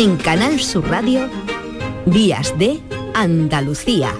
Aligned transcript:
En 0.00 0.16
Canal 0.16 0.60
Sur 0.60 0.88
Radio, 0.88 1.28
Días 2.06 2.56
de 2.56 2.78
Andalucía, 3.14 4.14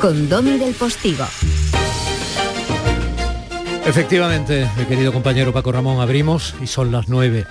con 0.00 0.28
Domi 0.28 0.58
del 0.58 0.74
Postigo. 0.74 1.24
Efectivamente, 3.86 4.68
mi 4.76 4.84
querido 4.86 5.12
compañero 5.12 5.52
Paco 5.52 5.70
Ramón, 5.70 6.00
abrimos 6.00 6.56
y 6.60 6.66
son 6.66 6.90
las 6.90 7.08
nueve. 7.08 7.46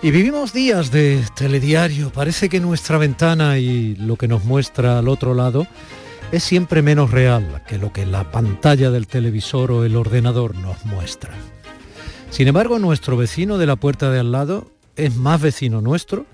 Y 0.00 0.12
vivimos 0.12 0.52
días 0.52 0.92
de 0.92 1.24
telediario. 1.34 2.10
Parece 2.10 2.48
que 2.48 2.60
nuestra 2.60 2.98
ventana 2.98 3.58
y 3.58 3.96
lo 3.96 4.14
que 4.14 4.28
nos 4.28 4.44
muestra 4.44 5.00
al 5.00 5.08
otro 5.08 5.34
lado 5.34 5.66
es 6.30 6.44
siempre 6.44 6.82
menos 6.82 7.10
real 7.10 7.64
que 7.66 7.78
lo 7.78 7.92
que 7.92 8.06
la 8.06 8.30
pantalla 8.30 8.92
del 8.92 9.08
televisor 9.08 9.72
o 9.72 9.84
el 9.84 9.96
ordenador 9.96 10.54
nos 10.54 10.84
muestra. 10.84 11.34
Sin 12.30 12.46
embargo, 12.46 12.78
nuestro 12.78 13.16
vecino 13.16 13.58
de 13.58 13.66
la 13.66 13.74
puerta 13.74 14.12
de 14.12 14.20
al 14.20 14.30
lado 14.30 14.70
es 14.94 15.16
más 15.16 15.40
vecino 15.40 15.80
nuestro 15.80 16.26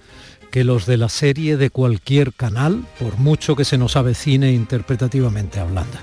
que 0.50 0.64
los 0.64 0.86
de 0.86 0.96
la 0.96 1.08
serie 1.08 1.56
de 1.56 1.70
cualquier 1.70 2.32
canal, 2.32 2.84
por 2.98 3.18
mucho 3.18 3.56
que 3.56 3.64
se 3.64 3.78
nos 3.78 3.96
avecine 3.96 4.52
interpretativamente 4.52 5.60
hablando. 5.60 5.98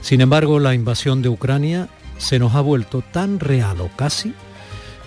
Sin 0.00 0.20
embargo, 0.20 0.58
la 0.58 0.74
invasión 0.74 1.22
de 1.22 1.30
Ucrania 1.30 1.88
se 2.18 2.38
nos 2.38 2.54
ha 2.54 2.60
vuelto 2.60 3.02
tan 3.02 3.40
real 3.40 3.80
o 3.80 3.88
casi 3.96 4.34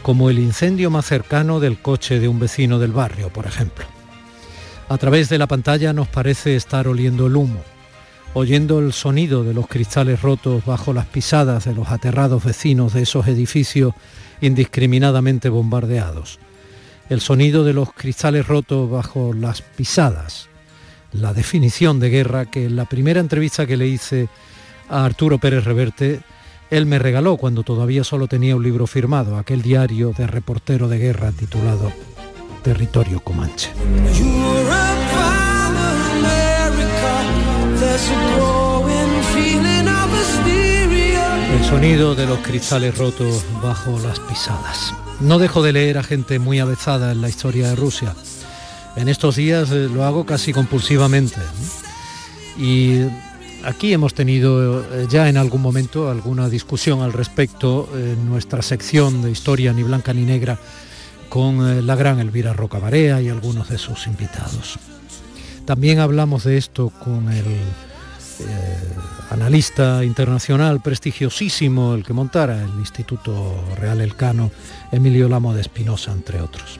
como 0.01 0.29
el 0.29 0.39
incendio 0.39 0.89
más 0.89 1.05
cercano 1.05 1.59
del 1.59 1.81
coche 1.81 2.19
de 2.19 2.27
un 2.27 2.39
vecino 2.39 2.79
del 2.79 2.91
barrio, 2.91 3.29
por 3.29 3.45
ejemplo. 3.45 3.85
A 4.89 4.97
través 4.97 5.29
de 5.29 5.37
la 5.37 5.47
pantalla 5.47 5.93
nos 5.93 6.07
parece 6.07 6.55
estar 6.55 6.87
oliendo 6.87 7.27
el 7.27 7.35
humo, 7.35 7.61
oyendo 8.33 8.79
el 8.79 8.93
sonido 8.93 9.43
de 9.43 9.53
los 9.53 9.67
cristales 9.67 10.21
rotos 10.21 10.65
bajo 10.65 10.93
las 10.93 11.07
pisadas 11.07 11.65
de 11.65 11.75
los 11.75 11.89
aterrados 11.89 12.43
vecinos 12.43 12.93
de 12.93 13.01
esos 13.01 13.27
edificios 13.27 13.93
indiscriminadamente 14.39 15.49
bombardeados. 15.49 16.39
El 17.09 17.21
sonido 17.21 17.63
de 17.63 17.73
los 17.73 17.93
cristales 17.93 18.47
rotos 18.47 18.89
bajo 18.89 19.33
las 19.33 19.61
pisadas. 19.61 20.49
La 21.13 21.33
definición 21.33 21.99
de 21.99 22.09
guerra 22.09 22.45
que 22.45 22.65
en 22.65 22.75
la 22.75 22.85
primera 22.85 23.19
entrevista 23.19 23.65
que 23.65 23.77
le 23.77 23.87
hice 23.87 24.27
a 24.89 25.05
Arturo 25.05 25.37
Pérez 25.37 25.63
Reverte 25.63 26.21
él 26.69 26.85
me 26.85 26.99
regaló 26.99 27.37
cuando 27.37 27.63
todavía 27.63 28.03
solo 28.03 28.27
tenía 28.27 28.55
un 28.55 28.63
libro 28.63 28.87
firmado, 28.87 29.37
aquel 29.37 29.61
diario 29.61 30.11
de 30.17 30.27
reportero 30.27 30.89
de 30.89 30.97
guerra 30.97 31.31
titulado 31.31 31.93
Territorio 32.61 33.21
Comanche. 33.21 33.71
El 41.53 41.63
sonido 41.63 42.15
de 42.15 42.25
los 42.25 42.39
cristales 42.39 42.97
rotos 42.97 43.45
bajo 43.63 43.97
las 43.99 44.19
pisadas. 44.19 44.93
No 45.19 45.39
dejo 45.39 45.63
de 45.63 45.73
leer 45.73 45.97
a 45.97 46.03
gente 46.03 46.39
muy 46.39 46.59
avezada 46.59 47.11
en 47.11 47.21
la 47.21 47.29
historia 47.29 47.69
de 47.69 47.75
Rusia. 47.75 48.13
En 48.95 49.07
estos 49.07 49.35
días 49.35 49.71
eh, 49.71 49.89
lo 49.93 50.03
hago 50.03 50.25
casi 50.25 50.53
compulsivamente. 50.53 51.41
Y 52.57 53.05
Aquí 53.63 53.91
hemos 53.91 54.13
tenido 54.13 54.81
eh, 54.81 55.07
ya 55.09 55.27
en 55.29 55.35
algún 55.35 55.61
momento 55.61 56.09
alguna 56.09 56.47
discusión 56.47 57.01
al 57.01 57.11
respecto 57.11 57.89
en 57.95 58.29
nuestra 58.29 58.61
sección 58.61 59.21
de 59.21 59.31
historia 59.31 59.73
ni 59.73 59.83
blanca 59.83 60.13
ni 60.13 60.23
negra 60.23 60.59
con 61.27 61.67
eh, 61.67 61.81
la 61.81 61.95
gran 61.95 62.19
Elvira 62.19 62.53
Rocabarea 62.53 63.19
y 63.21 63.29
algunos 63.29 63.67
de 63.69 63.77
sus 63.77 64.07
invitados. 64.07 64.77
También 65.65 65.99
hablamos 65.99 66.43
de 66.43 66.57
esto 66.57 66.91
con 67.03 67.29
el 67.33 67.45
analista 69.29 70.03
internacional 70.03 70.81
prestigiosísimo, 70.81 71.93
el 71.93 72.03
que 72.03 72.13
montara 72.13 72.63
el 72.63 72.79
Instituto 72.79 73.55
Real 73.77 74.01
Elcano, 74.01 74.51
Emilio 74.91 75.29
Lamo 75.29 75.53
de 75.53 75.61
Espinosa, 75.61 76.11
entre 76.11 76.41
otros. 76.41 76.79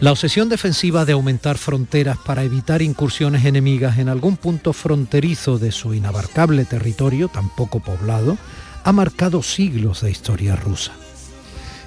La 0.00 0.12
obsesión 0.12 0.48
defensiva 0.48 1.04
de 1.04 1.12
aumentar 1.12 1.58
fronteras 1.58 2.16
para 2.18 2.42
evitar 2.42 2.80
incursiones 2.80 3.44
enemigas 3.44 3.98
en 3.98 4.08
algún 4.08 4.38
punto 4.38 4.72
fronterizo 4.72 5.58
de 5.58 5.72
su 5.72 5.92
inabarcable 5.92 6.64
territorio, 6.64 7.28
tan 7.28 7.50
poco 7.50 7.80
poblado, 7.80 8.38
ha 8.82 8.92
marcado 8.92 9.42
siglos 9.42 10.00
de 10.00 10.10
historia 10.10 10.56
rusa. 10.56 10.92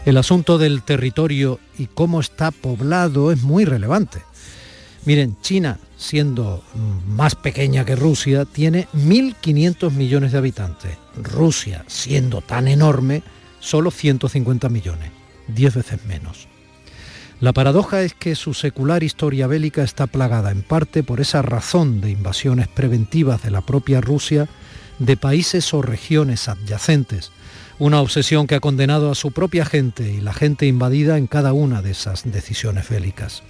El 0.05 0.17
asunto 0.17 0.57
del 0.59 0.83
territorio 0.83 1.59
y 1.77 1.87
cómo 1.87 2.19
está 2.19 2.51
poblado 2.51 3.31
es 3.31 3.41
muy 3.41 3.65
relevante. 3.65 4.21
Miren, 5.05 5.35
China, 5.41 5.79
siendo 6.03 6.61
más 7.07 7.35
pequeña 7.35 7.85
que 7.85 7.95
Rusia, 7.95 8.43
tiene 8.43 8.89
1.500 8.93 9.91
millones 9.91 10.33
de 10.33 10.37
habitantes. 10.37 10.97
Rusia, 11.15 11.85
siendo 11.87 12.41
tan 12.41 12.67
enorme, 12.67 13.23
solo 13.61 13.89
150 13.89 14.67
millones, 14.67 15.11
10 15.47 15.75
veces 15.75 16.05
menos. 16.05 16.49
La 17.39 17.53
paradoja 17.53 18.01
es 18.01 18.13
que 18.13 18.35
su 18.35 18.53
secular 18.53 19.01
historia 19.01 19.47
bélica 19.47 19.81
está 19.81 20.05
plagada 20.05 20.51
en 20.51 20.61
parte 20.61 21.03
por 21.03 21.21
esa 21.21 21.41
razón 21.41 22.01
de 22.01 22.11
invasiones 22.11 22.67
preventivas 22.67 23.41
de 23.41 23.51
la 23.51 23.61
propia 23.61 24.01
Rusia 24.01 24.49
de 24.99 25.15
países 25.15 25.73
o 25.73 25.81
regiones 25.81 26.49
adyacentes, 26.49 27.31
una 27.79 28.01
obsesión 28.01 28.45
que 28.45 28.55
ha 28.55 28.59
condenado 28.59 29.09
a 29.09 29.15
su 29.15 29.31
propia 29.31 29.65
gente 29.65 30.11
y 30.11 30.19
la 30.19 30.33
gente 30.33 30.65
invadida 30.65 31.17
en 31.17 31.27
cada 31.27 31.53
una 31.53 31.81
de 31.81 31.91
esas 31.91 32.29
decisiones 32.29 32.89
bélicas. 32.89 33.41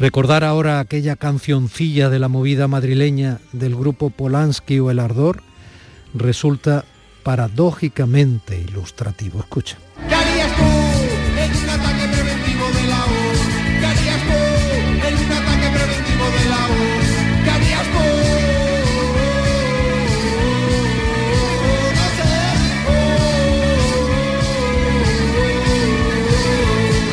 Recordar 0.00 0.44
ahora 0.44 0.80
aquella 0.80 1.14
cancioncilla 1.14 2.08
de 2.08 2.18
la 2.18 2.28
movida 2.28 2.66
madrileña 2.68 3.38
del 3.52 3.76
grupo 3.76 4.08
Polanski 4.08 4.78
o 4.78 4.90
El 4.90 4.98
Ardor 4.98 5.42
resulta 6.14 6.86
paradójicamente 7.22 8.58
ilustrativo. 8.58 9.40
Escucha. 9.40 9.76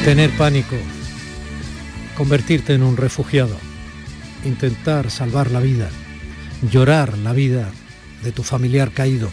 Tener 0.05 0.29
pánico, 0.37 0.77
convertirte 2.17 2.73
en 2.73 2.81
un 2.81 2.97
refugiado, 2.97 3.55
intentar 4.43 5.11
salvar 5.11 5.51
la 5.51 5.59
vida, 5.59 5.87
llorar 6.71 7.15
la 7.19 7.31
vida 7.31 7.69
de 8.23 8.31
tu 8.31 8.41
familiar 8.41 8.89
caído 8.91 9.29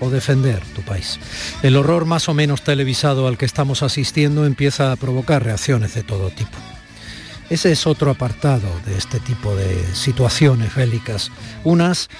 o 0.00 0.10
defender 0.10 0.62
tu 0.74 0.82
país. 0.82 1.18
El 1.62 1.76
horror 1.76 2.04
más 2.04 2.28
o 2.28 2.34
menos 2.34 2.62
televisado 2.62 3.26
al 3.26 3.38
que 3.38 3.46
estamos 3.46 3.82
asistiendo 3.82 4.44
empieza 4.44 4.92
a 4.92 4.96
provocar 4.96 5.42
reacciones 5.42 5.94
de 5.94 6.02
todo 6.02 6.28
tipo. 6.28 6.58
Ese 7.48 7.72
es 7.72 7.86
otro 7.86 8.10
apartado 8.10 8.68
de 8.84 8.98
este 8.98 9.18
tipo 9.18 9.56
de 9.56 9.74
situaciones 9.94 10.74
bélicas. 10.74 11.30
Unas 11.62 12.10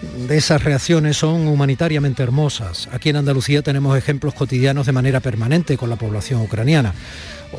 de 0.00 0.36
esas 0.36 0.62
reacciones 0.62 1.16
son 1.16 1.48
humanitariamente 1.48 2.22
hermosas. 2.22 2.88
Aquí 2.92 3.08
en 3.08 3.16
Andalucía 3.16 3.62
tenemos 3.62 3.96
ejemplos 3.96 4.34
cotidianos 4.34 4.86
de 4.86 4.92
manera 4.92 5.20
permanente 5.20 5.76
con 5.76 5.90
la 5.90 5.96
población 5.96 6.40
ucraniana. 6.40 6.94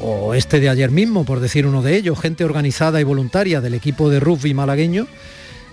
O 0.02 0.34
este 0.34 0.60
de 0.60 0.70
ayer 0.70 0.92
mismo, 0.92 1.26
por 1.26 1.40
decir 1.40 1.66
uno 1.66 1.82
de 1.82 1.96
ellos, 1.96 2.20
gente 2.20 2.46
organizada 2.46 3.02
y 3.02 3.04
voluntaria 3.04 3.60
del 3.60 3.74
equipo 3.74 4.10
de 4.10 4.20
rugby 4.20 4.54
malagueño 4.54 5.08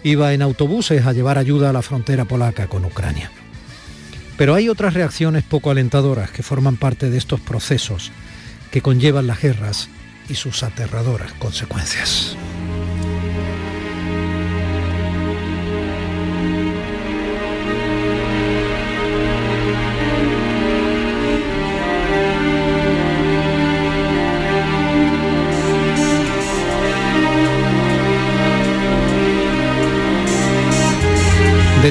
iba 0.03 0.33
en 0.33 0.43
autobuses 0.43 1.07
a 1.07 1.13
llevar 1.13 1.39
ayuda 1.39 1.71
a 1.71 1.73
la 1.73 1.83
frontera 1.83 2.25
polaca 2.25 2.67
con 2.67 2.85
Ucrania. 2.85 3.31
Pero 4.37 4.55
hay 4.55 4.69
otras 4.69 4.95
reacciones 4.95 5.45
poco 5.45 5.71
alentadoras 5.71 6.31
que 6.31 6.43
forman 6.43 6.77
parte 6.77 7.11
de 7.11 7.19
estos 7.19 7.41
procesos 7.41 8.13
que 8.71 8.83
conllevan 8.83 9.27
las 9.27 9.41
guerras 9.41 9.89
y 10.29 10.35
sus 10.35 10.63
aterradoras 10.63 11.33
consecuencias. 11.35 12.37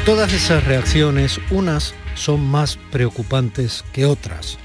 Todas 0.05 0.33
esas 0.33 0.63
reacciones, 0.63 1.39
unas 1.49 1.95
son 2.13 2.45
más 2.45 2.77
preocupantes 2.91 3.83
que 3.91 4.05
otras 4.05 4.59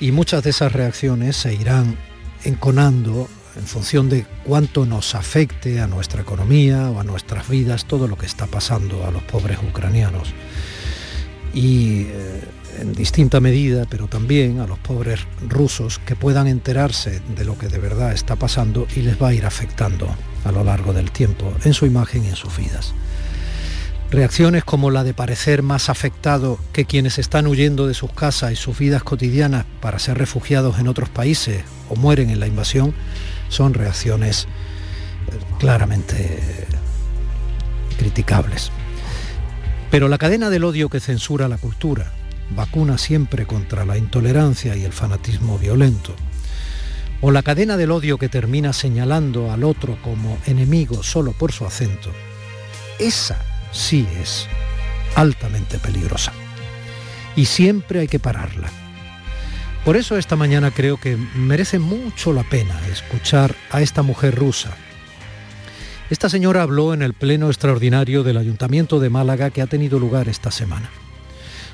y 0.00 0.12
muchas 0.12 0.42
de 0.42 0.50
esas 0.50 0.72
reacciones 0.72 1.36
se 1.36 1.52
irán 1.52 1.96
enconando 2.42 3.28
en 3.56 3.66
función 3.66 4.08
de 4.08 4.24
cuánto 4.44 4.86
nos 4.86 5.14
afecte 5.14 5.80
a 5.80 5.86
nuestra 5.86 6.22
economía 6.22 6.90
o 6.90 7.00
a 7.00 7.04
nuestras 7.04 7.50
vidas 7.50 7.84
todo 7.84 8.08
lo 8.08 8.16
que 8.16 8.24
está 8.24 8.46
pasando 8.46 9.04
a 9.04 9.10
los 9.10 9.22
pobres 9.24 9.58
ucranianos. 9.58 10.32
Y 11.52 12.06
eh, 12.08 12.44
en 12.80 12.94
distinta 12.94 13.40
medida, 13.40 13.84
pero 13.90 14.06
también 14.06 14.60
a 14.60 14.66
los 14.66 14.78
pobres 14.78 15.20
rusos 15.46 15.98
que 15.98 16.16
puedan 16.16 16.46
enterarse 16.46 17.20
de 17.36 17.44
lo 17.44 17.58
que 17.58 17.68
de 17.68 17.78
verdad 17.78 18.12
está 18.12 18.36
pasando 18.36 18.86
y 18.96 19.02
les 19.02 19.20
va 19.20 19.28
a 19.28 19.34
ir 19.34 19.44
afectando 19.44 20.08
a 20.44 20.52
lo 20.52 20.64
largo 20.64 20.94
del 20.94 21.10
tiempo 21.10 21.52
en 21.64 21.74
su 21.74 21.84
imagen 21.84 22.24
y 22.24 22.28
en 22.28 22.36
sus 22.36 22.56
vidas. 22.56 22.94
Reacciones 24.10 24.64
como 24.64 24.90
la 24.90 25.04
de 25.04 25.12
parecer 25.12 25.62
más 25.62 25.90
afectado 25.90 26.58
que 26.72 26.86
quienes 26.86 27.18
están 27.18 27.46
huyendo 27.46 27.86
de 27.86 27.92
sus 27.92 28.10
casas 28.10 28.52
y 28.52 28.56
sus 28.56 28.78
vidas 28.78 29.02
cotidianas 29.02 29.66
para 29.82 29.98
ser 29.98 30.16
refugiados 30.16 30.78
en 30.78 30.88
otros 30.88 31.10
países 31.10 31.62
o 31.90 31.96
mueren 31.96 32.30
en 32.30 32.40
la 32.40 32.46
invasión 32.46 32.94
son 33.50 33.74
reacciones 33.74 34.46
eh, 35.30 35.38
claramente 35.58 36.66
criticables. 37.98 38.70
Pero 39.90 40.08
la 40.08 40.16
cadena 40.16 40.48
del 40.48 40.64
odio 40.64 40.88
que 40.88 41.00
censura 41.00 41.46
la 41.46 41.58
cultura, 41.58 42.10
vacuna 42.56 42.96
siempre 42.96 43.44
contra 43.44 43.84
la 43.84 43.98
intolerancia 43.98 44.74
y 44.74 44.84
el 44.84 44.92
fanatismo 44.94 45.58
violento, 45.58 46.14
o 47.20 47.30
la 47.30 47.42
cadena 47.42 47.76
del 47.76 47.90
odio 47.90 48.16
que 48.16 48.30
termina 48.30 48.72
señalando 48.72 49.52
al 49.52 49.64
otro 49.64 49.98
como 50.02 50.38
enemigo 50.46 51.02
solo 51.02 51.32
por 51.32 51.52
su 51.52 51.66
acento, 51.66 52.10
esa 52.98 53.38
sí 53.72 54.06
es 54.20 54.46
altamente 55.14 55.78
peligrosa. 55.78 56.32
Y 57.36 57.46
siempre 57.46 58.00
hay 58.00 58.08
que 58.08 58.18
pararla. 58.18 58.70
Por 59.84 59.96
eso 59.96 60.18
esta 60.18 60.36
mañana 60.36 60.70
creo 60.70 60.98
que 60.98 61.16
merece 61.16 61.78
mucho 61.78 62.32
la 62.32 62.42
pena 62.42 62.78
escuchar 62.88 63.54
a 63.70 63.80
esta 63.80 64.02
mujer 64.02 64.34
rusa. 64.34 64.76
Esta 66.10 66.28
señora 66.28 66.62
habló 66.62 66.94
en 66.94 67.02
el 67.02 67.14
pleno 67.14 67.48
extraordinario 67.48 68.22
del 68.22 68.38
Ayuntamiento 68.38 68.98
de 68.98 69.10
Málaga 69.10 69.50
que 69.50 69.62
ha 69.62 69.66
tenido 69.66 69.98
lugar 69.98 70.28
esta 70.28 70.50
semana. 70.50 70.90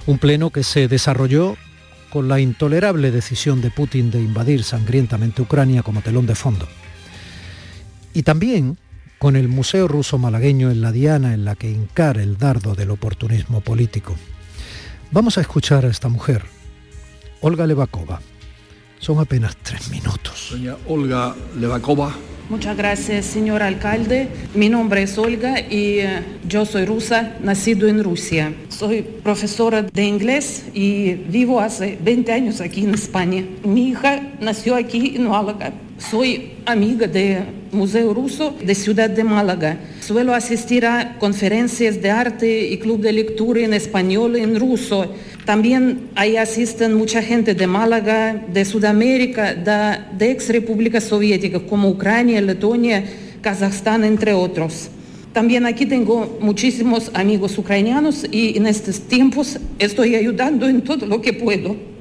Un 0.06 0.18
pleno 0.18 0.50
que 0.50 0.64
se 0.64 0.88
desarrolló 0.88 1.56
con 2.10 2.28
la 2.28 2.40
intolerable 2.40 3.10
decisión 3.10 3.60
de 3.60 3.70
Putin 3.70 4.10
de 4.10 4.20
invadir 4.20 4.62
sangrientamente 4.62 5.42
Ucrania 5.42 5.82
como 5.82 6.02
telón 6.02 6.26
de 6.26 6.34
fondo. 6.34 6.68
Y 8.12 8.22
también 8.22 8.78
con 9.24 9.36
el 9.36 9.48
Museo 9.48 9.88
Ruso 9.88 10.18
Malagueño 10.18 10.70
en 10.70 10.82
la 10.82 10.92
diana 10.92 11.32
en 11.32 11.46
la 11.46 11.54
que 11.54 11.70
encara 11.70 12.22
el 12.22 12.36
dardo 12.36 12.74
del 12.74 12.90
oportunismo 12.90 13.62
político. 13.62 14.14
Vamos 15.12 15.38
a 15.38 15.40
escuchar 15.40 15.86
a 15.86 15.88
esta 15.88 16.10
mujer, 16.10 16.42
Olga 17.40 17.66
Levakova. 17.66 18.20
Son 18.98 19.18
apenas 19.20 19.56
tres 19.62 19.88
minutos. 19.88 20.48
Doña 20.50 20.76
Olga 20.86 21.34
Levakova. 21.58 22.14
Muchas 22.50 22.76
gracias, 22.76 23.24
señor 23.24 23.62
alcalde. 23.62 24.28
Mi 24.54 24.68
nombre 24.68 25.04
es 25.04 25.16
Olga 25.16 25.58
y 25.58 26.00
eh, 26.00 26.22
yo 26.46 26.66
soy 26.66 26.84
rusa, 26.84 27.38
nacido 27.40 27.88
en 27.88 28.04
Rusia. 28.04 28.52
Soy 28.68 29.00
profesora 29.00 29.80
de 29.80 30.04
inglés 30.04 30.66
y 30.74 31.14
vivo 31.14 31.60
hace 31.60 31.98
20 32.04 32.30
años 32.30 32.60
aquí 32.60 32.84
en 32.84 32.92
España. 32.92 33.42
Mi 33.64 33.88
hija 33.88 34.20
nació 34.38 34.76
aquí 34.76 35.16
en 35.16 35.28
Málaga. 35.30 35.72
Soy 35.96 36.52
amiga 36.66 37.06
del 37.06 37.46
Museo 37.74 38.14
Ruso 38.14 38.54
de 38.64 38.74
Ciudad 38.74 39.10
de 39.10 39.24
Málaga. 39.24 39.78
Suelo 40.00 40.32
asistir 40.34 40.86
a 40.86 41.18
conferencias 41.18 42.00
de 42.00 42.10
arte 42.10 42.68
y 42.68 42.78
club 42.78 43.00
de 43.00 43.12
lectura 43.12 43.60
en 43.60 43.74
español 43.74 44.36
y 44.38 44.40
en 44.40 44.58
ruso. 44.58 45.12
También 45.44 46.08
ahí 46.14 46.36
asisten 46.36 46.94
mucha 46.94 47.22
gente 47.22 47.54
de 47.54 47.66
Málaga, 47.66 48.44
de 48.48 48.64
Sudamérica, 48.64 49.54
de, 49.54 49.98
de 50.16 50.30
ex 50.30 50.48
repúblicas 50.48 51.04
soviéticas 51.04 51.62
como 51.62 51.90
Ucrania, 51.90 52.40
Letonia, 52.40 53.04
Kazajstán, 53.42 54.04
entre 54.04 54.32
otros. 54.32 54.88
También 55.34 55.66
aquí 55.66 55.84
tengo 55.84 56.38
muchísimos 56.40 57.10
amigos 57.12 57.58
ucranianos 57.58 58.24
y 58.30 58.56
en 58.56 58.66
estos 58.68 59.00
tiempos 59.00 59.58
estoy 59.80 60.14
ayudando 60.14 60.68
en 60.68 60.82
todo 60.82 61.06
lo 61.06 61.20
que 61.20 61.32
puedo. 61.32 61.93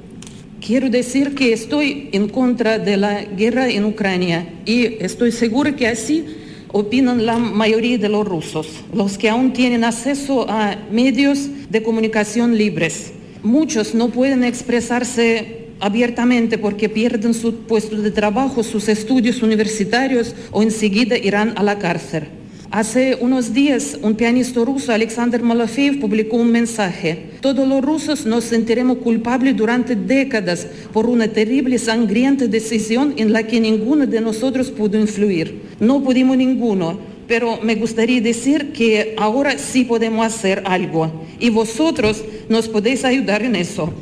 Quiero 0.66 0.90
decir 0.90 1.36
que 1.36 1.52
estoy 1.52 2.08
en 2.14 2.30
contra 2.30 2.80
de 2.80 2.96
la 2.96 3.22
guerra 3.22 3.68
en 3.68 3.84
Ucrania 3.84 4.48
y 4.66 5.04
estoy 5.04 5.34
segura 5.34 5.76
que 5.76 5.88
así 5.90 6.24
opinan 6.72 7.26
la 7.26 7.38
mayoría 7.38 7.98
de 7.98 8.08
los 8.08 8.26
rusos, 8.26 8.70
los 8.94 9.18
que 9.18 9.30
aún 9.30 9.52
tienen 9.52 9.84
acceso 9.84 10.50
a 10.50 10.78
medios 10.90 11.50
de 11.70 11.84
comunicación 11.84 12.58
libres. 12.58 13.12
Muchos 13.44 13.94
no 13.94 14.08
pueden 14.08 14.46
expresarse 14.46 15.68
abiertamente 15.82 16.58
porque 16.58 16.88
pierden 16.88 17.34
su 17.34 17.54
puesto 17.66 17.98
de 17.98 18.12
trabajo, 18.12 18.64
sus 18.64 18.88
estudios 18.88 19.44
universitarios 19.44 20.34
o 20.52 20.64
enseguida 20.64 21.18
irán 21.18 21.52
a 21.58 21.64
la 21.64 21.78
cárcel. 21.78 22.30
Hace 22.74 23.16
unos 23.22 23.54
días, 23.54 24.00
un 24.02 24.16
pianista 24.16 24.66
ruso, 24.66 24.92
Alexander 24.92 25.44
Malafeev, 25.44 26.00
publicó 26.00 26.38
un 26.38 26.52
mensaje. 26.52 27.28
Todos 27.40 27.68
los 27.68 27.84
rusos 27.84 28.26
nos 28.26 28.46
sentiremos 28.46 28.98
culpables 28.98 29.56
durante 29.56 29.96
décadas 29.96 30.66
por 30.92 31.06
una 31.06 31.28
terrible 31.28 31.78
sangrienta 31.78 32.48
decisión 32.48 33.14
en 33.18 33.32
la 33.32 33.44
que 33.44 33.60
ninguno 33.60 34.08
de 34.08 34.20
nosotros 34.22 34.72
pudo 34.72 35.00
influir. 35.00 35.62
No 35.80 36.04
pudimos 36.04 36.36
ninguno, 36.36 36.98
pero 37.28 37.60
me 37.62 37.76
gustaría 37.76 38.22
decir 38.22 38.72
que 38.72 39.14
ahora 39.20 39.60
sí 39.60 39.84
podemos 39.84 40.26
hacer 40.26 40.64
algo 40.66 41.12
y 41.40 41.52
vosotros 41.52 42.26
nos 42.50 42.68
podéis 42.68 43.06
ayudar 43.06 43.44
en 43.44 43.56
eso. 43.56 43.94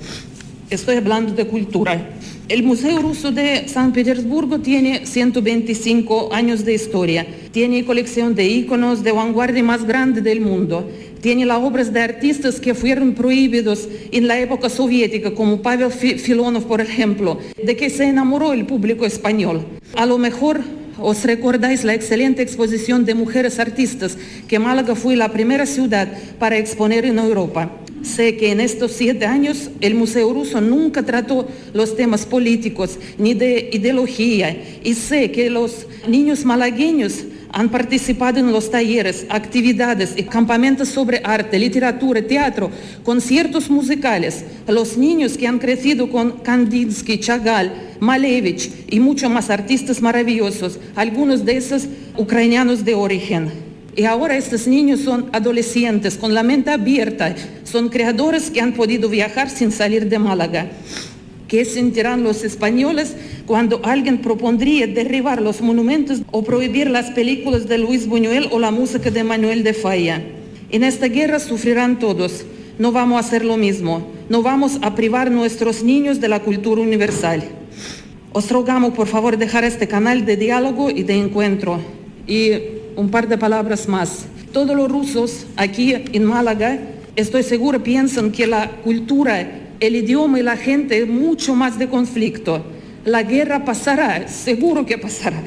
Estoy 0.72 0.96
hablando 0.96 1.34
de 1.34 1.46
cultura. 1.46 2.12
El 2.48 2.64
Museo 2.64 3.02
Ruso 3.02 3.30
de 3.30 3.68
San 3.68 3.92
Petersburgo 3.92 4.60
tiene 4.60 5.06
125 5.06 6.34
años 6.34 6.64
de 6.64 6.74
historia. 6.74 7.28
Tiene 7.52 7.84
colección 7.84 8.36
de 8.36 8.48
íconos 8.48 9.04
de 9.04 9.12
vanguardia 9.12 9.62
más 9.64 9.84
grande 9.86 10.22
del 10.22 10.40
mundo. 10.40 10.90
Tiene 11.20 11.46
las 11.46 11.58
obras 11.58 11.92
de 11.92 12.00
artistas 12.00 12.62
que 12.62 12.74
fueron 12.74 13.16
prohibidos 13.16 13.90
en 14.14 14.30
la 14.30 14.40
época 14.40 14.70
soviética, 14.70 15.36
como 15.36 15.62
Pavel 15.62 15.92
Filonov, 15.92 16.64
por 16.64 16.80
ejemplo, 16.80 17.38
de 17.62 17.76
que 17.76 17.90
se 17.90 18.06
enamoró 18.06 18.54
el 18.54 18.66
público 18.66 19.06
español. 19.06 19.66
A 19.98 20.06
lo 20.06 20.18
mejor 20.18 20.62
os 20.98 21.26
recordáis 21.26 21.84
la 21.84 21.96
excelente 21.96 22.44
exposición 22.44 23.04
de 23.04 23.14
mujeres 23.14 23.60
artistas 23.60 24.18
que 24.48 24.58
Málaga 24.58 24.96
fue 24.96 25.18
la 25.18 25.34
primera 25.34 25.66
ciudad 25.66 26.08
para 26.40 26.58
exponer 26.58 27.04
en 27.04 27.20
Europa. 27.20 27.81
Sé 28.04 28.36
que 28.36 28.52
en 28.52 28.60
estos 28.60 28.94
siete 28.94 29.26
años 29.26 29.70
el 29.80 29.94
Museo 29.96 30.34
Ruso 30.34 30.60
nunca 30.60 31.04
trató 31.04 31.48
los 31.74 31.96
temas 31.96 32.26
políticos 32.26 32.98
ni 33.18 33.34
de 33.34 33.70
ideología 33.72 34.58
y 34.84 34.96
sé 34.96 35.32
que 35.32 35.50
los 35.50 35.86
niños 36.08 36.44
malagueños 36.44 37.26
han 37.54 37.70
participado 37.70 38.40
en 38.40 38.52
los 38.52 38.72
talleres, 38.72 39.26
actividades 39.30 40.14
y 40.16 40.24
campamentos 40.24 40.88
sobre 40.88 41.22
arte, 41.24 41.60
literatura, 41.60 42.26
teatro, 42.26 42.72
conciertos 43.04 43.70
musicales. 43.70 44.46
Los 44.68 44.98
niños 44.98 45.38
que 45.38 45.48
han 45.48 45.60
crecido 45.60 46.10
con 46.10 46.32
Kandinsky, 46.40 47.20
Chagall, 47.20 47.74
Malevich 48.00 48.72
y 48.90 49.00
muchos 49.00 49.30
más 49.30 49.50
artistas 49.50 50.02
maravillosos, 50.02 50.80
algunos 50.96 51.46
de 51.46 51.58
esos 51.58 51.88
ucranianos 52.18 52.86
de 52.86 52.96
origen. 52.96 53.71
Y 53.96 54.06
ahora 54.06 54.38
estos 54.38 54.68
niños 54.68 55.02
son 55.02 55.30
adolescentes 55.34 56.18
con 56.18 56.34
la 56.34 56.44
mente 56.44 56.70
abierta, 56.70 57.36
son 57.64 57.90
creadores 57.90 58.50
que 58.50 58.62
han 58.62 58.74
podido 58.74 59.10
viajar 59.10 59.50
sin 59.50 59.72
salir 59.72 60.08
de 60.08 60.18
Málaga. 60.18 60.72
¿Qué 61.50 61.66
sentirán 61.66 62.24
los 62.24 62.46
españoles 62.46 63.14
cuando 63.46 63.82
alguien 63.84 64.20
propondría 64.20 64.88
derribar 64.88 65.42
los 65.42 65.60
monumentos 65.60 66.22
o 66.32 66.44
prohibir 66.44 66.90
las 66.90 67.12
películas 67.12 67.68
de 67.68 67.78
Luis 67.78 68.08
Buñuel 68.08 68.48
o 68.52 68.60
la 68.60 68.72
música 68.72 69.12
de 69.12 69.26
Manuel 69.26 69.64
de 69.64 69.74
Falla? 69.74 70.22
En 70.70 70.86
esta 70.86 71.08
guerra 71.08 71.40
sufrirán 71.40 72.00
todos. 72.00 72.46
No 72.80 72.94
vamos 72.94 73.18
a 73.18 73.28
hacer 73.28 73.44
lo 73.44 73.58
mismo. 73.58 74.08
No 74.30 74.42
vamos 74.42 74.80
a 74.82 74.96
privar 74.96 75.28
a 75.28 75.32
nuestros 75.32 75.84
niños 75.84 76.22
de 76.22 76.30
la 76.30 76.40
cultura 76.40 76.82
universal. 76.82 77.44
Os 78.32 78.50
rogamos, 78.50 78.94
por 78.94 79.08
favor, 79.08 79.38
dejar 79.38 79.66
este 79.66 79.90
canal 79.90 80.26
de 80.26 80.38
diálogo 80.38 80.90
y 80.90 81.04
de 81.04 81.16
encuentro. 81.16 81.82
Y 82.26 82.52
un 82.96 83.10
par 83.10 83.28
de 83.28 83.38
palabras 83.38 83.88
más. 83.88 84.26
Todos 84.52 84.76
los 84.76 84.92
rusos 84.92 85.46
aquí 85.56 85.94
en 85.94 86.26
Málaga, 86.26 86.80
estoy 87.16 87.44
segura, 87.44 87.80
piensan 87.80 88.32
que 88.32 88.48
la 88.48 88.70
cultura, 88.84 89.60
el 89.80 89.96
idioma 89.96 90.40
y 90.40 90.44
la 90.44 90.58
gente 90.58 91.00
es 91.00 91.08
mucho 91.08 91.56
más 91.56 91.80
de 91.80 91.88
conflicto. 91.88 92.64
La 93.06 93.24
guerra 93.24 93.66
pasará, 93.66 94.28
seguro 94.28 94.86
que 94.86 94.98
pasará, 94.98 95.42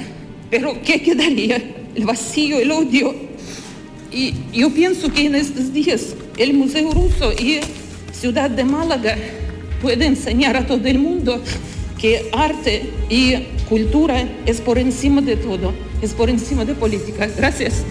pero 0.51 0.77
¿qué 0.83 1.01
quedaría? 1.03 1.63
El 1.95 2.05
vacío, 2.05 2.59
el 2.59 2.71
odio. 2.71 3.15
Y 4.11 4.35
yo 4.53 4.71
pienso 4.71 5.13
que 5.13 5.27
en 5.27 5.35
estos 5.35 5.73
días 5.73 6.15
el 6.37 6.55
Museo 6.55 6.91
Ruso 6.93 7.33
y 7.33 7.61
Ciudad 8.13 8.51
de 8.51 8.65
Málaga 8.65 9.17
puede 9.83 10.07
enseñar 10.07 10.57
a 10.57 10.67
todo 10.67 10.87
el 10.87 10.99
mundo 10.99 11.41
que 11.99 12.29
arte 12.33 12.91
y 13.11 13.35
cultura 13.69 14.29
es 14.47 14.61
por 14.61 14.79
encima 14.79 15.21
de 15.21 15.37
todo 15.37 15.73
es 16.05 16.13
por 16.13 16.29
encima 16.29 16.65
de 16.65 16.75
política. 16.75 17.27
Gracias. 17.37 17.85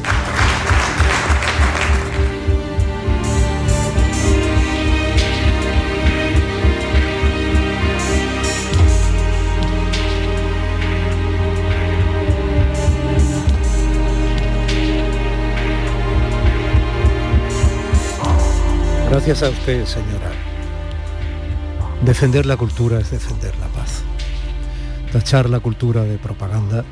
Gracias 19.09 19.43
a 19.43 19.49
usted, 19.49 19.85
señora. 19.85 20.31
Defender 22.01 22.45
la 22.45 22.57
cultura 22.57 22.99
es 22.99 23.11
defender 23.11 23.55
la 23.57 23.67
paz. 23.67 24.03
Tachar 25.13 25.48
la 25.48 25.60
cultura 25.60 26.01
de 26.01 26.17
propaganda 26.17 26.84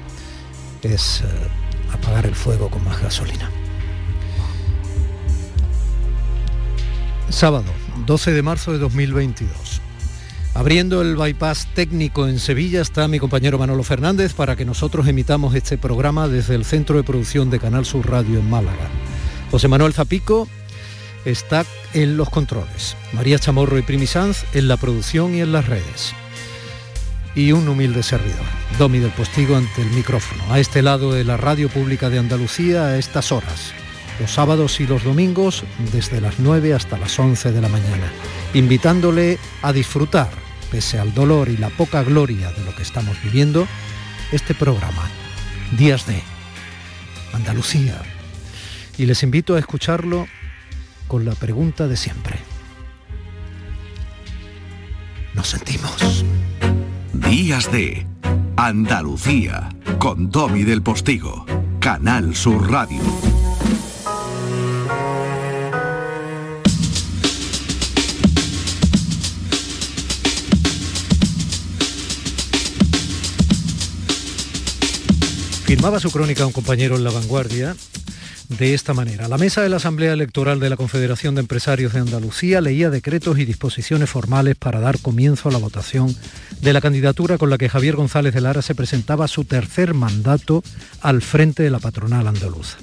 es 0.83 1.21
eh, 1.21 1.25
apagar 1.91 2.27
el 2.27 2.35
fuego 2.35 2.69
con 2.69 2.83
más 2.83 3.01
gasolina. 3.01 3.49
Sábado, 7.29 7.65
12 8.05 8.31
de 8.33 8.43
marzo 8.43 8.73
de 8.73 8.77
2022. 8.77 9.81
Abriendo 10.53 11.01
el 11.01 11.15
bypass 11.15 11.73
técnico 11.73 12.27
en 12.27 12.37
Sevilla 12.37 12.81
está 12.81 13.07
mi 13.07 13.17
compañero 13.17 13.57
Manolo 13.57 13.81
Fernández 13.81 14.35
para 14.35 14.55
que 14.55 14.65
nosotros 14.65 15.07
emitamos 15.07 15.55
este 15.55 15.79
programa 15.79 16.27
desde 16.27 16.53
el 16.53 16.63
Centro 16.63 16.97
de 16.97 17.03
Producción 17.03 17.49
de 17.49 17.59
Canal 17.59 17.85
Sur 17.85 18.07
Radio 18.07 18.37
en 18.37 18.47
Málaga. 18.47 18.87
José 19.49 19.67
Manuel 19.67 19.93
Zapico 19.93 20.47
está 21.25 21.65
en 21.95 22.17
los 22.17 22.29
controles, 22.29 22.95
María 23.13 23.39
Chamorro 23.39 23.79
y 23.79 23.81
Primi 23.81 24.05
Sanz 24.05 24.45
en 24.53 24.67
la 24.67 24.77
producción 24.77 25.33
y 25.33 25.41
en 25.41 25.51
las 25.53 25.65
redes. 25.65 26.13
Y 27.33 27.53
un 27.53 27.67
humilde 27.67 28.03
servidor, 28.03 28.45
Domi 28.77 28.99
del 28.99 29.11
Postigo 29.11 29.55
ante 29.55 29.81
el 29.81 29.89
micrófono, 29.91 30.51
a 30.51 30.59
este 30.59 30.81
lado 30.81 31.13
de 31.13 31.23
la 31.23 31.37
radio 31.37 31.69
pública 31.69 32.09
de 32.09 32.19
Andalucía 32.19 32.87
a 32.87 32.97
estas 32.97 33.31
horas, 33.31 33.71
los 34.19 34.31
sábados 34.31 34.81
y 34.81 34.87
los 34.87 35.03
domingos 35.03 35.63
desde 35.93 36.19
las 36.19 36.39
9 36.39 36.73
hasta 36.73 36.97
las 36.97 37.17
11 37.17 37.53
de 37.53 37.61
la 37.61 37.69
mañana, 37.69 38.11
invitándole 38.53 39.39
a 39.61 39.71
disfrutar, 39.71 40.29
pese 40.69 40.99
al 40.99 41.13
dolor 41.13 41.47
y 41.47 41.55
la 41.55 41.69
poca 41.69 42.03
gloria 42.03 42.51
de 42.51 42.65
lo 42.65 42.75
que 42.75 42.83
estamos 42.83 43.15
viviendo, 43.23 43.65
este 44.33 44.53
programa, 44.53 45.09
Días 45.77 46.05
de 46.05 46.21
Andalucía. 47.31 48.01
Y 48.97 49.05
les 49.05 49.23
invito 49.23 49.55
a 49.55 49.59
escucharlo 49.59 50.27
con 51.07 51.23
la 51.23 51.33
pregunta 51.35 51.87
de 51.87 51.95
siempre. 51.95 52.39
Nos 55.33 55.47
sentimos. 55.47 56.25
Días 57.31 57.71
de 57.71 58.05
Andalucía 58.57 59.69
con 59.99 60.29
Domi 60.29 60.63
del 60.63 60.83
Postigo, 60.83 61.45
Canal 61.79 62.35
Sur 62.35 62.69
Radio. 62.69 62.99
Firmaba 75.63 76.01
su 76.01 76.11
crónica 76.11 76.45
un 76.45 76.51
compañero 76.51 76.97
en 76.97 77.05
La 77.05 77.11
Vanguardia 77.11 77.77
de 78.57 78.73
esta 78.73 78.93
manera. 78.93 79.27
La 79.27 79.37
mesa 79.37 79.61
de 79.61 79.69
la 79.69 79.77
Asamblea 79.77 80.13
Electoral 80.13 80.59
de 80.59 80.69
la 80.69 80.75
Confederación 80.75 81.35
de 81.35 81.41
Empresarios 81.41 81.93
de 81.93 81.99
Andalucía 81.99 82.61
leía 82.61 82.89
decretos 82.89 83.39
y 83.39 83.45
disposiciones 83.45 84.09
formales 84.09 84.55
para 84.55 84.79
dar 84.79 84.99
comienzo 84.99 85.49
a 85.49 85.51
la 85.51 85.57
votación 85.57 86.15
de 86.61 86.73
la 86.73 86.81
candidatura 86.81 87.37
con 87.37 87.49
la 87.49 87.57
que 87.57 87.69
Javier 87.69 87.95
González 87.95 88.33
de 88.33 88.41
Lara 88.41 88.61
se 88.61 88.75
presentaba 88.75 89.27
su 89.27 89.45
tercer 89.45 89.93
mandato 89.93 90.63
al 91.01 91.21
frente 91.21 91.63
de 91.63 91.69
la 91.69 91.79
patronal 91.79 92.27
andaluza. 92.27 92.77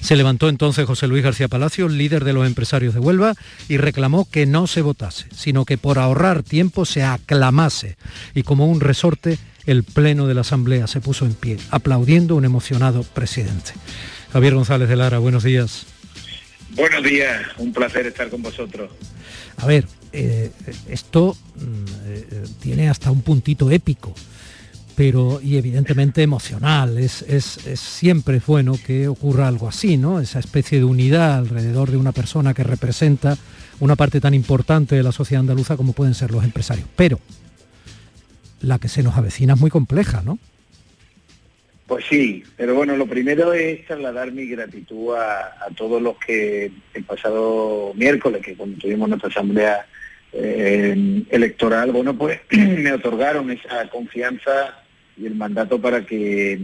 Se 0.00 0.14
levantó 0.14 0.48
entonces 0.48 0.86
José 0.86 1.08
Luis 1.08 1.24
García 1.24 1.48
Palacio, 1.48 1.88
líder 1.88 2.24
de 2.24 2.32
los 2.32 2.46
empresarios 2.46 2.94
de 2.94 3.00
Huelva, 3.00 3.34
y 3.68 3.78
reclamó 3.78 4.28
que 4.30 4.46
no 4.46 4.68
se 4.68 4.82
votase, 4.82 5.26
sino 5.34 5.64
que 5.64 5.76
por 5.76 5.98
ahorrar 5.98 6.44
tiempo 6.44 6.84
se 6.84 7.02
aclamase 7.02 7.96
y 8.34 8.44
como 8.44 8.66
un 8.66 8.80
resorte 8.80 9.38
el 9.66 9.82
Pleno 9.82 10.26
de 10.26 10.34
la 10.34 10.42
Asamblea 10.42 10.86
se 10.86 11.00
puso 11.00 11.26
en 11.26 11.34
pie, 11.34 11.58
aplaudiendo 11.70 12.36
un 12.36 12.44
emocionado 12.44 13.02
presidente. 13.02 13.72
Javier 14.32 14.54
González 14.54 14.88
de 14.88 14.96
Lara, 14.96 15.18
buenos 15.18 15.44
días. 15.44 15.86
Buenos 16.74 17.02
días, 17.02 17.46
un 17.56 17.72
placer 17.72 18.06
estar 18.06 18.28
con 18.28 18.42
vosotros. 18.42 18.90
A 19.56 19.66
ver, 19.66 19.86
eh, 20.12 20.50
esto 20.88 21.36
mm, 21.56 21.60
eh, 22.06 22.44
tiene 22.60 22.90
hasta 22.90 23.10
un 23.10 23.22
puntito 23.22 23.70
épico, 23.70 24.14
pero 24.94 25.40
y 25.42 25.56
evidentemente 25.56 26.22
emocional. 26.22 26.98
Es, 26.98 27.22
es, 27.22 27.66
es, 27.66 27.80
siempre 27.80 28.40
bueno 28.46 28.78
que 28.84 29.08
ocurra 29.08 29.48
algo 29.48 29.66
así, 29.66 29.96
¿no? 29.96 30.20
Esa 30.20 30.40
especie 30.40 30.78
de 30.78 30.84
unidad 30.84 31.38
alrededor 31.38 31.90
de 31.90 31.96
una 31.96 32.12
persona 32.12 32.52
que 32.52 32.64
representa 32.64 33.38
una 33.80 33.96
parte 33.96 34.20
tan 34.20 34.34
importante 34.34 34.94
de 34.94 35.02
la 35.02 35.12
sociedad 35.12 35.40
andaluza 35.40 35.76
como 35.76 35.94
pueden 35.94 36.14
ser 36.14 36.32
los 36.32 36.44
empresarios. 36.44 36.88
Pero 36.96 37.18
la 38.60 38.78
que 38.78 38.88
se 38.88 39.02
nos 39.02 39.16
avecina 39.16 39.54
es 39.54 39.60
muy 39.60 39.70
compleja, 39.70 40.22
¿no? 40.22 40.38
Pues 41.88 42.04
sí, 42.04 42.44
pero 42.54 42.74
bueno, 42.74 42.98
lo 42.98 43.06
primero 43.06 43.54
es 43.54 43.86
trasladar 43.86 44.30
mi 44.30 44.44
gratitud 44.44 45.14
a, 45.14 45.68
todos 45.74 46.02
los 46.02 46.18
que 46.18 46.70
el 46.92 47.04
pasado 47.04 47.94
miércoles, 47.94 48.42
que 48.44 48.54
cuando 48.54 48.76
tuvimos 48.76 49.08
nuestra 49.08 49.30
asamblea 49.30 49.86
eh, 50.34 51.24
electoral, 51.30 51.90
bueno, 51.90 52.14
pues 52.16 52.40
me 52.50 52.92
otorgaron 52.92 53.50
esa 53.50 53.88
confianza 53.88 54.84
y 55.16 55.24
el 55.24 55.34
mandato 55.34 55.80
para 55.80 56.04
que 56.04 56.60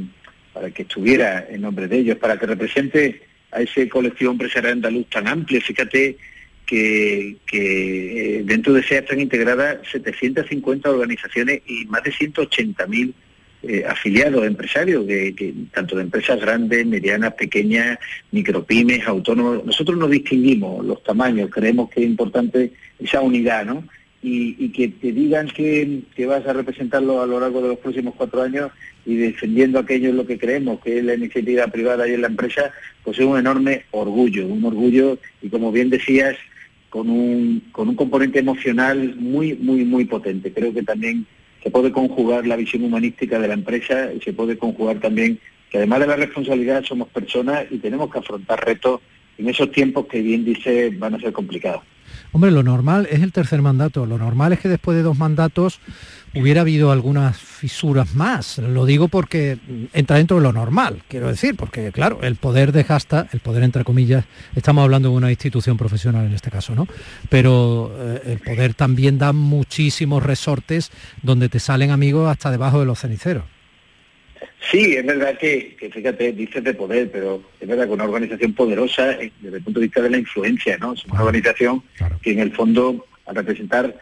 para 0.53 0.71
que 0.71 0.83
estuviera 0.83 1.47
en 1.49 1.63
nombre 1.63 1.89
de 1.89 1.97
ellos, 2.01 2.19
para 2.19 2.39
que 2.39 2.45
represente 2.45 3.23
a 3.51 3.63
ese 3.63 3.89
colectivo 3.89 4.31
empresarial 4.31 4.75
andaluz 4.75 5.09
tan 5.09 5.27
amplio. 5.27 5.61
Fíjate 5.63 6.19
que, 6.67 7.39
eh, 7.51 8.43
dentro 8.45 8.75
de 8.75 8.83
SEA 8.83 9.01
están 9.01 9.21
integradas 9.21 9.79
750 9.91 10.91
organizaciones 10.91 11.63
y 11.67 11.87
más 11.87 12.03
de 12.05 12.13
180.000 12.13 13.15
eh, 13.67 13.85
afiliados 13.89 14.45
empresarios, 14.45 15.07
que, 15.07 15.55
tanto 15.73 15.97
de 15.97 16.03
empresas 16.03 16.39
grandes, 16.39 16.87
medianas, 16.87 17.33
pequeñas, 17.35 17.99
micropymes, 18.31 19.07
autónomos. 19.07 19.65
Nosotros 19.65 19.97
no 19.97 20.07
distinguimos 20.07 20.85
los 20.85 21.03
tamaños, 21.03 21.51
creemos 21.51 21.89
que 21.89 22.01
es 22.01 22.07
importante 22.07 22.73
esa 22.99 23.21
unidad, 23.21 23.65
¿no? 23.65 23.85
Y, 24.23 24.71
que 24.71 24.89
te 24.89 25.13
digan 25.13 25.49
que, 25.49 26.01
que, 26.17 26.25
vas 26.25 26.47
a 26.47 26.53
representarlo 26.55 27.21
a 27.21 27.27
lo 27.27 27.41
largo 27.41 27.61
de 27.61 27.69
los 27.69 27.79
próximos 27.79 28.15
cuatro 28.17 28.43
años 28.43 28.71
y 29.05 29.17
defendiendo 29.17 29.79
aquello 29.79 30.09
en 30.09 30.17
lo 30.17 30.27
que 30.27 30.39
creemos, 30.39 30.81
que 30.81 30.99
es 30.99 31.05
la 31.05 31.15
iniciativa 31.15 31.67
privada 31.67 32.09
y 32.09 32.15
en 32.15 32.23
la 32.23 32.29
empresa, 32.29 32.71
pues 33.03 33.19
es 33.19 33.25
un 33.25 33.39
enorme 33.39 33.85
orgullo, 33.91 34.47
un 34.47 34.65
orgullo 34.65 35.19
y 35.43 35.49
como 35.49 35.73
bien 35.73 35.91
decías, 35.91 36.37
con 36.89 37.11
un, 37.11 37.61
con 37.73 37.89
un 37.89 37.97
componente 37.97 38.39
emocional 38.39 39.17
muy, 39.17 39.55
muy, 39.55 39.85
muy 39.85 40.05
potente. 40.05 40.53
Creo 40.53 40.73
que 40.73 40.83
también 40.83 41.27
se 41.65 41.71
puede 41.71 41.91
conjugar 41.91 42.47
la 42.47 42.57
visión 42.57 42.85
humanística 42.85 43.39
de 43.39 43.49
la 43.49 43.55
empresa 43.55 44.13
y 44.13 44.21
se 44.21 44.35
puede 44.35 44.59
conjugar 44.59 45.01
también 45.01 45.41
que 45.71 45.79
además 45.79 46.01
de 46.01 46.07
la 46.07 46.17
responsabilidad 46.17 46.85
somos 46.85 47.09
personas 47.09 47.65
y 47.71 47.79
tenemos 47.79 48.13
que 48.13 48.19
afrontar 48.19 48.63
retos 48.65 49.01
en 49.39 49.49
esos 49.49 49.73
tiempos 49.73 50.07
que 50.07 50.21
bien 50.21 50.45
dice 50.45 50.91
van 50.91 51.15
a 51.15 51.21
ser 51.21 51.33
complicados. 51.33 51.83
Hombre, 52.35 52.51
lo 52.51 52.65
normal 52.65 53.07
es 53.09 53.23
el 53.23 53.31
tercer 53.31 53.63
mandato. 53.63 54.07
Lo 54.07 54.19
normal 54.19 54.53
es 54.53 54.59
que 54.59 54.69
después 54.69 54.97
de 54.97 55.05
dos 55.05 55.17
mandatos 55.17 55.79
hubiera 56.35 56.63
habido 56.63 56.91
algunas 56.91 57.37
fisuras 57.37 58.17
más. 58.17 58.59
Lo 58.59 58.87
digo 58.87 59.07
porque 59.07 59.57
entra 59.93 60.17
dentro 60.17 60.39
de 60.39 60.43
lo 60.43 60.53
normal, 60.53 61.05
quiero 61.07 61.29
decir, 61.29 61.55
porque 61.55 61.93
claro, 61.93 62.19
el 62.23 62.35
poder 62.35 62.73
de 62.73 62.83
Jasta, 62.83 63.29
el 63.33 63.39
poder 63.39 63.63
entre 63.63 63.85
comillas, 63.85 64.25
estamos 64.57 64.83
hablando 64.83 65.11
de 65.11 65.15
una 65.15 65.31
institución 65.31 65.77
profesional 65.77 66.27
en 66.27 66.35
este 66.35 66.51
caso, 66.51 66.75
¿no? 66.75 66.89
Pero 67.29 67.95
eh, 67.97 68.23
el 68.27 68.41
poder 68.41 68.75
también 68.75 69.17
da 69.17 69.33
muchísimos 69.33 70.21
resortes 70.21 70.91
donde 71.23 71.49
te 71.49 71.61
salen 71.61 71.93
amigos 71.93 72.29
hasta 72.29 72.51
debajo 72.51 72.81
de 72.81 72.87
los 72.87 72.99
ceniceros. 72.99 73.54
Sí, 74.71 74.95
es 74.95 75.05
verdad 75.05 75.37
que, 75.39 75.77
fíjate, 75.93 76.33
dices 76.33 76.65
de 76.65 76.75
poder, 76.75 77.11
pero 77.11 77.43
es 77.61 77.69
verdad 77.69 77.87
que 77.87 77.93
una 77.93 78.05
organización 78.05 78.55
poderosa 78.55 79.09
desde 79.41 79.57
el 79.57 79.63
punto 79.63 79.81
de 79.81 79.87
vista 79.87 80.03
de 80.03 80.11
la 80.11 80.19
influencia, 80.19 80.79
¿no? 80.79 80.95
Es 80.95 81.05
una 81.07 81.23
organización 81.23 81.83
que 82.23 82.33
en 82.33 82.39
el 82.39 82.53
fondo, 82.53 83.07
al 83.27 83.35
representar 83.35 83.95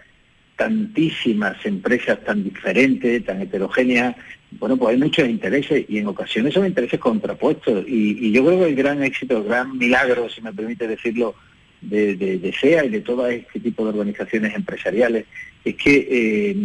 tantísimas 0.57 1.65
empresas 1.67 2.23
tan 2.25 2.45
diferentes, 2.45 3.25
tan 3.25 3.43
heterogéneas, 3.43 4.15
bueno, 4.53 4.77
pues 4.77 4.95
hay 4.95 5.01
muchos 5.01 5.29
intereses 5.29 5.85
y 5.89 5.99
en 5.99 6.07
ocasiones 6.07 6.55
son 6.55 6.67
intereses 6.67 7.01
contrapuestos. 7.01 7.85
Y, 7.89 8.31
yo 8.31 8.45
creo 8.45 8.61
que 8.61 8.69
el 8.69 8.77
gran 8.77 9.03
éxito, 9.03 9.39
el 9.39 9.45
gran 9.45 9.77
milagro, 9.77 10.29
si 10.29 10.41
me 10.43 10.53
permite 10.53 10.87
decirlo, 10.87 11.35
de, 11.81 12.15
de, 12.15 12.53
SEA 12.53 12.85
y 12.85 12.91
de 12.91 13.01
todo 13.01 13.27
este 13.27 13.59
tipo 13.59 13.83
de 13.83 13.91
organizaciones 13.91 14.55
empresariales, 14.55 15.25
es 15.65 15.75
que 15.75 16.07
eh, 16.09 16.57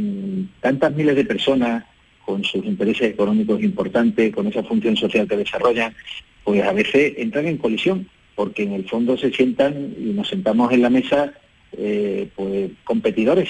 tantas 0.60 0.94
miles 0.94 1.16
de 1.16 1.25
personas 1.25 1.84
con 2.27 2.43
sus 2.43 2.65
intereses 2.65 3.13
económicos 3.13 3.63
importantes, 3.63 4.36
con 4.36 4.48
esa 4.48 4.62
función 4.63 4.98
social 4.98 5.29
que 5.29 5.38
desarrollan, 5.38 5.96
pues 6.43 6.62
a 6.62 6.74
veces 6.74 7.13
entran 7.15 7.48
en 7.48 7.57
colisión, 7.57 8.10
porque 8.36 8.63
en 8.63 8.74
el 8.74 8.84
fondo 8.88 9.17
se 9.17 9.31
sientan 9.31 9.96
y 9.98 10.12
nos 10.12 10.27
sentamos 10.27 10.74
en 10.74 10.81
la 10.81 10.89
mesa 10.89 11.34
eh, 11.72 12.27
pues 12.36 12.72
competidores 12.84 13.50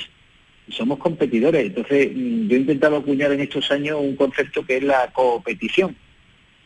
somos 0.70 1.00
competidores. 1.00 1.66
Entonces, 1.66 2.10
mm, 2.14 2.48
yo 2.48 2.56
he 2.56 2.60
intentado 2.60 2.98
acuñar 2.98 3.32
en 3.32 3.42
estos 3.42 3.72
años 3.72 3.98
un 4.00 4.16
concepto 4.16 4.66
que 4.66 4.78
es 4.78 4.84
la 4.84 5.12
competición. 5.14 5.96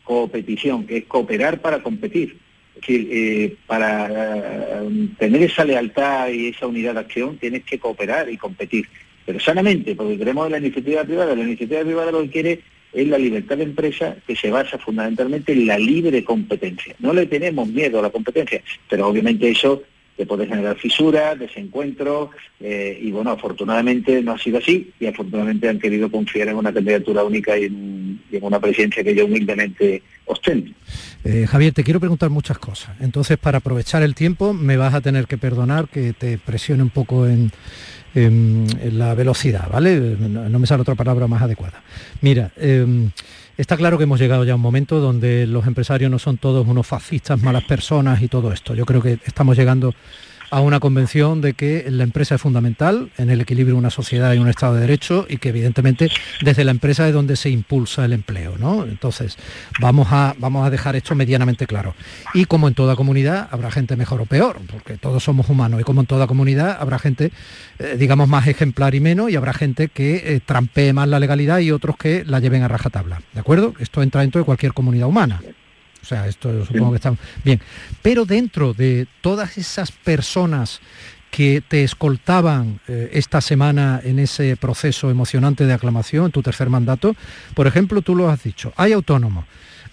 Competición, 0.03 0.86
que 0.86 0.98
es 0.98 1.06
cooperar 1.06 1.62
para 1.62 1.84
competir. 1.84 2.38
Es 2.75 2.82
decir, 2.82 3.10
eh, 3.12 3.56
para 3.68 4.84
mm, 4.89 5.15
tener 5.18 5.44
esa 5.44 5.65
lealtad 5.65 6.30
y 6.30 6.48
esa 6.48 6.68
unidad 6.68 6.96
de 6.96 7.01
acción 7.01 7.38
tienes 7.38 7.63
que 7.63 7.80
cooperar 7.80 8.30
y 8.30 8.38
competir. 8.38 8.88
Pero 9.25 9.40
sanamente, 9.40 9.96
porque 9.96 10.18
queremos 10.18 10.50
la 10.50 10.58
iniciativa 10.58 11.04
privada. 11.04 11.36
La 11.36 11.44
iniciativa 11.44 11.82
privada 11.82 12.12
lo 12.12 12.22
que 12.24 12.30
quiere 12.30 12.62
es 12.94 13.08
la 13.08 13.18
libertad 13.18 13.58
de 13.58 13.63
empresa 13.63 14.16
que 14.28 14.36
se 14.36 14.51
basa 14.51 14.78
fundamentalmente 14.78 15.54
en 15.54 15.68
la 15.68 15.78
libre 15.78 16.24
competencia. 16.24 16.96
No 17.00 17.13
le 17.13 17.25
tenemos 17.25 17.68
miedo 17.68 18.00
a 18.00 18.04
la 18.04 18.10
competencia, 18.10 18.62
pero 18.90 19.08
obviamente 19.08 19.50
eso 19.50 19.84
que 20.18 20.25
puede 20.25 20.46
generar 20.46 20.78
fisuras, 20.78 21.40
desencuentros, 21.40 22.30
eh, 22.60 23.00
y 23.01 23.12
bueno, 23.12 23.32
afortunadamente 23.32 24.22
no 24.22 24.34
ha 24.34 24.38
sido 24.38 24.60
así, 24.60 24.92
y 25.00 25.08
afortunadamente 25.08 25.70
han 25.70 25.80
querido 25.80 26.12
confiar 26.12 26.50
en 26.50 26.58
una 26.58 26.74
candidatura 26.74 27.24
única 27.24 27.58
y 27.58 27.66
en, 27.66 28.20
una 28.42 28.60
presidencia 28.60 29.04
que 29.04 29.16
yo 29.16 29.25
humildemente 29.25 30.04
ostento. 30.25 30.72
Eh, 31.24 31.48
Javier, 31.48 31.74
te 31.74 31.84
quiero 31.84 32.00
preguntar 32.00 32.30
muchas 32.30 32.60
cosas. 32.60 32.96
Entonces, 33.01 33.38
para 33.38 33.60
aprovechar 33.60 34.04
el 34.04 34.13
tiempo, 34.13 34.54
me 34.54 34.78
vas 34.78 34.94
a 34.94 35.01
tener 35.01 35.25
que 35.25 35.38
perdonar 35.38 35.88
que 35.88 36.13
te 36.13 36.38
presione 36.38 36.84
un 36.84 36.90
poco 36.90 37.25
en, 37.25 37.51
la 38.13 39.13
velocidad, 39.15 39.70
¿vale? 39.72 39.98
No, 40.00 40.60
me 40.60 40.68
sale 40.68 40.82
otra 40.82 40.96
palabra 40.96 41.27
más 41.27 41.41
adecuada. 41.41 41.82
Mira, 42.22 42.51
em, 42.58 43.12
está 43.58 43.77
claro 43.77 43.98
que 43.98 44.03
hemos 44.03 44.20
llegado 44.20 44.44
ya 44.44 44.53
a 44.53 44.56
un 44.56 44.62
momento 44.62 45.00
donde 45.00 45.48
los 45.48 45.65
empresarios 45.68 46.12
no 46.12 46.20
son 46.20 46.38
todos 46.38 46.68
unos 46.68 46.86
fascistas, 46.86 47.41
malas 47.41 47.63
personas 47.63 48.22
y 48.22 48.27
todo 48.27 48.51
esto. 48.51 48.75
Yo 48.75 48.86
creo 48.86 49.01
que 49.01 49.20
estamos 49.25 49.58
llegando 49.58 49.94
a 50.51 50.60
una 50.60 50.79
convención 50.79 51.41
de 51.41 51.53
que 51.53 51.86
la 51.89 52.03
empresa 52.03 52.36
es 52.36 52.41
fundamental 52.41 53.10
en 53.17 53.29
el 53.29 53.41
equilibrio 53.41 53.75
de 53.75 53.79
una 53.79 53.89
sociedad 53.89 54.34
y 54.34 54.38
un 54.38 54.50
Estado 54.50 54.75
de 54.75 54.81
Derecho 54.81 55.25
y 55.29 55.38
que 55.38 55.50
evidentemente 55.50 56.12
desde 56.41 56.65
la 56.65 56.72
empresa 56.72 57.08
es 57.08 57.13
donde 57.13 57.38
se 57.38 57.50
impulsa 57.50 58.03
el 58.03 58.12
empleo. 58.13 58.58
¿no? 58.58 58.84
Entonces, 58.84 59.38
vamos 59.79 60.10
a, 60.12 60.36
vamos 60.38 60.67
a 60.67 60.70
dejar 60.70 60.98
esto 60.98 61.15
medianamente 61.15 61.67
claro. 61.67 61.96
Y 62.34 62.46
como 62.46 62.67
en 62.67 62.74
toda 62.74 62.98
comunidad 62.98 63.48
habrá 63.50 63.72
gente 63.72 63.96
mejor 63.96 64.22
o 64.22 64.25
peor, 64.25 64.60
porque 64.70 64.98
todos 64.98 65.24
somos 65.24 65.50
humanos, 65.50 65.79
y 65.79 65.84
como 65.84 66.01
en 66.01 66.08
toda 66.08 66.27
comunidad 66.27 66.77
habrá 66.79 67.00
gente, 67.00 67.31
eh, 67.79 67.96
digamos, 67.98 68.27
más 68.27 68.46
ejemplar 68.48 68.93
y 68.93 69.00
menos, 69.00 69.31
y 69.31 69.38
habrá 69.38 69.53
gente 69.53 69.88
que 69.88 70.36
eh, 70.36 70.41
trampee 70.46 70.91
más 70.91 71.08
la 71.08 71.20
legalidad 71.20 71.60
y 71.60 71.72
otros 71.72 71.96
que 71.96 72.25
la 72.25 72.39
lleven 72.39 72.63
a 72.63 72.67
rajatabla. 72.67 73.22
¿De 73.34 73.39
acuerdo? 73.39 73.74
Esto 73.79 74.03
entra 74.03 74.22
dentro 74.22 74.39
de 74.39 74.46
cualquier 74.46 74.74
comunidad 74.74 75.08
humana. 75.08 75.41
O 76.01 76.05
sea, 76.05 76.27
esto 76.27 76.65
supongo 76.65 76.91
que 76.91 76.96
está 76.98 77.13
bien. 77.43 77.62
Pero 78.01 78.25
dentro 78.25 78.74
de 78.74 79.08
todas 79.22 79.58
esas 79.58 79.91
personas 79.91 80.81
que 81.31 81.63
te 81.65 81.84
escoltaban 81.84 82.81
eh, 82.88 83.10
esta 83.13 83.39
semana 83.39 84.01
en 84.03 84.20
ese 84.20 84.58
proceso 84.58 85.10
emocionante 85.10 85.65
de 85.65 85.74
aclamación, 85.74 86.25
en 86.25 86.31
tu 86.31 86.43
tercer 86.43 86.70
mandato, 86.70 87.15
por 87.55 87.67
ejemplo, 87.67 88.01
tú 88.01 88.15
lo 88.15 88.29
has 88.29 88.43
dicho, 88.43 88.74
hay 88.75 88.91
autónomos, 88.91 89.46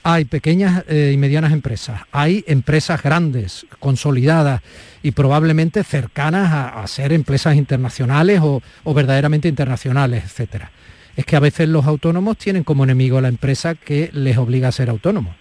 hay 0.03 0.25
pequeñas 0.25 0.85
eh, 0.89 1.13
y 1.15 1.17
medianas 1.17 1.53
empresas, 1.53 2.03
hay 2.11 2.45
empresas 2.49 3.03
grandes, 3.03 3.67
consolidadas 3.79 4.63
y 5.03 5.13
probablemente 5.13 5.85
cercanas 5.85 6.73
a, 6.75 6.87
ser 6.89 7.13
empresas 7.13 7.55
internacionales 7.55 8.41
o, 8.43 8.61
o, 8.83 8.95
verdaderamente 8.95 9.49
internacionales, 9.49 10.25
etcétera. 10.25 10.73
Es 11.17 11.25
que 11.25 11.37
a 11.37 11.41
veces 11.41 11.69
los 11.69 11.87
autónomos 11.87 12.37
tienen 12.37 12.65
como 12.65 12.85
enemigo 12.85 13.19
a 13.19 13.23
la 13.23 13.29
empresa 13.29 13.75
que 13.77 14.11
les 14.13 14.39
obliga 14.39 14.69
a 14.69 14.73
ser 14.73 14.91
autónomos 14.91 15.35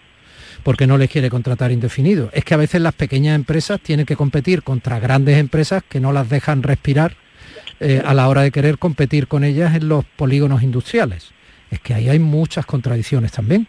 porque 0.62 0.86
no 0.86 0.98
les 0.98 1.10
quiere 1.10 1.30
contratar 1.30 1.72
indefinido. 1.72 2.30
Es 2.32 2.44
que 2.44 2.54
a 2.54 2.58
veces 2.58 2.80
las 2.80 2.94
pequeñas 2.94 3.34
empresas 3.34 3.80
tienen 3.80 4.06
que 4.06 4.16
competir 4.16 4.62
contra 4.62 5.00
grandes 5.00 5.38
empresas 5.38 5.82
que 5.88 6.00
no 6.00 6.12
las 6.12 6.28
dejan 6.28 6.62
respirar 6.62 7.16
eh, 7.80 8.02
a 8.04 8.14
la 8.14 8.28
hora 8.28 8.42
de 8.42 8.50
querer 8.50 8.78
competir 8.78 9.28
con 9.28 9.44
ellas 9.44 9.74
en 9.74 9.88
los 9.88 10.04
polígonos 10.04 10.62
industriales. 10.62 11.30
Es 11.70 11.80
que 11.80 11.94
ahí 11.94 12.08
hay 12.08 12.18
muchas 12.18 12.66
contradicciones 12.66 13.32
también. 13.32 13.66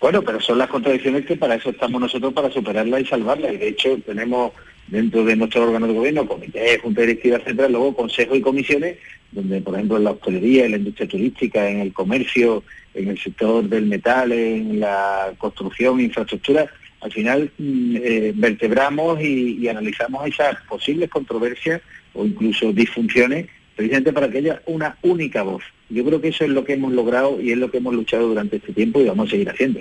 Bueno, 0.00 0.22
pero 0.22 0.40
son 0.40 0.58
las 0.58 0.68
contradicciones 0.68 1.26
que 1.26 1.36
para 1.36 1.56
eso 1.56 1.70
estamos 1.70 2.00
nosotros, 2.00 2.32
para 2.32 2.50
superarlas 2.50 3.00
y 3.00 3.06
salvarlas. 3.06 3.52
Y 3.52 3.56
de 3.56 3.68
hecho 3.68 3.98
tenemos 4.06 4.52
dentro 4.86 5.24
de 5.24 5.36
nuestro 5.36 5.64
órgano 5.64 5.86
de 5.86 5.94
gobierno, 5.94 6.26
comité, 6.26 6.78
junta 6.78 7.00
directiva, 7.00 7.38
etcétera, 7.38 7.68
luego 7.68 7.94
consejos 7.94 8.36
y 8.36 8.40
comisiones, 8.40 8.98
donde 9.32 9.60
por 9.60 9.74
ejemplo 9.74 9.96
en 9.96 10.04
la 10.04 10.12
hostelería, 10.12 10.64
en 10.64 10.72
la 10.72 10.76
industria 10.78 11.08
turística, 11.08 11.68
en 11.68 11.80
el 11.80 11.92
comercio, 11.92 12.64
en 12.94 13.08
el 13.08 13.18
sector 13.18 13.68
del 13.68 13.86
metal, 13.86 14.32
en 14.32 14.80
la 14.80 15.32
construcción, 15.38 16.00
infraestructura, 16.00 16.70
al 17.00 17.12
final 17.12 17.50
mm, 17.58 17.96
eh, 17.96 18.32
vertebramos 18.34 19.20
y, 19.20 19.68
analizamos 19.68 20.26
esas 20.26 20.56
posibles 20.68 21.10
controversias 21.10 21.80
o 22.14 22.24
incluso 22.24 22.72
disfunciones, 22.72 23.46
precisamente 23.76 24.12
para 24.12 24.28
que 24.28 24.38
haya 24.38 24.62
una 24.66 24.96
única 25.02 25.42
voz. 25.42 25.62
Yo 25.88 26.04
creo 26.04 26.20
que 26.20 26.28
eso 26.28 26.44
es 26.44 26.50
lo 26.50 26.64
que 26.64 26.72
hemos 26.72 26.92
logrado 26.92 27.40
y 27.40 27.52
es 27.52 27.58
lo 27.58 27.70
que 27.70 27.78
hemos 27.78 27.94
luchado 27.94 28.28
durante 28.28 28.56
este 28.56 28.72
tiempo 28.72 29.00
y 29.00 29.04
vamos 29.04 29.28
a 29.28 29.30
seguir 29.30 29.50
haciendo. 29.50 29.80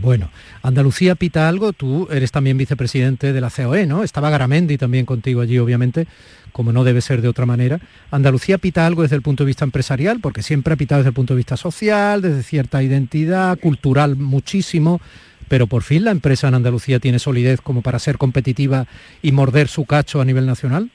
Bueno, 0.00 0.30
Andalucía 0.62 1.14
pita 1.14 1.48
algo, 1.48 1.72
tú 1.72 2.06
eres 2.10 2.30
también 2.30 2.58
vicepresidente 2.58 3.32
de 3.32 3.40
la 3.40 3.50
COE, 3.50 3.86
¿no? 3.86 4.02
Estaba 4.02 4.28
Garamendi 4.28 4.76
también 4.76 5.06
contigo 5.06 5.40
allí, 5.40 5.58
obviamente, 5.58 6.06
como 6.52 6.70
no 6.70 6.84
debe 6.84 7.00
ser 7.00 7.22
de 7.22 7.28
otra 7.28 7.46
manera. 7.46 7.80
Andalucía 8.10 8.58
pita 8.58 8.86
algo 8.86 9.02
desde 9.02 9.16
el 9.16 9.22
punto 9.22 9.44
de 9.44 9.48
vista 9.48 9.64
empresarial, 9.64 10.20
porque 10.20 10.42
siempre 10.42 10.74
ha 10.74 10.76
pitado 10.76 11.00
desde 11.00 11.08
el 11.08 11.14
punto 11.14 11.32
de 11.32 11.38
vista 11.38 11.56
social, 11.56 12.20
desde 12.20 12.42
cierta 12.42 12.82
identidad, 12.82 13.58
cultural 13.58 14.16
muchísimo, 14.16 15.00
pero 15.48 15.66
por 15.66 15.82
fin 15.82 16.04
la 16.04 16.10
empresa 16.10 16.48
en 16.48 16.54
Andalucía 16.54 16.98
tiene 17.00 17.18
solidez 17.18 17.62
como 17.62 17.80
para 17.80 17.98
ser 17.98 18.18
competitiva 18.18 18.86
y 19.22 19.32
morder 19.32 19.68
su 19.68 19.86
cacho 19.86 20.20
a 20.20 20.26
nivel 20.26 20.44
nacional. 20.44 20.90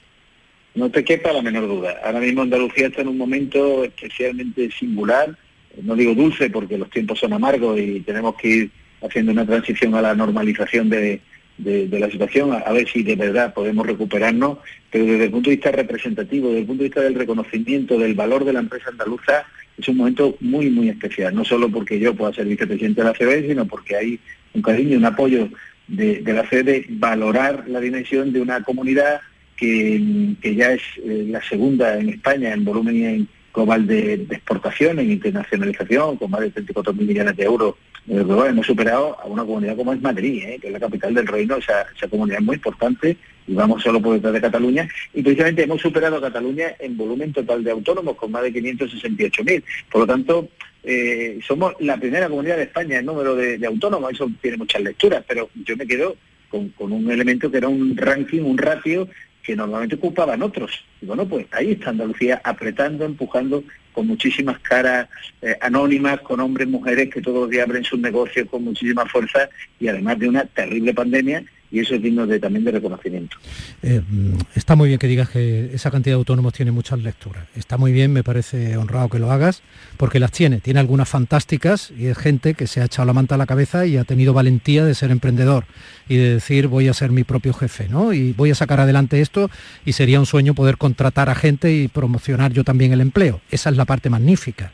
No 0.76 0.90
te 0.90 1.04
quepa 1.04 1.32
la 1.32 1.42
menor 1.42 1.66
duda. 1.66 1.96
Ahora 2.04 2.20
mismo 2.20 2.42
Andalucía 2.42 2.86
está 2.86 3.02
en 3.02 3.08
un 3.08 3.18
momento 3.18 3.82
especialmente 3.82 4.70
singular, 4.70 5.36
no 5.82 5.96
digo 5.96 6.14
dulce 6.14 6.50
porque 6.50 6.78
los 6.78 6.88
tiempos 6.90 7.18
son 7.18 7.32
amargos 7.32 7.80
y 7.80 8.00
tenemos 8.00 8.36
que 8.36 8.48
ir 8.48 8.70
haciendo 9.02 9.32
una 9.32 9.46
transición 9.46 9.94
a 9.94 10.02
la 10.02 10.14
normalización 10.14 10.88
de, 10.88 11.20
la 11.58 12.10
situación, 12.10 12.52
a, 12.52 12.72
ver 12.72 12.88
si 12.88 13.02
de 13.02 13.16
verdad 13.16 13.54
podemos 13.54 13.86
recuperarnos, 13.86 14.58
pero 14.90 15.04
desde 15.04 15.24
el 15.24 15.30
punto 15.30 15.50
de 15.50 15.56
vista 15.56 15.70
representativo, 15.70 16.48
desde 16.48 16.60
el 16.60 16.66
punto 16.66 16.82
de 16.82 16.88
vista 16.88 17.02
del 17.02 17.14
reconocimiento 17.14 17.98
del 17.98 18.14
valor 18.14 18.44
de 18.44 18.52
la 18.52 18.60
empresa 18.60 18.90
andaluza, 18.90 19.44
es 19.78 19.88
un 19.88 19.96
momento 19.96 20.36
muy, 20.40 20.70
muy 20.70 20.88
especial, 20.88 21.34
no 21.34 21.44
solo 21.44 21.68
porque 21.68 21.98
yo 21.98 22.14
pueda 22.14 22.32
ser 22.32 22.46
vicepresidente 22.46 23.02
de 23.02 23.06
la 23.06 23.14
CB, 23.14 23.48
sino 23.48 23.66
porque 23.66 23.96
hay 23.96 24.20
un 24.54 24.62
cariño, 24.62 24.98
un 24.98 25.04
apoyo 25.04 25.48
de, 25.88 26.22
la 26.26 26.42
CB 26.44 26.64
de 26.64 26.86
valorar 26.90 27.64
la 27.68 27.80
dimensión 27.80 28.32
de 28.32 28.40
una 28.40 28.62
comunidad 28.62 29.20
que, 29.56 30.34
ya 30.42 30.72
es 30.72 30.82
eh, 31.04 31.26
la 31.28 31.42
segunda 31.42 31.98
en 31.98 32.10
España 32.10 32.52
en 32.52 32.64
volumen 32.64 32.96
y 32.96 33.04
en 33.04 33.28
global 33.52 33.86
de, 33.86 34.14
exportación, 34.14 34.98
en 34.98 35.10
internacionalización, 35.10 36.16
con 36.16 36.30
más 36.30 36.40
de 36.40 36.50
34 36.50 36.92
mil 36.94 37.06
millones 37.06 37.36
de 37.36 37.44
euros. 37.44 37.74
Eh, 38.08 38.24
hemos 38.48 38.66
superado 38.66 39.16
a 39.20 39.26
una 39.26 39.44
comunidad 39.44 39.76
como 39.76 39.92
es 39.92 40.02
Madrid, 40.02 40.42
eh, 40.44 40.58
que 40.60 40.66
es 40.66 40.72
la 40.72 40.80
capital 40.80 41.14
del 41.14 41.26
reino, 41.26 41.56
esa, 41.56 41.86
comunidad 42.10 42.40
es 42.40 42.44
muy 42.44 42.56
importante 42.56 43.16
y 43.46 43.54
vamos 43.54 43.82
solo 43.82 44.00
por 44.00 44.14
detrás 44.14 44.32
de 44.32 44.40
Cataluña. 44.40 44.88
Y 45.14 45.22
precisamente 45.22 45.62
hemos 45.62 45.80
superado 45.80 46.16
a 46.16 46.20
Cataluña 46.20 46.74
en 46.80 46.96
volumen 46.96 47.32
total 47.32 47.62
de 47.62 47.70
autónomos, 47.70 48.16
con 48.16 48.32
más 48.32 48.42
de 48.42 48.52
568 48.52 49.44
mil. 49.44 49.64
Por 49.90 50.00
lo 50.00 50.06
tanto, 50.06 50.48
eh, 50.82 51.38
somos 51.46 51.74
la 51.78 51.96
primera 51.96 52.28
comunidad 52.28 52.56
de 52.56 52.64
España 52.64 52.98
en 52.98 53.06
número 53.06 53.36
de, 53.36 53.64
autónomos, 53.66 54.12
eso 54.12 54.28
tiene 54.40 54.56
muchas 54.56 54.82
lecturas, 54.82 55.24
pero 55.26 55.48
yo 55.64 55.76
me 55.76 55.86
quedo 55.86 56.16
con, 56.48 56.70
con, 56.70 56.92
un 56.92 57.10
elemento 57.10 57.50
que 57.50 57.58
era 57.58 57.68
un 57.68 57.96
ranking, 57.96 58.42
un 58.42 58.58
ratio 58.58 59.08
que 59.42 59.54
normalmente 59.54 59.96
ocupaban 59.96 60.42
otros. 60.42 60.84
Y 61.00 61.06
bueno, 61.06 61.26
pues 61.26 61.46
ahí 61.52 61.72
está 61.72 61.90
Andalucía 61.90 62.40
apretando, 62.44 63.04
empujando 63.04 63.62
con 63.92 64.06
muchísimas 64.06 64.58
caras 64.60 65.08
eh, 65.40 65.56
anónimas, 65.60 66.20
con 66.20 66.40
hombres, 66.40 66.68
mujeres 66.68 67.10
que 67.10 67.20
todos 67.20 67.42
los 67.42 67.50
días 67.50 67.66
abren 67.66 67.84
sus 67.84 68.00
negocios 68.00 68.48
con 68.50 68.64
muchísima 68.64 69.06
fuerza 69.06 69.48
y 69.78 69.88
además 69.88 70.18
de 70.18 70.28
una 70.28 70.44
terrible 70.44 70.94
pandemia 70.94 71.44
y 71.72 71.80
eso 71.80 71.94
es 71.94 72.02
digno 72.02 72.26
de, 72.26 72.38
también 72.38 72.64
de 72.64 72.70
reconocimiento. 72.70 73.38
Eh, 73.82 74.02
mm, 74.06 74.34
está 74.54 74.76
muy 74.76 74.88
bien 74.88 74.98
que 74.98 75.06
digas 75.06 75.30
que 75.30 75.70
esa 75.72 75.90
cantidad 75.90 76.14
de 76.14 76.18
autónomos 76.18 76.52
tiene 76.52 76.70
muchas 76.70 77.00
lecturas. 77.00 77.46
Está 77.56 77.78
muy 77.78 77.92
bien, 77.92 78.12
me 78.12 78.22
parece 78.22 78.76
honrado 78.76 79.08
que 79.08 79.18
lo 79.18 79.32
hagas, 79.32 79.62
porque 79.96 80.20
las 80.20 80.32
tiene. 80.32 80.60
Tiene 80.60 80.80
algunas 80.80 81.08
fantásticas 81.08 81.90
y 81.98 82.06
es 82.06 82.18
gente 82.18 82.52
que 82.52 82.66
se 82.66 82.82
ha 82.82 82.84
echado 82.84 83.06
la 83.06 83.14
manta 83.14 83.36
a 83.36 83.38
la 83.38 83.46
cabeza 83.46 83.86
y 83.86 83.96
ha 83.96 84.04
tenido 84.04 84.34
valentía 84.34 84.84
de 84.84 84.94
ser 84.94 85.10
emprendedor 85.10 85.64
y 86.08 86.16
de 86.16 86.34
decir 86.34 86.68
voy 86.68 86.88
a 86.88 86.94
ser 86.94 87.10
mi 87.10 87.24
propio 87.24 87.54
jefe, 87.54 87.88
¿no? 87.88 88.12
Y 88.12 88.32
voy 88.34 88.50
a 88.50 88.54
sacar 88.54 88.78
adelante 88.78 89.22
esto 89.22 89.50
y 89.86 89.94
sería 89.94 90.20
un 90.20 90.26
sueño 90.26 90.52
poder 90.52 90.76
contratar 90.76 91.30
a 91.30 91.34
gente 91.34 91.72
y 91.74 91.88
promocionar 91.88 92.52
yo 92.52 92.64
también 92.64 92.92
el 92.92 93.00
empleo. 93.00 93.40
Esa 93.50 93.70
es 93.70 93.78
la 93.78 93.86
parte 93.86 94.10
magnífica. 94.10 94.72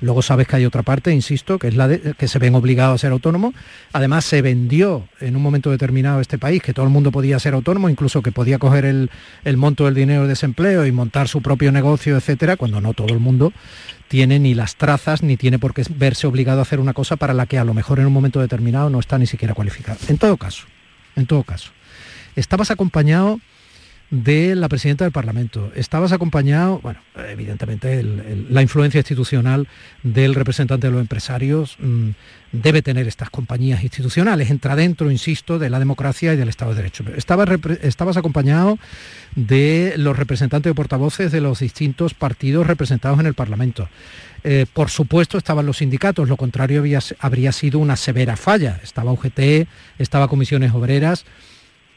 Luego 0.00 0.22
sabes 0.22 0.46
que 0.46 0.56
hay 0.56 0.64
otra 0.64 0.82
parte, 0.82 1.12
insisto, 1.12 1.58
que 1.58 1.68
es 1.68 1.76
la 1.76 1.88
de 1.88 2.14
que 2.16 2.28
se 2.28 2.38
ven 2.38 2.54
obligados 2.54 2.94
a 2.94 2.98
ser 2.98 3.12
autónomos. 3.12 3.54
Además, 3.92 4.24
se 4.24 4.42
vendió 4.42 5.08
en 5.20 5.36
un 5.36 5.42
momento 5.42 5.70
determinado 5.70 6.20
este 6.20 6.38
país 6.38 6.62
que 6.62 6.72
todo 6.72 6.86
el 6.86 6.92
mundo 6.92 7.10
podía 7.10 7.38
ser 7.38 7.54
autónomo, 7.54 7.88
incluso 7.88 8.22
que 8.22 8.32
podía 8.32 8.58
coger 8.58 8.84
el, 8.84 9.10
monto 9.56 9.86
del 9.86 9.94
dinero 9.94 10.22
de 10.22 10.28
desempleo 10.28 10.86
y 10.86 10.92
montar 10.92 11.28
su 11.28 11.42
propio 11.42 11.72
negocio, 11.72 12.16
etcétera, 12.16 12.56
cuando 12.56 12.80
no 12.80 12.94
todo 12.94 13.12
el 13.12 13.18
mundo 13.18 13.52
tiene 14.06 14.38
ni 14.38 14.54
las 14.54 14.76
trazas 14.76 15.22
ni 15.22 15.36
tiene 15.36 15.58
por 15.58 15.74
qué 15.74 15.82
verse 15.90 16.26
obligado 16.26 16.60
a 16.60 16.62
hacer 16.62 16.80
una 16.80 16.94
cosa 16.94 17.16
para 17.16 17.34
la 17.34 17.46
que 17.46 17.58
a 17.58 17.64
lo 17.64 17.74
mejor 17.74 17.98
en 17.98 18.06
un 18.06 18.12
momento 18.12 18.40
determinado 18.40 18.88
no 18.88 19.00
está 19.00 19.18
ni 19.18 19.26
siquiera 19.26 19.54
cualificado. 19.54 19.98
En 20.08 20.16
todo 20.16 20.36
caso, 20.36 20.64
en 21.16 21.26
todo 21.26 21.42
caso, 21.42 21.72
estabas 22.36 22.70
acompañado 22.70 23.40
de 24.10 24.54
la 24.54 24.68
presidenta 24.68 25.04
del 25.04 25.12
Parlamento. 25.12 25.70
Estabas 25.74 26.12
acompañado, 26.12 26.80
bueno, 26.80 27.00
evidentemente 27.28 28.02
la 28.02 28.62
influencia 28.62 28.98
institucional 28.98 29.68
del 30.02 30.34
representante 30.34 30.86
de 30.86 30.92
los 30.92 31.00
empresarios 31.00 31.76
mm, 31.78 32.10
debe 32.52 32.80
tener 32.80 33.06
estas 33.06 33.28
compañías 33.28 33.82
institucionales. 33.82 34.50
Entra 34.50 34.76
dentro, 34.76 35.10
insisto, 35.10 35.58
de 35.58 35.68
la 35.68 35.78
democracia 35.78 36.32
y 36.32 36.36
del 36.36 36.48
Estado 36.48 36.70
de 36.70 36.78
Derecho. 36.78 37.04
Estabas, 37.16 37.48
estabas 37.82 38.16
acompañado 38.16 38.78
de 39.34 39.94
los 39.98 40.16
representantes 40.16 40.70
de 40.70 40.74
portavoces 40.74 41.30
de 41.30 41.42
los 41.42 41.60
distintos 41.60 42.14
partidos 42.14 42.66
representados 42.66 43.20
en 43.20 43.26
el 43.26 43.34
Parlamento. 43.34 43.88
Eh, 44.44 44.66
por 44.72 44.88
supuesto 44.88 45.36
estaban 45.36 45.66
los 45.66 45.78
sindicatos, 45.78 46.28
lo 46.28 46.36
contrario 46.36 46.84
habría 47.18 47.52
sido 47.52 47.78
una 47.78 47.96
severa 47.96 48.36
falla. 48.36 48.80
Estaba 48.82 49.12
UGT, 49.12 49.68
estaba 49.98 50.28
Comisiones 50.28 50.72
Obreras. 50.72 51.26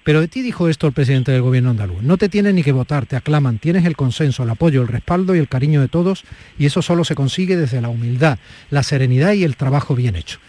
Pero 0.03 0.21
de 0.21 0.27
ti 0.27 0.41
dijo 0.41 0.67
esto 0.67 0.87
el 0.87 0.93
presidente 0.93 1.31
del 1.31 1.41
gobierno 1.41 1.69
andaluz. 1.69 2.01
No 2.01 2.17
te 2.17 2.29
tienen 2.29 2.55
ni 2.55 2.63
que 2.63 2.71
votar, 2.71 3.05
te 3.05 3.15
aclaman, 3.15 3.59
tienes 3.59 3.85
el 3.85 3.95
consenso, 3.95 4.43
el 4.43 4.49
apoyo, 4.49 4.81
el 4.81 4.87
respaldo 4.87 5.35
y 5.35 5.39
el 5.39 5.47
cariño 5.47 5.81
de 5.81 5.87
todos 5.87 6.23
y 6.57 6.65
eso 6.65 6.81
solo 6.81 7.03
se 7.03 7.15
consigue 7.15 7.55
desde 7.55 7.81
la 7.81 7.89
humildad, 7.89 8.39
la 8.69 8.83
serenidad 8.83 9.33
y 9.33 9.43
el 9.43 9.57
trabajo 9.57 9.95
bien 9.95 10.15
hecho. 10.15 10.39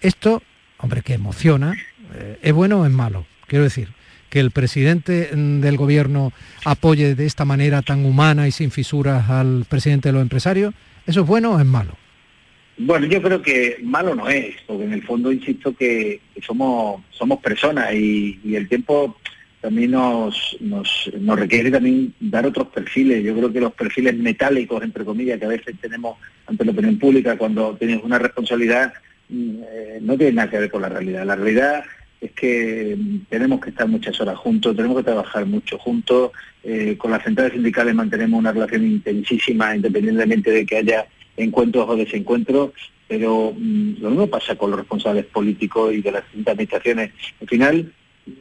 Esto 0.00 0.42
hombre, 0.82 1.02
que 1.02 1.14
emociona, 1.14 1.74
eh, 2.14 2.38
¿es 2.42 2.52
bueno 2.52 2.80
o 2.80 2.86
es 2.86 2.92
malo? 2.92 3.24
Quiero 3.46 3.64
decir, 3.64 3.88
que 4.28 4.40
el 4.40 4.50
presidente 4.50 5.30
mm, 5.34 5.60
del 5.60 5.76
gobierno 5.76 6.32
apoye 6.64 7.14
de 7.14 7.26
esta 7.26 7.44
manera 7.44 7.82
tan 7.82 8.04
humana 8.04 8.48
y 8.48 8.52
sin 8.52 8.70
fisuras 8.70 9.30
al 9.30 9.64
presidente 9.68 10.08
de 10.08 10.14
los 10.14 10.22
empresarios, 10.22 10.74
¿eso 11.06 11.20
es 11.20 11.26
bueno 11.26 11.52
o 11.52 11.60
es 11.60 11.66
malo? 11.66 11.96
Bueno, 12.78 13.06
yo 13.06 13.20
creo 13.20 13.42
que 13.42 13.78
malo 13.82 14.14
no 14.14 14.28
es, 14.28 14.56
porque 14.66 14.84
en 14.84 14.92
el 14.92 15.02
fondo 15.02 15.30
insisto 15.30 15.74
que, 15.76 16.20
somos, 16.44 17.02
somos 17.10 17.40
personas 17.40 17.92
y, 17.94 18.40
el 18.54 18.68
tiempo 18.68 19.16
también 19.60 19.92
nos, 19.92 20.56
nos, 20.60 21.10
nos, 21.20 21.38
requiere 21.38 21.70
también 21.70 22.14
dar 22.18 22.46
otros 22.46 22.68
perfiles. 22.68 23.22
Yo 23.22 23.36
creo 23.36 23.52
que 23.52 23.60
los 23.60 23.74
perfiles 23.74 24.16
metálicos, 24.16 24.82
entre 24.82 25.04
comillas, 25.04 25.38
que 25.38 25.44
a 25.44 25.48
veces 25.48 25.76
tenemos 25.80 26.18
ante 26.46 26.64
la 26.64 26.72
opinión 26.72 26.98
pública 26.98 27.38
cuando 27.38 27.76
tienes 27.76 28.02
una 28.02 28.18
responsabilidad, 28.18 28.92
eh, 29.30 29.98
no 30.00 30.16
tiene 30.16 30.32
nada 30.32 30.50
que 30.50 30.58
ver 30.58 30.70
con 30.70 30.82
la 30.82 30.88
realidad. 30.88 31.24
La 31.24 31.36
realidad 31.36 31.84
es 32.20 32.32
que 32.32 32.96
tenemos 33.28 33.60
que 33.60 33.70
estar 33.70 33.88
muchas 33.88 34.20
horas 34.20 34.38
juntos, 34.38 34.76
tenemos 34.76 34.96
que 34.96 35.04
trabajar 35.04 35.44
mucho 35.46 35.78
juntos. 35.78 36.32
Eh, 36.64 36.96
con 36.96 37.10
las 37.10 37.22
centrales 37.22 37.52
sindicales 37.52 37.94
mantenemos 37.94 38.38
una 38.38 38.52
relación 38.52 38.84
intensísima, 38.86 39.74
independientemente 39.74 40.50
de 40.50 40.64
que 40.64 40.76
haya 40.76 41.06
encuentros 41.36 41.88
o 41.88 41.96
desencuentros, 41.96 42.72
pero 43.08 43.52
mm, 43.56 44.00
lo 44.00 44.10
mismo 44.10 44.26
pasa 44.28 44.56
con 44.56 44.70
los 44.70 44.80
responsables 44.80 45.26
políticos 45.26 45.94
y 45.94 46.02
de 46.02 46.12
las 46.12 46.24
administraciones. 46.46 47.12
Al 47.40 47.48
final, 47.48 47.92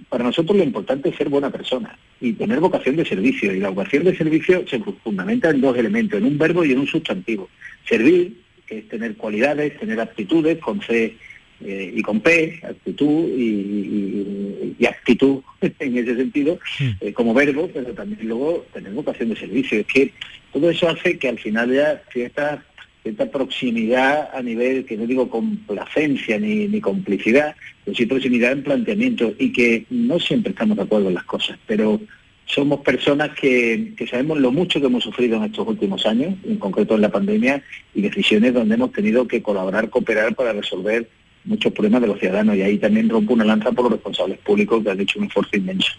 para 0.09 0.23
nosotros 0.23 0.57
lo 0.57 0.63
importante 0.63 1.09
es 1.09 1.15
ser 1.15 1.29
buena 1.29 1.49
persona 1.49 1.97
y 2.19 2.33
tener 2.33 2.59
vocación 2.59 2.95
de 2.95 3.05
servicio. 3.05 3.53
Y 3.53 3.59
la 3.59 3.69
vocación 3.69 4.03
de 4.03 4.15
servicio 4.15 4.65
se 4.67 4.79
fundamenta 5.03 5.49
en 5.49 5.61
dos 5.61 5.77
elementos, 5.77 6.19
en 6.19 6.25
un 6.25 6.37
verbo 6.37 6.63
y 6.63 6.71
en 6.71 6.79
un 6.79 6.87
sustantivo. 6.87 7.49
Servir, 7.87 8.37
que 8.67 8.79
es 8.79 8.89
tener 8.89 9.15
cualidades, 9.15 9.79
tener 9.79 9.99
aptitudes, 9.99 10.59
con 10.59 10.81
C 10.81 11.15
eh, 11.63 11.93
y 11.95 12.01
con 12.01 12.21
P, 12.21 12.59
actitud 12.63 13.27
y, 13.37 14.85
actitud 14.87 15.41
en 15.61 15.97
ese 15.97 16.15
sentido, 16.15 16.59
eh, 16.99 17.13
como 17.13 17.33
verbo, 17.33 17.69
pero 17.73 17.93
también 17.93 18.27
luego 18.27 18.65
tener 18.73 18.91
vocación 18.93 19.29
de 19.29 19.35
servicio. 19.35 19.79
Es 19.79 19.85
que 19.87 20.13
todo 20.51 20.69
eso 20.69 20.89
hace 20.89 21.17
que 21.17 21.29
al 21.29 21.39
final 21.39 21.71
ya 21.71 22.01
cierta, 22.11 22.63
cierta 23.03 23.25
proximidad 23.31 24.29
a 24.33 24.41
nivel, 24.41 24.85
que 24.85 24.97
no 24.97 25.07
digo 25.07 25.29
complacencia 25.29 26.39
ni, 26.39 26.79
complicidad, 26.81 27.55
pero 27.83 27.95
sí 27.95 28.05
proximidad 28.05 28.51
en 28.51 28.63
planteamiento 28.63 29.33
y 29.39 29.51
que 29.51 29.85
no 29.89 30.19
siempre 30.19 30.51
estamos 30.51 30.77
de 30.77 30.83
acuerdo 30.83 31.07
en 31.07 31.15
las 31.15 31.23
cosas, 31.23 31.57
pero 31.65 31.99
somos 32.45 32.81
personas 32.81 33.29
que, 33.29 33.93
sabemos 34.09 34.39
lo 34.39 34.51
mucho 34.51 34.79
que 34.79 34.87
hemos 34.87 35.03
sufrido 35.03 35.37
en 35.37 35.43
estos 35.43 35.67
últimos 35.67 36.05
años, 36.05 36.35
en 36.45 36.57
concreto 36.57 36.95
en 36.95 37.01
la 37.01 37.09
pandemia, 37.09 37.63
y 37.95 38.01
decisiones 38.01 38.53
donde 38.53 38.75
hemos 38.75 38.91
tenido 38.91 39.27
que 39.27 39.41
colaborar, 39.41 39.89
cooperar 39.89 40.35
para 40.35 40.53
resolver 40.53 41.09
muchos 41.45 41.71
problemas 41.73 42.01
de 42.01 42.07
los 42.07 42.19
ciudadanos 42.19 42.55
y 42.55 42.61
ahí 42.61 42.77
también 42.77 43.09
rompo 43.09 43.33
una 43.33 43.45
lanza 43.45 43.71
por 43.71 43.85
los 43.85 43.93
responsables 43.93 44.37
públicos 44.39 44.83
que 44.83 44.91
han 44.91 44.99
hecho 44.99 45.17
un 45.17 45.25
esfuerzo 45.25 45.57
inmenso. 45.57 45.91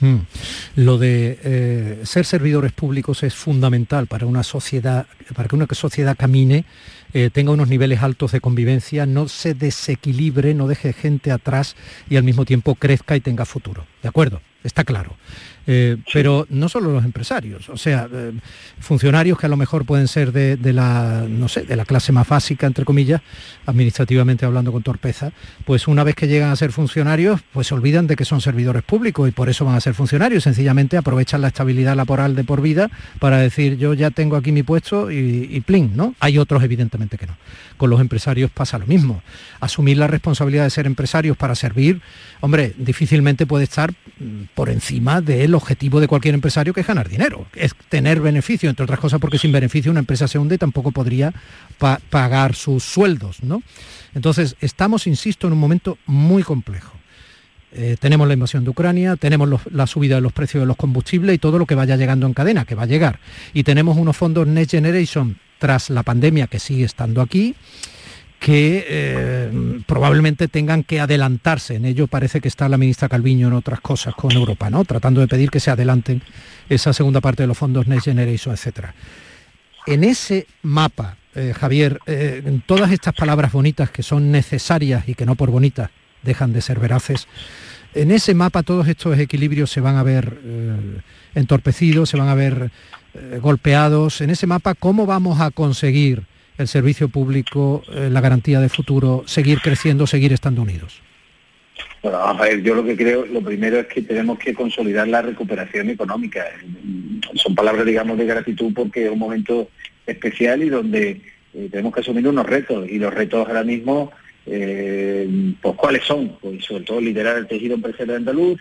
Hmm. 0.00 0.20
Lo 0.76 0.98
de 0.98 1.38
eh, 1.42 2.00
ser 2.04 2.24
servidores 2.24 2.72
públicos 2.72 3.22
es 3.22 3.34
fundamental 3.34 4.06
para 4.06 4.26
una 4.26 4.42
sociedad, 4.42 5.06
para 5.34 5.48
que 5.48 5.56
una 5.56 5.66
sociedad 5.72 6.16
camine, 6.16 6.64
eh, 7.12 7.30
tenga 7.30 7.52
unos 7.52 7.68
niveles 7.68 8.02
altos 8.02 8.32
de 8.32 8.40
convivencia, 8.40 9.04
no 9.04 9.28
se 9.28 9.54
desequilibre, 9.54 10.54
no 10.54 10.68
deje 10.68 10.92
gente 10.92 11.32
atrás 11.32 11.76
y 12.08 12.16
al 12.16 12.22
mismo 12.22 12.44
tiempo 12.44 12.76
crezca 12.76 13.16
y 13.16 13.20
tenga 13.20 13.44
futuro. 13.44 13.86
¿De 14.02 14.08
acuerdo? 14.08 14.40
Está 14.64 14.84
claro. 14.84 15.16
Eh, 15.66 15.98
pero 16.12 16.46
no 16.48 16.68
solo 16.68 16.90
los 16.90 17.04
empresarios, 17.04 17.68
o 17.68 17.76
sea, 17.76 18.08
eh, 18.10 18.32
funcionarios 18.78 19.38
que 19.38 19.46
a 19.46 19.48
lo 19.48 19.56
mejor 19.56 19.84
pueden 19.84 20.08
ser 20.08 20.32
de, 20.32 20.72
la, 20.72 21.26
no 21.28 21.48
sé, 21.48 21.62
de 21.62 21.76
la 21.76 21.84
clase 21.84 22.12
más 22.12 22.26
básica, 22.26 22.66
entre 22.66 22.84
comillas, 22.84 23.20
administrativamente 23.66 24.46
hablando 24.46 24.72
con 24.72 24.82
torpeza, 24.82 25.32
pues 25.66 25.86
una 25.86 26.02
vez 26.02 26.14
que 26.14 26.28
llegan 26.28 26.50
a 26.50 26.56
ser 26.56 26.72
funcionarios, 26.72 27.40
pues 27.52 27.66
se 27.66 27.74
olvidan 27.74 28.06
de 28.06 28.16
que 28.16 28.24
son 28.24 28.40
servidores 28.40 28.82
públicos 28.82 29.28
y 29.28 29.32
por 29.32 29.50
eso 29.50 29.64
van 29.64 29.74
a 29.74 29.80
ser 29.80 29.94
funcionarios, 29.94 30.44
sencillamente 30.44 30.96
aprovechan 30.96 31.42
la 31.42 31.48
estabilidad 31.48 31.94
laboral 31.94 32.34
de 32.34 32.44
por 32.44 32.62
vida 32.62 32.90
para 33.18 33.38
decir 33.38 33.76
yo 33.76 33.92
ya 33.92 34.10
tengo 34.10 34.36
aquí 34.36 34.52
mi 34.52 34.62
puesto 34.62 35.10
y, 35.10 35.46
y 35.50 35.60
plin, 35.60 35.92
¿no? 35.94 36.14
Hay 36.20 36.38
otros 36.38 36.62
evidentemente 36.62 37.18
que 37.18 37.26
no. 37.26 37.36
Con 37.76 37.90
los 37.90 38.00
empresarios 38.00 38.50
pasa 38.50 38.78
lo 38.78 38.86
mismo. 38.86 39.22
Asumir 39.60 39.98
la 39.98 40.06
responsabilidad 40.06 40.64
de 40.64 40.70
ser 40.70 40.86
empresarios 40.86 41.36
para 41.36 41.54
servir, 41.54 42.00
hombre, 42.40 42.74
difícilmente 42.76 43.46
puede 43.46 43.64
estar 43.64 43.90
mm, 43.90 44.44
por 44.54 44.70
encima 44.70 45.20
del 45.20 45.49
objetivo 45.54 46.00
de 46.00 46.08
cualquier 46.08 46.34
empresario 46.34 46.72
que 46.72 46.80
es 46.80 46.86
ganar 46.86 47.08
dinero, 47.08 47.46
es 47.54 47.74
tener 47.88 48.20
beneficio, 48.20 48.70
entre 48.70 48.84
otras 48.84 49.00
cosas 49.00 49.20
porque 49.20 49.38
sin 49.38 49.52
beneficio 49.52 49.90
una 49.90 50.00
empresa 50.00 50.28
se 50.28 50.38
hunde 50.38 50.56
y 50.56 50.58
tampoco 50.58 50.92
podría 50.92 51.32
pagar 51.78 52.54
sus 52.54 52.84
sueldos. 52.84 53.42
¿no? 53.42 53.62
Entonces, 54.14 54.56
estamos, 54.60 55.06
insisto, 55.06 55.46
en 55.46 55.54
un 55.54 55.58
momento 55.58 55.98
muy 56.06 56.42
complejo. 56.42 56.96
Eh, 57.72 57.96
tenemos 58.00 58.26
la 58.26 58.34
invasión 58.34 58.64
de 58.64 58.70
Ucrania, 58.70 59.16
tenemos 59.16 59.48
la 59.70 59.86
subida 59.86 60.16
de 60.16 60.20
los 60.20 60.32
precios 60.32 60.62
de 60.62 60.66
los 60.66 60.76
combustibles 60.76 61.36
y 61.36 61.38
todo 61.38 61.58
lo 61.58 61.66
que 61.66 61.76
vaya 61.76 61.96
llegando 61.96 62.26
en 62.26 62.34
cadena, 62.34 62.64
que 62.64 62.74
va 62.74 62.82
a 62.82 62.86
llegar. 62.86 63.20
Y 63.54 63.62
tenemos 63.62 63.96
unos 63.96 64.16
fondos 64.16 64.46
Next 64.48 64.72
Generation 64.72 65.38
tras 65.58 65.90
la 65.90 66.02
pandemia 66.02 66.48
que 66.48 66.58
sigue 66.58 66.84
estando 66.84 67.20
aquí 67.20 67.54
que 68.40 68.86
eh, 68.88 69.82
probablemente 69.86 70.48
tengan 70.48 70.82
que 70.82 70.98
adelantarse. 70.98 71.74
En 71.74 71.84
ello 71.84 72.06
parece 72.06 72.40
que 72.40 72.48
está 72.48 72.70
la 72.70 72.78
ministra 72.78 73.08
Calviño 73.08 73.48
en 73.48 73.52
otras 73.52 73.82
cosas 73.82 74.14
con 74.14 74.32
Europa, 74.32 74.70
¿no? 74.70 74.82
Tratando 74.86 75.20
de 75.20 75.28
pedir 75.28 75.50
que 75.50 75.60
se 75.60 75.70
adelanten 75.70 76.22
esa 76.70 76.94
segunda 76.94 77.20
parte 77.20 77.42
de 77.42 77.48
los 77.48 77.58
fondos 77.58 77.86
Next 77.86 78.06
Generation, 78.06 78.54
etcétera. 78.54 78.94
En 79.86 80.04
ese 80.04 80.46
mapa, 80.62 81.18
eh, 81.34 81.52
Javier, 81.54 82.00
eh, 82.06 82.42
en 82.46 82.62
todas 82.62 82.90
estas 82.92 83.14
palabras 83.14 83.52
bonitas 83.52 83.90
que 83.90 84.02
son 84.02 84.32
necesarias 84.32 85.06
y 85.06 85.14
que 85.14 85.26
no 85.26 85.34
por 85.34 85.50
bonitas 85.50 85.90
dejan 86.22 86.54
de 86.54 86.62
ser 86.62 86.80
veraces, 86.80 87.28
en 87.92 88.10
ese 88.10 88.34
mapa 88.34 88.62
todos 88.62 88.88
estos 88.88 89.18
equilibrios 89.18 89.70
se 89.70 89.82
van 89.82 89.96
a 89.96 90.02
ver 90.02 90.38
entorpecidos, 91.34 92.08
se 92.08 92.16
van 92.16 92.28
a 92.28 92.34
ver 92.34 92.70
golpeados. 93.40 94.20
En 94.20 94.30
ese 94.30 94.46
mapa, 94.46 94.74
¿cómo 94.74 95.06
vamos 95.06 95.40
a 95.40 95.50
conseguir 95.50 96.29
el 96.60 96.68
servicio 96.68 97.08
público, 97.08 97.82
eh, 97.92 98.08
la 98.10 98.20
garantía 98.20 98.60
de 98.60 98.68
futuro, 98.68 99.24
seguir 99.26 99.60
creciendo, 99.60 100.06
seguir 100.06 100.32
estando 100.32 100.62
unidos? 100.62 101.00
Bueno, 102.02 102.18
a 102.18 102.32
ver, 102.34 102.62
yo 102.62 102.74
lo 102.74 102.84
que 102.84 102.96
creo, 102.96 103.26
lo 103.26 103.40
primero 103.40 103.78
es 103.80 103.86
que 103.86 104.02
tenemos 104.02 104.38
que 104.38 104.54
consolidar 104.54 105.08
la 105.08 105.22
recuperación 105.22 105.90
económica. 105.90 106.44
Son 107.34 107.54
palabras, 107.54 107.84
digamos, 107.84 108.18
de 108.18 108.26
gratitud 108.26 108.72
porque 108.74 109.06
es 109.06 109.10
un 109.10 109.18
momento 109.18 109.68
especial 110.06 110.62
y 110.62 110.68
donde 110.68 111.20
eh, 111.54 111.68
tenemos 111.70 111.94
que 111.94 112.00
asumir 112.00 112.26
unos 112.28 112.46
retos. 112.46 112.88
Y 112.88 112.98
los 112.98 113.12
retos 113.12 113.46
ahora 113.46 113.64
mismo, 113.64 114.12
eh, 114.46 115.54
pues 115.60 115.74
¿cuáles 115.76 116.04
son? 116.04 116.36
Pues 116.40 116.64
sobre 116.64 116.84
todo 116.84 117.00
liderar 117.00 117.36
el 117.36 117.46
tejido 117.46 117.74
empresarial 117.74 118.18
andaluz 118.18 118.60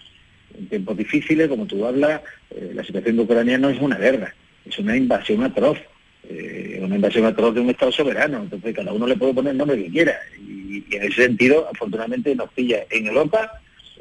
en 0.58 0.68
tiempos 0.68 0.98
difíciles, 0.98 1.48
como 1.48 1.66
tú 1.66 1.86
hablas, 1.86 2.22
la 2.74 2.84
situación 2.84 3.18
de 3.18 3.22
Ucrania 3.22 3.58
no 3.60 3.70
es 3.70 3.80
una 3.80 3.98
guerra, 3.98 4.34
es 4.66 4.80
una 4.80 4.98
invasión 4.98 5.44
atroz 5.44 5.78
eh, 6.28 6.80
una 6.82 6.96
invasión 6.96 7.26
atroz 7.26 7.56
de 7.56 7.62
un 7.62 7.70
Estado 7.70 7.92
soberano. 7.92 8.42
Entonces 8.44 8.76
cada 8.76 8.94
uno 8.94 9.08
le 9.08 9.16
puede 9.16 9.34
poner 9.34 9.52
el 9.52 9.58
nombre 9.58 9.82
que 9.84 9.90
quiera. 9.90 10.20
Y, 10.40 10.84
en 10.92 11.04
ese 11.04 11.24
sentido, 11.24 11.68
afortunadamente, 11.72 12.36
nos 12.36 12.52
pilla 12.52 12.86
en 12.90 13.08
Europa 13.08 13.52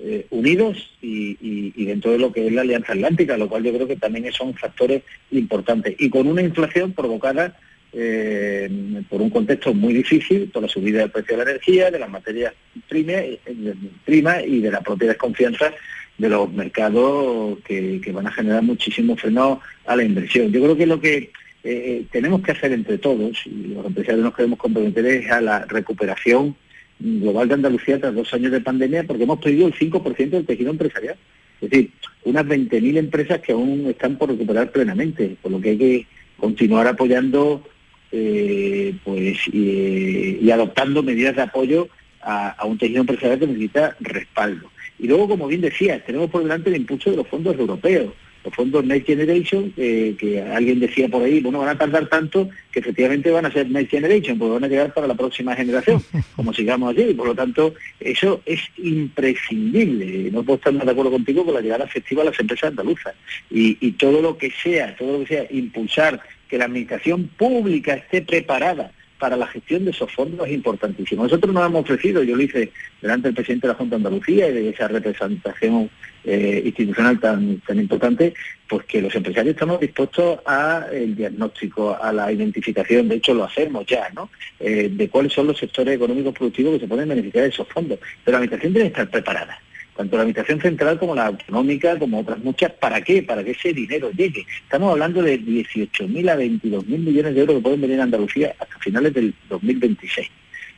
eh, 0.01 0.27
unidos 0.31 0.91
y, 1.01 1.85
dentro 1.85 2.13
de 2.13 2.19
lo 2.19 2.33
que 2.33 2.47
es 2.47 2.53
la 2.53 2.61
Alianza 2.61 2.93
Atlántica, 2.93 3.37
lo 3.37 3.49
cual 3.49 3.65
yo 3.65 3.73
creo 3.73 3.89
que 3.89 3.97
también 3.97 4.31
son 4.33 4.55
factores 4.55 5.03
importantes. 5.31 5.97
Y 5.99 6.11
con 6.11 6.27
una 6.27 6.43
inflación 6.43 6.93
provocada 6.93 7.57
eh, 7.93 8.69
por 9.09 9.23
un 9.23 9.31
contexto 9.31 9.73
muy 9.73 9.95
difícil, 9.95 10.51
por 10.51 10.63
la 10.63 10.69
subida 10.69 11.01
del 11.01 11.11
precio 11.11 11.37
de 11.37 11.45
la 11.45 11.51
energía, 11.51 11.91
de 11.91 11.99
las 11.99 12.11
materias 12.11 12.53
primas 12.89 14.45
y 14.47 14.61
de 14.61 14.71
la 14.71 14.83
propia 14.83 15.09
desconfianza 15.09 15.73
de 16.19 16.29
los 16.29 16.53
mercados 16.53 17.59
que, 17.65 18.01
que 18.03 18.13
van 18.13 18.27
a 18.27 18.33
generar 18.33 18.63
muchísimo 18.63 19.17
freno 19.17 19.61
a 19.87 19.97
la 19.97 20.03
inversión. 20.03 20.53
Yo 20.53 20.61
creo 20.63 20.77
que 20.77 20.87
lo 20.87 21.01
que 21.01 21.31
eh, 21.65 22.05
tenemos 22.11 22.43
que 22.43 22.53
hacer 22.53 22.73
entre 22.73 22.99
todos, 22.99 23.45
y 23.47 23.75
los 23.75 23.87
empresarios 23.87 24.25
nos 24.25 24.35
queremos 24.35 24.59
comprometer, 24.59 25.05
es 25.07 25.31
a 25.31 25.41
la 25.41 25.65
recuperación 25.67 26.57
global 26.99 27.49
de 27.49 27.55
Andalucía 27.55 28.01
tras 28.01 28.15
dos 28.15 28.33
años 28.35 28.53
de 28.53 28.61
pandemia, 28.61 29.05
porque 29.05 29.25
hemos 29.25 29.41
perdido 29.41 29.67
el 29.67 29.75
5% 29.75 30.31
del 30.31 30.47
tejido 30.47 30.71
empresarial. 30.71 31.17
Es 31.61 31.71
decir, 31.71 31.91
unas 32.25 32.47
20.000 32.47 32.99
empresas 32.99 33.41
que 33.41 33.53
aún 33.53 33.87
están 33.89 34.17
por 34.17 34.31
recuperar 34.31 34.71
plenamente, 34.71 35.37
por 35.43 35.53
lo 35.53 35.61
que 35.61 35.71
hay 35.71 35.79
que 35.79 36.07
continuar 36.37 36.87
apoyando 36.87 37.65
eh, 38.13 38.95
pues 39.05 39.39
y, 39.53 40.51
adoptando 40.51 41.03
medidas 41.03 41.37
de 41.37 41.43
apoyo 41.43 41.89
a, 42.23 42.65
un 42.65 42.79
tejido 42.79 43.01
empresarial 43.01 43.39
que 43.39 43.47
necesita 43.47 43.97
respaldo. 44.01 44.71
Y 44.99 45.07
luego, 45.07 45.29
como 45.29 45.47
bien 45.47 45.61
decía, 45.61 46.03
tenemos 46.05 46.31
por 46.31 46.43
delante 46.43 46.71
el 46.71 46.77
impulso 46.77 47.11
de 47.11 47.17
los 47.17 47.29
fondos 47.29 47.57
europeos 47.59 48.13
los 48.45 48.55
fondos 48.55 48.85
Next 48.85 49.07
Generation, 49.07 49.73
eh, 49.77 50.15
que 50.19 50.41
alguien 50.41 50.81
decía 50.81 51.09
por 51.09 51.23
ahí, 51.23 51.41
bueno, 51.41 51.61
van 51.61 51.71
a 51.71 51.79
tardar 51.79 52.09
tanto 52.09 52.49
que 52.73 52.81
efectivamente 52.81 53.31
van 53.31 53.47
a 53.47 53.53
ser 53.53 53.71
Next 53.71 53.91
Generation, 53.91 54.39
porque 54.39 54.55
van 54.55 54.65
a 54.65 54.69
llegar 54.69 54.95
para 54.95 55.07
la 55.07 55.15
próxima 55.15 55.55
generación, 55.55 56.03
como 56.37 56.53
sigamos 56.53 56.91
allí, 56.91 57.11
y 57.11 57.15
por 57.15 57.29
lo 57.29 57.35
tanto 57.35 57.75
eso 58.01 58.43
es 58.47 58.61
imprescindible. 58.77 60.31
No 60.31 60.43
puedo 60.43 60.57
estar 60.57 60.73
más 60.73 60.87
de 60.87 60.93
acuerdo 60.93 61.11
contigo 61.11 61.45
con 61.45 61.55
la 61.55 61.61
llegada 61.61 61.85
efectiva 61.85 62.23
a 62.23 62.27
las 62.27 62.41
empresas 62.41 62.71
andaluzas. 62.71 63.15
Y, 63.51 63.77
y 63.81 63.93
todo 63.93 64.23
lo 64.23 64.39
que 64.39 64.51
sea, 64.51 64.97
todo 64.97 65.19
lo 65.19 65.25
que 65.25 65.35
sea, 65.35 65.47
impulsar 65.51 66.21
que 66.49 66.59
la 66.59 66.65
administración 66.65 67.29
pública 67.37 67.95
esté 67.95 68.23
preparada 68.23 68.93
para 69.19 69.37
la 69.37 69.47
gestión 69.47 69.85
de 69.85 69.91
esos 69.91 70.13
fondos 70.13 70.47
es 70.47 70.55
importantísimo. 70.55 71.25
Nosotros 71.25 71.53
nos 71.53 71.67
hemos 71.67 71.83
ofrecido, 71.83 72.23
yo 72.23 72.37
lo 72.37 72.43
hice 72.43 72.73
delante 73.03 73.29
del 73.29 73.35
presidente 73.35 73.67
de 73.67 73.73
la 73.73 73.79
Junta 73.79 73.97
de 73.97 74.01
Andalucía 74.07 74.49
y 74.49 74.53
de 74.53 74.69
esa 74.71 74.89
representación 74.89 75.91
eh, 76.25 76.63
institucional 76.65 77.19
tan, 77.21 77.61
tan 77.61 77.79
importante, 77.79 78.35
pues 78.69 78.85
que 78.87 79.03
los 79.03 79.15
empresarios 79.15 79.55
estamos 79.55 79.81
dispuestos 79.81 80.41
al 80.45 81.17
diagnóstico, 81.17 81.97
a 82.01 82.13
la 82.13 82.31
identificación, 82.31 83.09
de 83.09 83.17
hecho 83.17 83.35
lo 83.35 83.45
hacemos 83.45 83.87
ya, 83.87 84.09
¿no? 84.15 84.31
Eh, 84.61 84.91
de 84.93 85.09
cuáles 85.09 85.33
son 85.33 85.47
los 85.47 85.59
sectores 85.59 85.97
económicos 85.97 86.35
productivos 86.35 86.75
que 86.75 86.81
se 86.81 86.89
pueden 86.89 87.09
beneficiar 87.09 87.45
de 87.45 87.51
esos 87.51 87.69
fondos. 87.69 87.99
Pero 88.25 88.39
la 88.39 88.45
administración 88.45 88.73
que 88.75 88.87
estar 88.87 89.11
preparada 89.11 89.59
tanto 89.99 90.17
la 90.17 90.23
Administración 90.23 90.61
Central 90.61 90.97
como 90.97 91.17
la 91.17 91.27
Autonómica, 91.27 91.99
como 91.99 92.21
otras 92.21 92.39
muchas, 92.39 92.71
¿para 92.71 93.01
qué? 93.03 93.21
Para 93.21 93.43
que 93.43 93.51
ese 93.51 93.73
dinero 93.73 94.13
llegue. 94.13 94.47
Estamos 94.63 94.93
hablando 94.93 95.21
de 95.23 95.41
18.000 95.41 96.31
a 96.31 96.37
22.000 96.37 96.87
millones 96.87 97.35
de 97.35 97.41
euros 97.41 97.57
que 97.57 97.63
pueden 97.63 97.81
venir 97.81 98.01
a 98.01 98.05
Andalucía 98.05 98.55
hasta 98.61 98.79
finales 98.79 99.13
del 99.13 99.35
2026. 99.49 100.29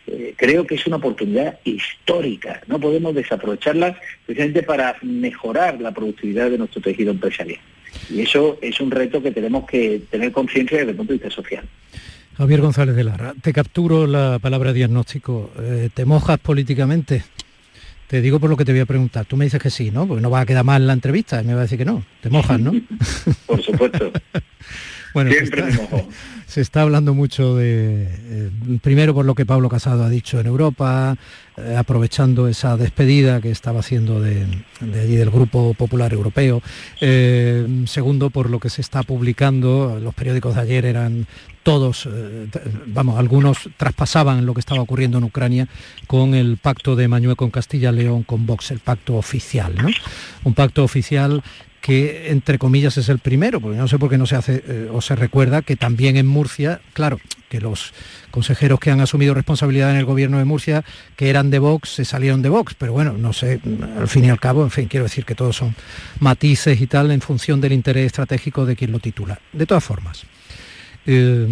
Eh, 0.07 0.35
creo 0.39 0.67
que 0.67 0.77
es 0.77 0.87
una 0.87 0.97
oportunidad 0.97 1.61
histórica, 1.65 2.63
no 2.67 2.81
podemos 2.81 3.15
desaprovecharla 3.15 3.95
precisamente 4.25 4.63
para 4.63 4.97
mejorar 5.03 5.79
la 5.83 5.93
productividad 5.93 6.51
de 6.51 6.57
nuestro 6.57 6.81
tejido 6.81 7.11
empresarial. 7.11 7.61
Y 8.09 8.23
eso 8.23 8.59
es 8.63 8.81
un 8.81 8.91
reto 8.91 9.23
que 9.23 9.33
tenemos 9.33 9.67
que 9.67 10.01
tener 10.11 10.33
conciencia 10.33 10.79
desde 10.79 10.93
el 10.93 10.97
punto 10.97 11.13
de 11.13 11.19
vista 11.19 11.31
social. 11.31 11.65
Javier 12.39 12.63
González 12.63 12.97
de 12.97 13.05
Lara, 13.05 13.35
te 13.43 13.53
capturo 13.53 14.07
la 14.07 14.39
palabra 14.39 14.73
diagnóstico. 14.73 15.51
Eh, 15.61 15.91
¿Te 15.93 16.07
mojas 16.07 16.39
políticamente? 16.39 17.23
Te 18.11 18.21
digo 18.21 18.41
por 18.41 18.51
lo 18.51 18.57
que 18.57 18.65
te 18.65 18.73
voy 18.73 18.81
a 18.81 18.87
preguntar. 18.87 19.25
Tú 19.25 19.37
me 19.37 19.45
dices 19.45 19.63
que 19.63 19.71
sí, 19.71 19.93
¿no? 19.93 20.05
Porque 20.05 20.21
no 20.21 20.31
va 20.31 20.41
a 20.41 20.47
quedar 20.47 20.65
mal 20.65 20.85
la 20.85 20.95
entrevista. 20.95 21.41
Y 21.41 21.45
me 21.45 21.55
va 21.55 21.61
a 21.61 21.63
decir 21.63 21.79
que 21.79 21.85
no. 21.85 22.05
Te 22.21 22.29
mojas, 22.29 22.59
¿no? 22.59 22.73
por 23.47 23.63
supuesto. 23.63 24.11
bueno, 25.15 25.31
Siempre 25.31 25.61
está, 25.61 25.83
me 25.83 25.89
mojo. 25.89 26.09
Se 26.51 26.61
está 26.63 26.83
hablando 26.83 27.15
mucho 27.15 27.55
de, 27.55 28.09
eh, 28.11 28.51
primero 28.83 29.15
por 29.15 29.25
lo 29.25 29.37
que 29.37 29.47
Pablo 29.47 29.69
Casado 29.69 30.03
ha 30.03 30.09
dicho 30.09 30.41
en 30.41 30.49
Europa, 30.49 31.17
eh, 31.57 31.77
aprovechando 31.79 32.49
esa 32.49 32.77
despedida 32.77 33.41
que 33.41 33.53
estaba 33.53 33.79
haciendo 33.79 34.21
de, 34.21 34.47
allí 34.81 35.15
del 35.15 35.31
Grupo 35.31 35.75
Popular 35.75 36.13
Europeo. 36.13 36.61
Eh, 37.01 37.85
segundo, 37.87 38.31
por 38.31 38.51
lo 38.51 38.59
que 38.59 38.69
se 38.69 38.81
está 38.81 39.05
publicando, 39.05 40.01
los 40.03 40.13
periódicos 40.13 40.57
de 40.57 40.61
ayer 40.63 40.87
eran 40.87 41.29
todos, 41.63 42.09
vamos, 42.87 43.19
algunos 43.19 43.69
traspasaban 43.77 44.45
lo 44.45 44.55
que 44.55 44.61
estaba 44.61 44.81
ocurriendo 44.81 45.19
en 45.19 45.25
Ucrania 45.25 45.69
con 46.09 46.35
el 46.35 46.57
pacto 46.57 46.97
de 46.97 47.07
Mañueco 47.07 47.45
con 47.45 47.51
Castilla-León 47.51 48.25
con 48.25 48.47
Vox, 48.47 48.73
el 48.73 48.81
pacto 48.81 49.17
oficial, 49.17 49.75
¿no? 49.77 49.89
Un 50.43 50.55
pacto 50.55 50.83
oficial 50.83 51.45
que 51.81 52.31
entre 52.31 52.59
comillas 52.59 52.97
es 52.99 53.09
el 53.09 53.19
primero, 53.19 53.61
porque 53.61 53.79
no 53.79 53.89
sé 53.89 53.99
por 53.99 54.11
qué 54.11 54.19
no 54.19 54.27
se 54.27 54.37
hace 54.37 54.63
eh, 54.67 54.89
o 54.93 55.01
se 55.01 55.17
recuerda 55.17 55.63
que 55.63 55.77
también 55.77 56.17
en 56.17 56.27
Murcia, 56.27 56.81
claro, 56.93 57.19
que 57.49 57.61
los 57.61 57.93
consejeros 58.31 58.79
que 58.79 58.91
han 58.91 59.01
asumido 59.01 59.35
responsabilidad 59.35 59.91
en 59.91 59.97
el 59.97 60.05
gobierno 60.05 60.39
de 60.39 60.45
Murcia, 60.45 60.85
que 61.17 61.31
eran 61.31 61.51
de 61.51 61.59
Vox, 61.59 61.95
se 61.95 62.05
salieron 62.05 62.43
de 62.43 62.49
Vox, 62.49 62.75
pero 62.75 62.93
bueno, 62.93 63.15
no 63.15 63.33
sé, 63.33 63.61
al 63.99 64.09
fin 64.09 64.25
y 64.25 64.31
al 64.31 64.39
cabo, 64.39 64.63
en 64.63 64.71
fin, 64.71 64.87
quiero 64.87 65.05
decir 65.05 65.25
que 65.25 65.35
todos 65.35 65.57
son 65.57 65.75
matices 66.21 66.81
y 66.81 66.87
tal 66.87 67.11
en 67.11 67.21
función 67.21 67.61
del 67.61 67.73
interés 67.73 68.07
estratégico 68.07 68.67
de 68.67 68.77
quien 68.77 68.93
lo 68.93 68.99
titula. 68.99 69.41
De 69.53 69.67
todas 69.67 69.83
formas, 69.83 70.25
eh, 71.07 71.47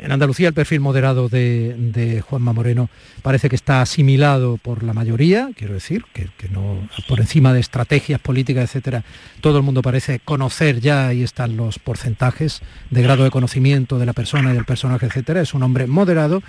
en 0.00 0.12
Andalucía 0.12 0.48
el 0.48 0.54
perfil 0.54 0.80
moderado 0.80 1.28
de, 1.28 2.22
Juanma 2.26 2.52
Moreno 2.52 2.88
parece 3.22 3.48
que 3.48 3.56
está 3.56 3.82
asimilado 3.82 4.56
por 4.56 4.82
la 4.82 4.92
mayoría, 4.92 5.50
quiero 5.56 5.74
decir, 5.74 6.04
que, 6.12 6.28
no 6.50 6.88
por 7.08 7.20
encima 7.20 7.52
de 7.52 7.60
estrategias 7.60 8.20
políticas, 8.20 8.64
etcétera, 8.64 9.04
todo 9.40 9.58
el 9.58 9.62
mundo 9.62 9.82
parece 9.82 10.20
conocer 10.20 10.80
ya, 10.80 11.08
ahí 11.08 11.22
están 11.22 11.56
los 11.56 11.78
porcentajes 11.78 12.60
de 12.90 13.02
grado 13.02 13.24
de 13.24 13.30
conocimiento 13.30 13.98
de 13.98 14.06
la 14.06 14.12
persona 14.12 14.50
y 14.50 14.54
del 14.54 14.64
personaje, 14.64 15.06
etcétera. 15.06 15.40
Es 15.40 15.54
un 15.54 15.62
hombre 15.62 15.86
moderado 15.86 16.42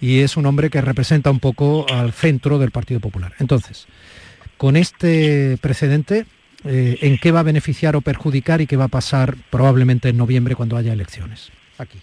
y 0.00 0.20
es 0.20 0.36
un 0.36 0.46
hombre 0.46 0.70
que 0.70 0.80
representa 0.80 1.30
un 1.30 1.40
poco 1.40 1.86
al 1.90 2.12
centro 2.12 2.58
del 2.58 2.70
Partido 2.70 3.00
Popular. 3.00 3.32
Entonces, 3.38 3.86
con 4.56 4.76
este 4.76 5.58
precedente, 5.60 6.26
eh, 6.64 6.98
¿en 7.02 7.18
qué 7.18 7.32
va 7.32 7.40
a 7.40 7.44
beneficiar 7.44 7.96
o 7.96 8.00
perjudicar 8.00 8.60
y 8.60 8.66
qué 8.66 8.76
va 8.76 8.84
a 8.84 8.88
pasar 8.88 9.36
probablemente 9.50 10.08
en 10.08 10.16
noviembre 10.16 10.54
cuando 10.54 10.76
haya 10.76 10.92
elecciones? 10.92 11.50
Aquí. 11.78 11.98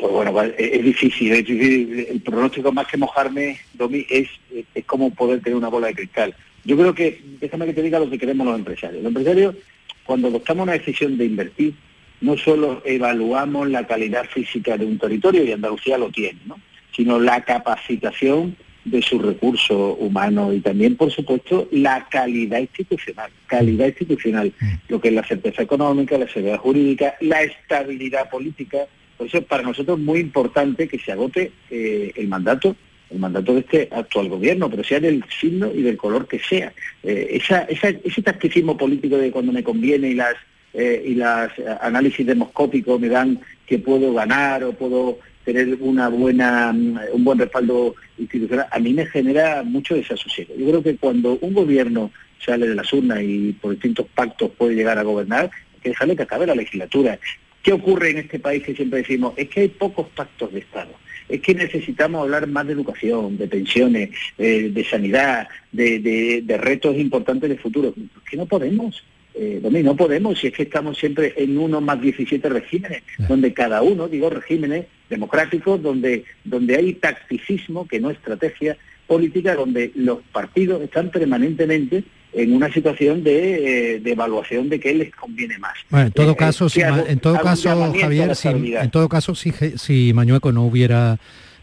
Pues, 0.00 0.12
bueno, 0.12 0.42
es, 0.56 0.82
difícil, 0.82 1.32
es 1.32 1.44
difícil. 1.44 2.06
El 2.10 2.20
pronóstico 2.22 2.72
más 2.72 2.86
que 2.86 2.96
mojarme, 2.96 3.60
Domi, 3.74 4.06
es, 4.08 4.28
es 4.74 4.84
como 4.86 5.10
poder 5.10 5.42
tener 5.42 5.56
una 5.56 5.68
bola 5.68 5.88
de 5.88 5.94
cristal. 5.94 6.34
Yo 6.64 6.76
creo 6.76 6.94
que, 6.94 7.20
déjame 7.38 7.66
que 7.66 7.74
te 7.74 7.82
diga 7.82 7.98
lo 7.98 8.08
que 8.08 8.18
queremos 8.18 8.46
los 8.46 8.58
empresarios. 8.58 9.02
Los 9.02 9.10
empresarios, 9.10 9.56
cuando 10.04 10.28
adoptamos 10.28 10.62
una 10.62 10.72
decisión 10.72 11.18
de 11.18 11.26
invertir, 11.26 11.74
no 12.22 12.36
solo 12.38 12.82
evaluamos 12.86 13.68
la 13.68 13.86
calidad 13.86 14.24
física 14.24 14.78
de 14.78 14.86
un 14.86 14.98
territorio, 14.98 15.44
y 15.44 15.52
Andalucía 15.52 15.98
lo 15.98 16.10
tiene, 16.10 16.38
¿no? 16.46 16.56
sino 16.94 17.18
la 17.18 17.44
capacitación 17.44 18.56
de 18.84 19.02
su 19.02 19.18
recurso 19.18 19.94
humano 19.96 20.52
y 20.52 20.60
también, 20.60 20.96
por 20.96 21.10
supuesto, 21.10 21.68
la 21.70 22.08
calidad 22.10 22.60
institucional, 22.60 23.30
calidad 23.46 23.86
institucional, 23.86 24.52
mm. 24.58 24.72
lo 24.88 25.00
que 25.00 25.08
es 25.08 25.14
la 25.14 25.26
certeza 25.26 25.62
económica, 25.62 26.16
la 26.16 26.28
seguridad 26.28 26.58
jurídica, 26.58 27.14
la 27.20 27.42
estabilidad 27.42 28.30
política, 28.30 28.86
por 29.20 29.26
eso 29.26 29.36
es 29.36 29.44
para 29.44 29.62
nosotros 29.62 29.98
muy 29.98 30.18
importante 30.18 30.88
que 30.88 30.98
se 30.98 31.12
agote 31.12 31.52
eh, 31.70 32.10
el 32.16 32.26
mandato 32.26 32.74
el 33.10 33.18
mandato 33.18 33.52
de 33.52 33.60
este 33.60 33.88
actual 33.90 34.30
gobierno, 34.30 34.70
pero 34.70 34.82
sea 34.82 34.98
del 34.98 35.22
signo 35.38 35.70
y 35.74 35.82
del 35.82 35.98
color 35.98 36.26
que 36.26 36.38
sea. 36.38 36.72
Eh, 37.02 37.28
esa, 37.32 37.64
ese 37.64 38.22
tacticismo 38.22 38.78
político 38.78 39.18
de 39.18 39.30
cuando 39.30 39.52
me 39.52 39.62
conviene 39.62 40.08
y 40.08 40.14
las 40.14 40.36
eh, 40.72 41.04
y 41.06 41.16
las 41.16 41.52
análisis 41.82 42.24
demoscópicos 42.24 42.98
me 42.98 43.08
dan 43.08 43.40
que 43.66 43.78
puedo 43.78 44.14
ganar 44.14 44.64
o 44.64 44.72
puedo 44.72 45.18
tener 45.44 45.76
una 45.80 46.08
buena 46.08 46.72
mm, 46.72 46.98
un 47.12 47.24
buen 47.24 47.38
respaldo 47.38 47.96
institucional, 48.16 48.68
a 48.70 48.78
mí 48.78 48.94
me 48.94 49.04
genera 49.04 49.64
mucho 49.64 49.96
desasosiego. 49.96 50.54
Yo 50.56 50.66
creo 50.68 50.82
que 50.82 50.96
cuando 50.96 51.36
un 51.42 51.52
gobierno 51.52 52.10
sale 52.42 52.68
de 52.68 52.74
las 52.74 52.90
urnas 52.90 53.20
y 53.20 53.52
por 53.52 53.72
distintos 53.72 54.06
pactos 54.14 54.50
puede 54.56 54.76
llegar 54.76 54.96
a 54.98 55.02
gobernar, 55.02 55.50
hay 55.74 55.80
que 55.82 55.88
dejarle 55.90 56.16
que 56.16 56.22
acabe 56.22 56.46
la 56.46 56.54
legislatura. 56.54 57.18
¿Qué 57.62 57.72
ocurre 57.72 58.10
en 58.10 58.18
este 58.18 58.38
país 58.38 58.62
que 58.62 58.74
siempre 58.74 59.00
decimos? 59.00 59.34
Es 59.36 59.48
que 59.48 59.60
hay 59.60 59.68
pocos 59.68 60.08
pactos 60.08 60.52
de 60.52 60.60
Estado. 60.60 60.92
Es 61.28 61.40
que 61.40 61.54
necesitamos 61.54 62.22
hablar 62.22 62.46
más 62.48 62.66
de 62.66 62.72
educación, 62.72 63.36
de 63.36 63.46
pensiones, 63.46 64.10
eh, 64.38 64.70
de 64.72 64.84
sanidad, 64.84 65.48
de, 65.70 66.58
retos 66.60 66.96
importantes 66.96 67.48
de 67.50 67.56
futuro. 67.56 67.94
Es 67.96 68.30
que 68.30 68.36
no 68.36 68.46
podemos. 68.46 69.04
Eh, 69.34 69.60
no 69.62 69.94
podemos, 69.94 70.40
si 70.40 70.48
es 70.48 70.52
que 70.52 70.64
estamos 70.64 70.98
siempre 70.98 71.32
en 71.36 71.56
uno 71.56 71.80
más 71.80 72.00
17 72.00 72.48
regímenes, 72.48 73.02
donde 73.28 73.52
cada 73.52 73.80
uno, 73.80 74.08
digo 74.08 74.28
regímenes 74.28 74.86
democráticos, 75.08 75.80
donde, 75.80 76.24
donde 76.44 76.76
hay 76.76 76.94
tacticismo, 76.94 77.86
que 77.86 78.00
no 78.00 78.10
estrategia 78.10 78.76
política, 79.06 79.54
donde 79.54 79.92
los 79.94 80.20
partidos 80.32 80.82
están 80.82 81.10
permanentemente 81.10 82.04
en 82.32 82.52
una 82.52 82.72
situación 82.72 83.22
de, 83.22 83.96
eh, 83.96 84.02
evaluación 84.04 84.68
de 84.68 84.78
qué 84.78 84.94
les 84.94 85.14
conviene 85.14 85.58
más. 85.58 85.74
Bueno, 85.88 86.06
en 86.06 86.12
todo 86.12 86.32
eh, 86.32 86.36
caso, 86.36 86.68
si, 86.68 86.80
en 86.80 87.18
todo 87.18 87.38
caso, 87.40 87.92
Javier, 88.00 88.36
si, 88.36 88.48
en 88.48 88.90
todo 88.90 89.08
caso, 89.08 89.34
si, 89.34 89.52
si 89.76 90.12
Mañueco 90.12 90.52
no 90.52 90.64
hubiera 90.64 91.18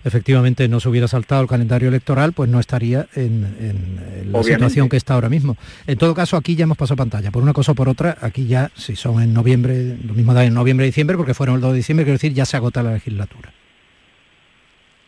efectivamente 0.08 0.68
no 0.68 0.80
se 0.80 0.90
hubiera 0.90 1.08
saltado 1.08 1.42
el 1.42 1.48
calendario 1.48 1.90
electoral, 1.90 2.34
pues 2.34 2.50
no 2.50 2.60
estaría 2.60 3.08
en, 3.16 4.32
la 4.32 4.42
situación 4.44 4.90
que 4.90 4.98
está 4.98 5.16
ahora 5.16 5.30
mismo. 5.30 5.58
En 5.86 5.98
todo 5.98 6.14
caso, 6.16 6.38
aquí 6.38 6.56
ya 6.56 6.64
hemos 6.64 6.78
pasado 6.78 6.96
pantalla. 6.96 7.30
Por 7.32 7.44
una 7.44 7.54
cosa 7.54 7.74
o 7.74 7.76
por 7.76 7.90
otra, 7.90 8.18
aquí 8.22 8.48
ya, 8.48 8.72
si 8.76 8.96
son 8.96 9.22
en 9.22 9.34
noviembre, 9.34 9.98
lo 10.04 10.14
mismo 10.14 10.34
da 10.34 10.46
en 10.46 10.54
noviembre 10.54 10.86
y 10.86 10.90
diciembre, 10.90 11.18
porque 11.18 11.34
fueron 11.34 11.56
el 11.56 11.62
2 11.62 11.72
de 11.72 11.78
diciembre, 11.78 12.06
quiero 12.06 12.16
decir, 12.16 12.34
ya 12.34 12.46
se 12.46 12.58
agota 12.58 12.82
la 12.84 12.94
legislatura. 12.94 13.52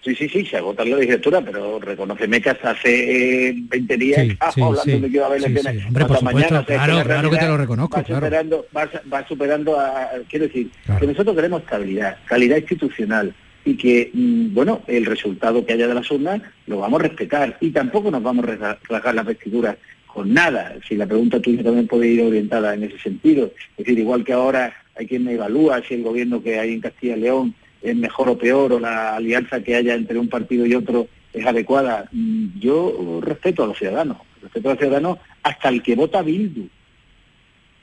Sí, 0.04 0.16
sí, 0.16 0.30
sí, 0.30 0.46
se 0.46 0.58
agota 0.58 0.86
la 0.86 0.96
legislatura, 0.96 1.42
pero 1.42 1.78
reconoceme 1.80 2.42
que 2.42 2.50
hasta 2.50 2.72
hace 2.72 3.54
20 3.56 3.98
días 3.98 4.28
sí, 4.54 4.62
hablando 4.62 5.00
de 5.00 5.02
que 5.02 5.18
iba 5.18 5.26
a 5.26 5.28
haber 5.28 5.44
elecciones. 5.44 5.86
Hombre, 5.88 6.06
por 6.06 6.18
supuesto, 6.20 6.66
claro, 6.66 7.04
claro 7.04 7.30
que 7.30 7.38
te 7.38 7.48
lo 7.48 7.58
reconozco. 7.58 7.98
Va 7.98 8.06
superando, 8.06 8.66
va, 8.76 9.28
superando 9.28 9.80
a, 9.80 10.10
quiero 10.30 10.46
decir, 10.48 10.70
que 11.00 11.08
nosotros 11.08 11.36
queremos 11.36 11.62
estabilidad, 11.64 12.18
calidad 12.26 12.58
institucional 12.58 13.34
y 13.66 13.76
que, 13.76 14.10
mm, 14.14 14.54
bueno, 14.54 14.82
el 14.88 15.06
resultado 15.06 15.66
que 15.66 15.74
haya 15.74 15.88
de 15.88 15.94
las 15.94 16.10
urnas 16.10 16.42
lo 16.68 16.80
vamos 16.80 17.02
a 17.02 17.04
respetar 17.04 17.58
y 17.60 17.72
tampoco 17.72 18.10
nos 18.10 18.24
vamos 18.24 18.46
a 18.48 18.78
rasgar 18.88 19.16
las 19.16 19.26
vestiduras 19.26 19.76
con 20.08 20.34
nada. 20.34 20.76
Si 20.88 20.96
la 20.96 21.08
pregunta 21.08 21.42
tuya 21.42 21.62
también 21.62 21.88
puede 21.88 22.08
ir 22.08 22.24
orientada 22.24 22.74
en 22.74 22.84
ese 22.84 22.98
sentido. 23.00 23.52
Es 23.72 23.86
decir, 23.86 24.00
igual 24.00 24.24
que 24.24 24.34
ahora 24.34 24.74
hay 24.96 25.08
quien 25.08 25.26
me 25.26 25.34
evalúa 25.34 25.82
si 25.86 25.96
el 25.96 26.04
gobierno 26.04 26.42
que 26.42 26.58
hay 26.58 26.74
en 26.74 26.82
Castilla 26.82 27.18
y 27.18 27.20
León 27.20 27.56
es 27.82 27.96
mejor 27.96 28.30
o 28.30 28.38
peor 28.38 28.74
o 28.74 28.80
la 28.80 29.16
alianza 29.16 29.62
que 29.62 29.76
haya 29.76 29.96
entre 29.96 30.20
un 30.20 30.28
partido 30.28 30.66
y 30.66 30.76
otro 30.76 31.08
es 31.34 31.46
adecuada. 31.46 32.10
Mm, 32.12 32.60
yo 32.60 33.20
respeto 33.22 33.64
a 33.64 33.68
los 33.68 33.78
ciudadanos, 33.78 34.18
respeto 34.42 34.70
a 34.70 34.74
los 34.74 34.80
ciudadanos 34.80 35.18
hasta 35.44 35.70
el 35.70 35.82
que 35.82 35.96
vota 35.96 36.22
Bildu, 36.22 36.68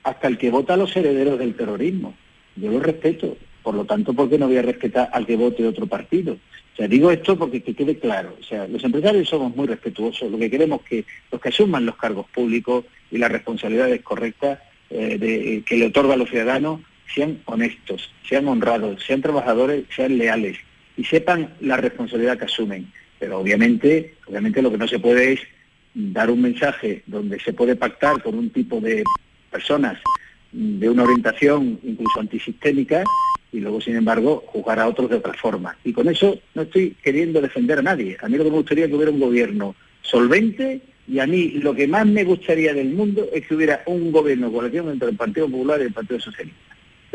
hasta 0.03 0.29
el 0.29 0.39
que 0.39 0.51
vota 0.51 0.75
a 0.75 0.77
los 0.77 0.95
herederos 0.97 1.39
del 1.39 1.55
terrorismo. 1.55 2.15
Yo 2.57 2.71
lo 2.71 2.81
respeto. 2.81 3.37
Por 3.63 3.75
lo 3.75 3.85
tanto, 3.85 4.15
¿por 4.15 4.31
qué 4.31 4.39
no 4.39 4.47
voy 4.47 4.59
a 4.59 4.63
respetar 4.63 5.11
al 5.13 5.27
que 5.27 5.37
vote 5.37 5.67
otro 5.67 5.89
partido? 5.89 6.35
O 6.35 6.77
sea, 6.77 6.87
digo 6.87 7.11
esto 7.11 7.37
porque 7.37 7.63
que 7.63 7.75
quede 7.75 7.99
claro. 7.99 8.37
O 8.41 8.45
sea, 8.45 8.69
los 8.69 8.85
empresarios 8.85 9.29
somos 9.29 9.57
muy 9.57 9.67
respetuosos. 9.67 10.31
Lo 10.31 10.39
que 10.39 10.51
queremos 10.51 10.83
es 10.83 10.89
que 10.89 11.05
los 11.33 11.41
que 11.41 11.49
asuman 11.49 11.85
los 11.85 11.97
cargos 11.97 12.27
públicos 12.29 12.85
y 13.11 13.19
las 13.19 13.33
responsabilidades 13.33 14.03
correctas 14.03 14.61
eh, 14.91 15.19
de, 15.19 15.65
que 15.67 15.77
le 15.77 15.87
otorga 15.87 16.15
a 16.15 16.17
los 16.17 16.31
ciudadanos 16.31 16.81
sean 17.15 17.41
honestos, 17.47 18.11
sean 18.29 18.49
honrados, 18.49 19.03
sean 19.05 19.23
trabajadores, 19.23 19.85
sean 19.95 20.19
leales. 20.19 20.59
y 20.99 21.05
sepan 21.05 21.55
la 21.61 21.77
responsabilidad 21.77 22.39
que 22.39 22.47
asumen. 22.47 22.91
Pero 23.19 23.41
obviamente, 23.41 24.15
obviamente 24.27 24.63
lo 24.63 24.71
que 24.71 24.79
no 24.79 24.89
se 24.89 24.99
puede 24.99 25.35
es 25.35 25.41
dar 25.93 26.31
un 26.31 26.41
mensaje 26.41 27.03
donde 27.07 27.39
se 27.39 27.53
puede 27.53 27.77
pactar 27.77 28.23
con 28.23 28.35
un 28.35 28.49
tipo 28.49 28.81
de 28.81 29.05
personas 29.51 29.99
de 30.53 30.89
una 30.89 31.03
orientación 31.03 31.79
incluso 31.83 32.21
antisistémica 32.21 33.05
y 33.53 33.61
luego, 33.61 33.81
sin 33.81 33.97
embargo, 33.97 34.43
juzgar 34.47 34.81
a 34.81 34.89
otros 34.89 35.11
de 35.11 35.17
otra 35.17 35.35
forma. 35.35 35.77
Y 35.85 35.93
con 35.93 36.09
eso 36.09 36.39
no 36.55 36.63
estoy 36.63 36.97
queriendo 37.03 37.41
defender 37.41 37.79
a 37.79 37.83
nadie. 37.83 38.17
A 38.21 38.29
mí 38.29 38.37
lo 38.37 38.45
que 38.45 38.51
me 38.51 38.57
gustaría 38.57 38.85
es 38.85 38.91
que 38.91 38.97
hubiera 38.97 39.13
un 39.13 39.21
gobierno 39.21 39.75
solvente 40.03 40.81
y 41.09 41.19
a 41.21 41.27
mí 41.27 41.51
lo 41.63 41.75
que 41.75 41.87
más 41.87 42.07
me 42.07 42.25
gustaría 42.25 42.75
del 42.75 42.91
mundo 42.91 43.29
es 43.33 43.47
que 43.47 43.55
hubiera 43.55 43.83
un 43.87 44.11
gobierno 44.13 44.51
coalición 44.51 44.91
entre 44.91 45.11
el 45.11 45.17
Partido 45.17 45.47
Popular 45.47 45.81
y 45.81 45.85
el 45.85 45.93
Partido 45.93 46.21
Socialista. 46.21 46.66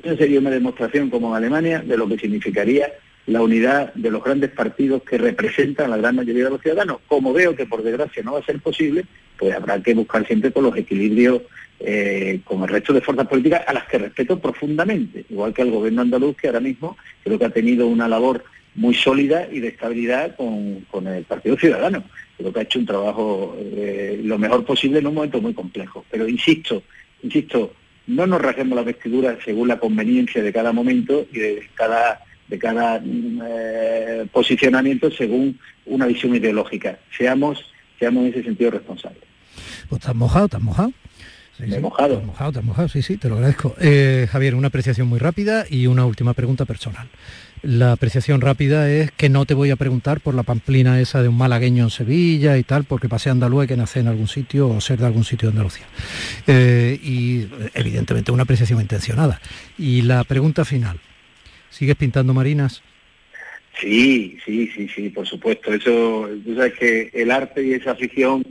Eso 0.04 0.18
sería 0.18 0.40
una 0.40 0.50
demostración 0.50 1.10
como 1.10 1.30
en 1.30 1.36
Alemania 1.36 1.80
de 1.86 1.98
lo 1.98 2.08
que 2.08 2.18
significaría 2.18 2.92
la 3.28 3.42
unidad 3.42 3.94
de 3.94 4.10
los 4.10 4.24
grandes 4.24 4.50
partidos 4.50 5.04
que 5.04 5.18
representan 5.18 5.88
a 5.88 5.90
la 5.96 5.98
gran 5.98 6.16
mayoría 6.16 6.46
de 6.46 6.50
los 6.50 6.62
ciudadanos. 6.62 6.98
Como 7.08 7.34
veo 7.34 7.56
que 7.56 7.68
por 7.68 7.84
desgracia 7.84 8.24
no 8.24 8.34
va 8.34 8.40
a 8.40 8.46
ser 8.46 8.60
posible, 8.60 9.06
pues 9.38 9.54
habrá 9.54 9.82
que 9.82 9.94
buscar 9.94 10.26
siempre 10.26 10.52
con 10.52 10.64
los 10.64 10.76
equilibrios 10.76 11.44
eh, 11.80 12.42
con 12.44 12.62
el 12.62 12.68
resto 12.68 12.94
de 12.94 13.02
fuerzas 13.02 13.28
políticas 13.28 13.64
a 13.68 13.74
las 13.74 13.86
que 13.88 13.98
respeto 13.98 14.40
profundamente, 14.40 15.26
igual 15.30 15.54
que 15.54 15.64
al 15.64 15.72
gobierno 15.72 16.02
andaluz 16.02 16.36
que 16.36 16.48
ahora 16.48 16.60
mismo 16.60 16.98
creo 17.24 17.40
que 17.40 17.46
ha 17.46 17.50
tenido 17.50 17.88
una 17.88 18.08
labor 18.08 18.44
muy 18.76 18.94
sólida 18.94 19.48
y 19.52 19.60
de 19.60 19.70
estabilidad 19.70 20.36
con, 20.36 21.08
el 21.08 21.24
Partido 21.24 21.58
Ciudadano. 21.58 22.04
Creo 22.38 22.54
que 22.54 22.60
ha 22.60 22.64
hecho 22.64 22.80
un 22.80 22.86
trabajo 22.86 23.56
eh, 23.60 24.20
lo 24.24 24.38
mejor 24.38 24.64
posible 24.64 25.00
en 25.00 25.08
un 25.08 25.16
momento 25.16 25.42
muy 25.42 25.54
complejo. 25.54 26.06
Pero 26.10 26.28
insisto, 26.28 26.84
insisto, 27.24 27.74
no 28.12 28.28
nos 28.28 28.42
rasguemos 28.42 28.76
la 28.76 28.84
vestidura 28.84 29.38
según 29.44 29.68
la 29.68 29.80
conveniencia 29.80 30.44
de 30.44 30.52
cada 30.52 30.72
momento 30.74 31.26
y 31.32 31.40
de 31.40 31.70
cada 31.76 32.22
de 32.48 32.60
cada 32.60 33.02
eh, 33.02 34.28
posicionamiento 34.32 35.10
según 35.10 35.58
una 35.86 36.06
visión 36.06 36.36
ideológica. 36.36 37.00
Seamos, 37.18 37.64
seamos 37.98 38.26
en 38.26 38.32
ese 38.32 38.44
sentido 38.44 38.72
responsables. 38.72 39.24
Pues 39.88 40.02
estás 40.02 40.16
mojado, 40.16 40.46
estás 40.46 40.62
mojado. 40.62 40.92
Sí, 41.58 41.80
mojado. 41.80 42.16
Estás 42.16 42.28
mojado, 42.28 42.50
estás 42.50 42.64
mojado, 42.66 42.90
sí, 42.90 43.02
sí, 43.02 43.16
te 43.16 43.30
lo 43.30 43.36
agradezco. 43.36 43.76
Eh, 43.80 44.28
Javier, 44.30 44.56
una 44.56 44.68
apreciación 44.68 45.08
muy 45.08 45.20
rápida 45.20 45.66
y 45.70 45.88
una 45.88 46.06
última 46.06 46.34
pregunta 46.34 46.66
personal. 46.66 47.08
La 47.64 47.92
apreciación 47.92 48.42
rápida 48.42 48.92
es 48.92 49.12
que 49.12 49.30
no 49.30 49.46
te 49.46 49.54
voy 49.54 49.70
a 49.70 49.76
preguntar 49.76 50.20
por 50.20 50.34
la 50.34 50.44
pamplina 50.44 51.00
esa 51.00 51.22
de 51.22 51.28
un 51.28 51.38
malagueño 51.38 51.84
en 51.84 51.90
Sevilla 51.92 52.58
y 52.58 52.64
tal, 52.64 52.86
porque 52.86 53.08
pasé 53.08 53.30
andaluz 53.30 53.68
que 53.68 53.78
nace 53.78 54.00
en 54.00 54.08
algún 54.08 54.28
sitio 54.28 54.68
o 54.68 54.82
ser 54.82 55.00
de 55.00 55.06
algún 55.06 55.24
sitio 55.24 55.50
de 55.50 55.52
Andalucía. 55.52 55.86
Eh, 56.48 57.00
y 57.04 57.48
evidentemente 57.76 58.32
una 58.32 58.44
apreciación 58.44 58.82
intencionada. 58.82 59.40
Y 59.78 60.02
la 60.02 60.24
pregunta 60.24 60.66
final, 60.66 61.00
¿Sigues 61.72 61.96
pintando 61.96 62.34
marinas? 62.34 62.84
Sí, 63.80 64.38
sí, 64.46 64.68
sí, 64.76 64.88
sí, 64.90 65.10
por 65.10 65.26
supuesto. 65.26 65.74
Eso, 65.74 66.30
tú 66.46 66.56
sabes 66.56 66.74
que 66.74 67.10
el 67.14 67.32
arte 67.32 67.66
y 67.66 67.74
esa 67.74 67.92
afición 67.92 68.46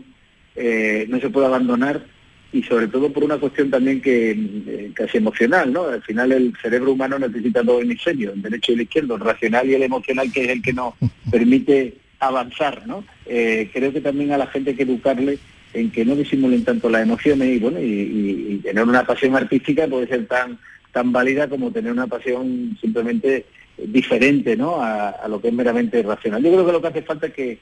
eh, 0.57 1.07
no 1.09 1.21
se 1.21 1.29
puede 1.29 1.47
abandonar 1.47 2.07
y 2.53 2.63
sobre 2.63 2.89
todo 2.89 3.13
por 3.13 3.25
una 3.25 3.39
cuestión 3.39 3.71
también 3.71 4.01
que 4.01 4.31
eh, 4.33 4.91
casi 4.95 5.19
emocional, 5.19 5.73
¿no? 5.73 5.85
Al 5.85 6.03
final 6.03 6.33
el 6.33 6.53
cerebro 6.61 6.93
humano 6.93 7.19
necesita 7.19 7.63
dos 7.63 7.83
hemisferios, 7.83 8.35
el 8.35 8.43
derecho 8.43 8.73
y 8.73 8.75
el 8.77 8.81
izquierdo, 8.83 9.15
el 9.15 9.21
racional 9.21 9.69
y 9.69 9.75
el 9.75 9.83
emocional, 9.83 10.33
que 10.33 10.45
es 10.45 10.49
el 10.49 10.63
que 10.63 10.73
nos 10.73 10.95
permite 11.31 11.95
avanzar, 12.19 12.87
¿no? 12.87 13.05
Eh, 13.27 13.71
creo 13.73 13.93
que 13.93 14.01
también 14.01 14.33
a 14.33 14.39
la 14.39 14.47
gente 14.49 14.71
hay 14.71 14.77
que 14.77 14.83
educarle 14.83 15.39
en 15.73 15.91
que 15.91 16.05
no 16.05 16.17
disimulen 16.17 16.65
tanto 16.65 16.91
las 16.91 17.03
emociones 17.03 17.49
y 17.49 17.59
bueno, 17.61 17.79
y 17.81 18.61
tener 18.65 18.83
una 18.83 19.07
pasión 19.07 19.37
artística 19.37 19.87
puede 19.87 20.09
ser 20.09 20.27
tan 20.27 20.59
tan 20.93 21.13
válida 21.13 21.49
como 21.49 21.71
tener 21.71 21.93
una 21.93 22.07
pasión 22.07 22.77
simplemente 22.81 23.47
diferente 23.77 24.57
¿no? 24.57 24.83
a, 24.83 25.27
lo 25.29 25.41
que 25.41 25.49
es 25.49 25.55
meramente 25.55 26.03
racional. 26.03 26.43
Yo 26.43 26.51
creo 26.53 26.67
que 26.67 26.73
lo 26.73 26.83
que 26.83 26.89
hace 26.89 27.03
falta 27.03 27.27
es 27.29 27.35
que, 27.35 27.59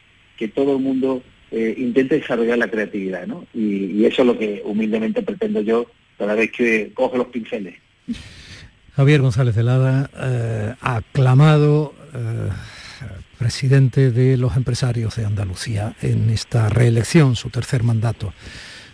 todo 0.54 0.76
el 0.76 0.82
mundo 0.82 1.20
eh, 1.50 1.74
intente 1.78 2.16
desarrollar 2.16 2.58
la 2.58 2.68
creatividad, 2.68 3.26
¿no? 3.26 3.46
Y, 3.54 4.04
eso 4.04 4.22
es 4.22 4.26
lo 4.26 4.38
que 4.38 4.62
humildemente 4.64 5.22
pretendo 5.22 5.60
yo 5.60 5.86
cada 6.16 6.34
vez 6.34 6.50
que 6.52 6.90
cojo 6.94 7.16
los 7.16 7.28
pinceles. 7.28 7.74
Javier 8.96 9.20
González 9.20 9.54
de 9.54 9.62
Lada, 9.62 10.10
eh, 10.20 10.74
aclamado 10.80 11.94
eh, 12.14 12.48
presidente 13.38 14.10
de 14.10 14.36
los 14.36 14.56
empresarios 14.56 15.16
de 15.16 15.24
Andalucía 15.24 15.94
en 16.02 16.30
esta 16.30 16.68
reelección, 16.68 17.36
su 17.36 17.50
tercer 17.50 17.82
mandato. 17.84 18.32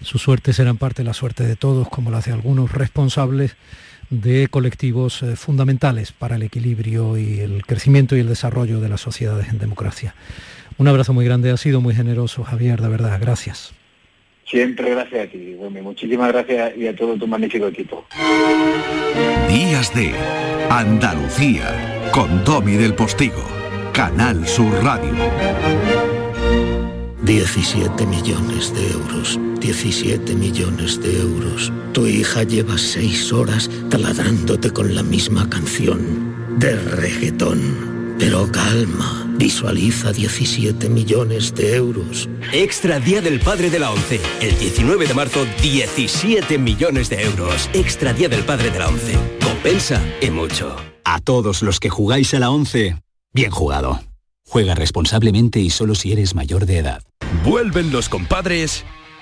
Su 0.02 0.18
suerte 0.18 0.52
será 0.52 0.70
en 0.70 0.76
parte 0.76 1.02
la 1.02 1.14
suerte 1.14 1.44
de 1.44 1.56
todos, 1.56 1.88
como 1.88 2.10
la 2.10 2.20
de 2.20 2.32
algunos 2.32 2.72
responsables 2.72 3.56
de 4.10 4.48
colectivos 4.48 5.22
eh, 5.22 5.36
fundamentales 5.36 6.12
para 6.12 6.36
el 6.36 6.42
equilibrio 6.42 7.16
y 7.16 7.40
el 7.40 7.64
crecimiento 7.64 8.16
y 8.16 8.20
el 8.20 8.28
desarrollo 8.28 8.80
de 8.80 8.88
las 8.88 9.00
sociedades 9.00 9.48
en 9.48 9.58
democracia. 9.58 10.14
Un 10.76 10.88
abrazo 10.88 11.12
muy 11.12 11.24
grande, 11.24 11.50
ha 11.50 11.56
sido 11.56 11.80
muy 11.80 11.94
generoso 11.94 12.42
Javier, 12.44 12.80
de 12.80 12.88
verdad, 12.88 13.18
gracias. 13.20 13.72
Siempre 14.46 14.90
gracias 14.90 15.28
a 15.28 15.30
ti, 15.30 15.56
muchísimas 15.82 16.32
gracias 16.32 16.76
y 16.76 16.86
a 16.86 16.94
todo 16.94 17.16
tu 17.16 17.26
magnífico 17.26 17.66
equipo. 17.66 18.06
Días 19.48 19.94
de 19.94 20.12
Andalucía 20.70 22.10
con 22.12 22.44
Domi 22.44 22.72
del 22.72 22.94
Postigo, 22.94 23.42
Canal 23.92 24.46
Sur 24.46 24.72
Radio. 24.84 25.14
17 27.22 28.04
millones 28.06 28.74
de 28.74 28.90
euros. 28.90 29.40
17 29.60 30.34
millones 30.34 31.00
de 31.00 31.20
euros. 31.20 31.72
Tu 31.92 32.06
hija 32.06 32.42
lleva 32.42 32.76
seis 32.76 33.32
horas 33.32 33.70
taladrándote 33.88 34.70
con 34.70 34.94
la 34.94 35.02
misma 35.02 35.48
canción 35.48 36.58
de 36.58 36.76
reggaetón. 36.76 37.93
Pero 38.18 38.50
calma, 38.50 39.26
visualiza 39.36 40.12
17 40.12 40.88
millones 40.88 41.54
de 41.54 41.74
euros. 41.74 42.28
Extra 42.52 43.00
Día 43.00 43.20
del 43.20 43.40
Padre 43.40 43.70
de 43.70 43.78
la 43.80 43.90
ONCE. 43.90 44.20
El 44.40 44.56
19 44.58 45.06
de 45.06 45.14
marzo, 45.14 45.44
17 45.60 46.58
millones 46.58 47.10
de 47.10 47.22
euros. 47.22 47.68
Extra 47.72 48.12
Día 48.12 48.28
del 48.28 48.44
Padre 48.44 48.70
de 48.70 48.78
la 48.78 48.88
ONCE. 48.88 49.18
Compensa 49.42 50.00
y 50.20 50.30
mucho. 50.30 50.76
A 51.04 51.20
todos 51.20 51.62
los 51.62 51.80
que 51.80 51.90
jugáis 51.90 52.32
a 52.34 52.38
la 52.38 52.50
ONCE, 52.50 52.96
bien 53.32 53.50
jugado. 53.50 54.00
Juega 54.46 54.74
responsablemente 54.74 55.58
y 55.58 55.70
solo 55.70 55.94
si 55.94 56.12
eres 56.12 56.34
mayor 56.34 56.66
de 56.66 56.78
edad. 56.78 57.02
Vuelven 57.44 57.90
los 57.90 58.08
compadres 58.08 58.84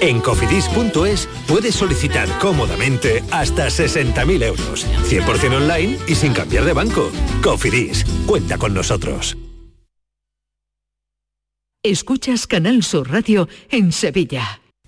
En 0.00 0.20
cofidis.es 0.20 1.28
puedes 1.46 1.74
solicitar 1.74 2.28
cómodamente 2.38 3.22
hasta 3.30 3.66
60.000 3.66 4.42
euros, 4.44 4.86
100% 5.08 5.56
online 5.56 5.98
y 6.06 6.14
sin 6.14 6.32
cambiar 6.32 6.64
de 6.64 6.72
banco. 6.72 7.10
Cofidis, 7.42 8.04
cuenta 8.26 8.58
con 8.58 8.74
nosotros. 8.74 9.36
Escuchas 11.84 12.46
Canal 12.46 12.84
Sur 12.84 13.10
Radio 13.10 13.48
en 13.68 13.90
Sevilla. 13.90 14.61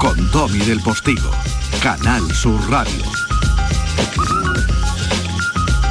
con 0.00 0.30
Domi 0.30 0.60
del 0.60 0.80
Postigo, 0.80 1.30
Canal 1.82 2.22
Sur 2.32 2.58
Radio. 2.70 3.04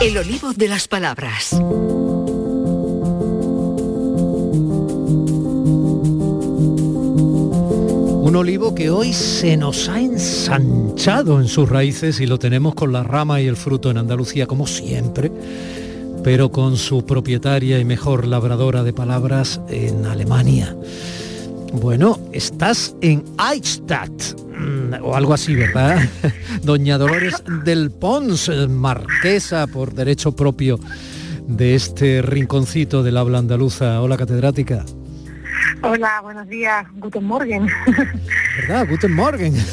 El 0.01 0.18
olivo 0.18 0.51
de 0.53 0.68
las 0.68 0.88
palabras. 0.88 1.53
Un 8.24 8.36
olivo 8.36 8.74
que 8.74 8.89
hoy 8.89 9.14
se 9.14 9.55
nos 9.57 9.88
ha 9.88 9.99
ensanchado 9.99 11.39
en 11.39 11.47
sus 11.47 11.70
raíces 11.70 12.20
y 12.20 12.26
lo 12.26 12.39
tenemos 12.39 12.74
con 12.74 12.91
la 12.91 13.03
rama 13.03 13.41
y 13.41 13.45
el 13.45 13.57
fruto 13.57 13.91
en 13.91 13.99
Andalucía 13.99 14.47
como 14.47 14.66
siempre, 14.66 15.32
pero 16.24 16.51
con 16.51 16.78
su 16.78 17.05
propietaria 17.05 17.78
y 17.78 17.86
mejor 17.86 18.26
labradora 18.26 18.82
de 18.82 18.91
palabras 18.91 19.62
en 19.70 20.07
Alemania. 20.07 20.76
Bueno, 21.74 22.20
estás 22.34 22.95
en 23.01 23.24
Eichstadt, 23.51 24.11
mm, 24.57 25.03
o 25.03 25.15
algo 25.15 25.34
así, 25.34 25.55
¿verdad? 25.55 25.99
Doña 26.63 26.97
Dolores 26.97 27.36
del 27.63 27.91
Pons, 27.91 28.49
marquesa 28.70 29.67
por 29.67 29.93
derecho 29.93 30.36
propio 30.36 30.80
de 31.47 31.76
este 31.76 32.22
rinconcito 32.22 33.03
del 33.03 33.17
habla 33.17 33.38
andaluza. 33.38 34.01
Hola, 34.01 34.17
catedrática. 34.17 34.84
Hola, 35.82 36.20
buenos 36.22 36.47
días. 36.47 36.86
Guten 36.95 37.24
Morgen. 37.24 37.67
¿Verdad? 38.57 38.88
Guten 38.89 39.13
Morgen. 39.13 39.53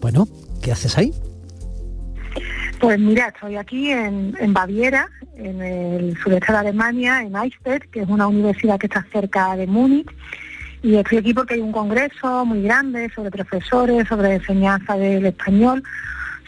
bueno, 0.00 0.28
¿qué 0.62 0.72
haces 0.72 0.96
ahí? 0.98 1.12
Pues 2.80 2.98
mira, 3.00 3.28
estoy 3.28 3.56
aquí 3.56 3.90
en, 3.90 4.34
Baviera, 4.52 5.08
en 5.36 5.60
el 5.60 6.16
sureste 6.18 6.52
de 6.52 6.58
Alemania, 6.58 7.22
en 7.22 7.34
Eichstätt, 7.34 7.90
que 7.90 8.02
es 8.02 8.08
una 8.08 8.28
universidad 8.28 8.78
que 8.78 8.86
está 8.86 9.04
cerca 9.10 9.56
de 9.56 9.66
Múnich. 9.66 10.08
Y 10.82 10.94
estoy 10.94 11.18
aquí 11.18 11.34
porque 11.34 11.54
hay 11.54 11.60
un 11.60 11.72
congreso 11.72 12.44
muy 12.44 12.62
grande 12.62 13.10
sobre 13.14 13.32
profesores, 13.32 14.06
sobre 14.06 14.34
enseñanza 14.34 14.96
del 14.96 15.26
español, 15.26 15.82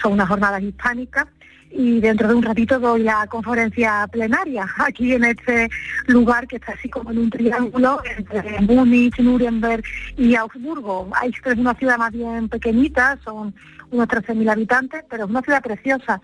son 0.00 0.12
unas 0.12 0.28
jornadas 0.28 0.62
hispánicas. 0.62 1.26
Y 1.72 2.00
dentro 2.00 2.28
de 2.28 2.34
un 2.34 2.42
ratito 2.42 2.78
doy 2.78 3.02
la 3.04 3.26
conferencia 3.28 4.06
plenaria 4.10 4.66
aquí 4.78 5.12
en 5.12 5.24
este 5.24 5.68
lugar 6.06 6.46
que 6.48 6.56
está 6.56 6.72
así 6.72 6.88
como 6.88 7.12
en 7.12 7.18
un 7.18 7.30
triángulo 7.30 8.00
entre 8.16 8.60
Múnich, 8.60 9.18
Nuremberg 9.20 9.82
y 10.16 10.34
Augsburgo. 10.36 11.10
Eichstätt 11.22 11.54
es 11.54 11.58
una 11.58 11.74
ciudad 11.74 11.98
más 11.98 12.12
bien 12.12 12.48
pequeñita, 12.48 13.18
son 13.24 13.54
unos 13.90 14.08
13.000 14.08 14.50
habitantes, 14.50 15.04
pero 15.08 15.24
es 15.24 15.30
una 15.30 15.42
ciudad 15.42 15.62
preciosa. 15.62 16.20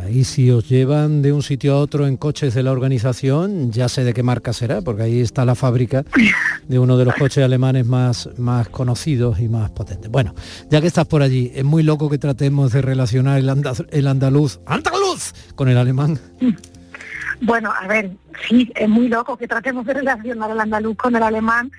Ahí 0.00 0.24
si 0.24 0.50
os 0.50 0.68
llevan 0.68 1.22
de 1.22 1.32
un 1.32 1.42
sitio 1.42 1.74
a 1.74 1.78
otro 1.78 2.06
en 2.06 2.16
coches 2.16 2.52
de 2.54 2.62
la 2.62 2.72
organización, 2.72 3.70
ya 3.70 3.88
sé 3.88 4.04
de 4.04 4.12
qué 4.12 4.22
marca 4.22 4.52
será, 4.52 4.82
porque 4.82 5.04
ahí 5.04 5.20
está 5.20 5.44
la 5.44 5.54
fábrica 5.54 6.04
de 6.68 6.78
uno 6.78 6.98
de 6.98 7.04
los 7.04 7.14
coches 7.14 7.42
alemanes 7.42 7.86
más, 7.86 8.28
más 8.36 8.68
conocidos 8.68 9.40
y 9.40 9.48
más 9.48 9.70
potentes. 9.70 10.10
Bueno, 10.10 10.34
ya 10.68 10.80
que 10.80 10.88
estás 10.88 11.06
por 11.06 11.22
allí, 11.22 11.52
es 11.54 11.64
muy 11.64 11.82
loco 11.82 12.10
que 12.10 12.18
tratemos 12.18 12.72
de 12.72 12.82
relacionar 12.82 13.38
el, 13.38 13.50
el 13.90 14.06
andaluz, 14.06 14.60
andaluz, 14.66 15.32
con 15.54 15.68
el 15.68 15.78
alemán. 15.78 16.18
Bueno, 17.40 17.72
a 17.72 17.86
ver, 17.86 18.10
sí, 18.48 18.70
es 18.74 18.88
muy 18.88 19.08
loco 19.08 19.36
que 19.36 19.48
tratemos 19.48 19.84
de 19.86 19.94
relacionar 19.94 20.50
el 20.50 20.60
andaluz 20.60 20.96
con 20.96 21.16
el 21.16 21.22
alemán 21.22 21.70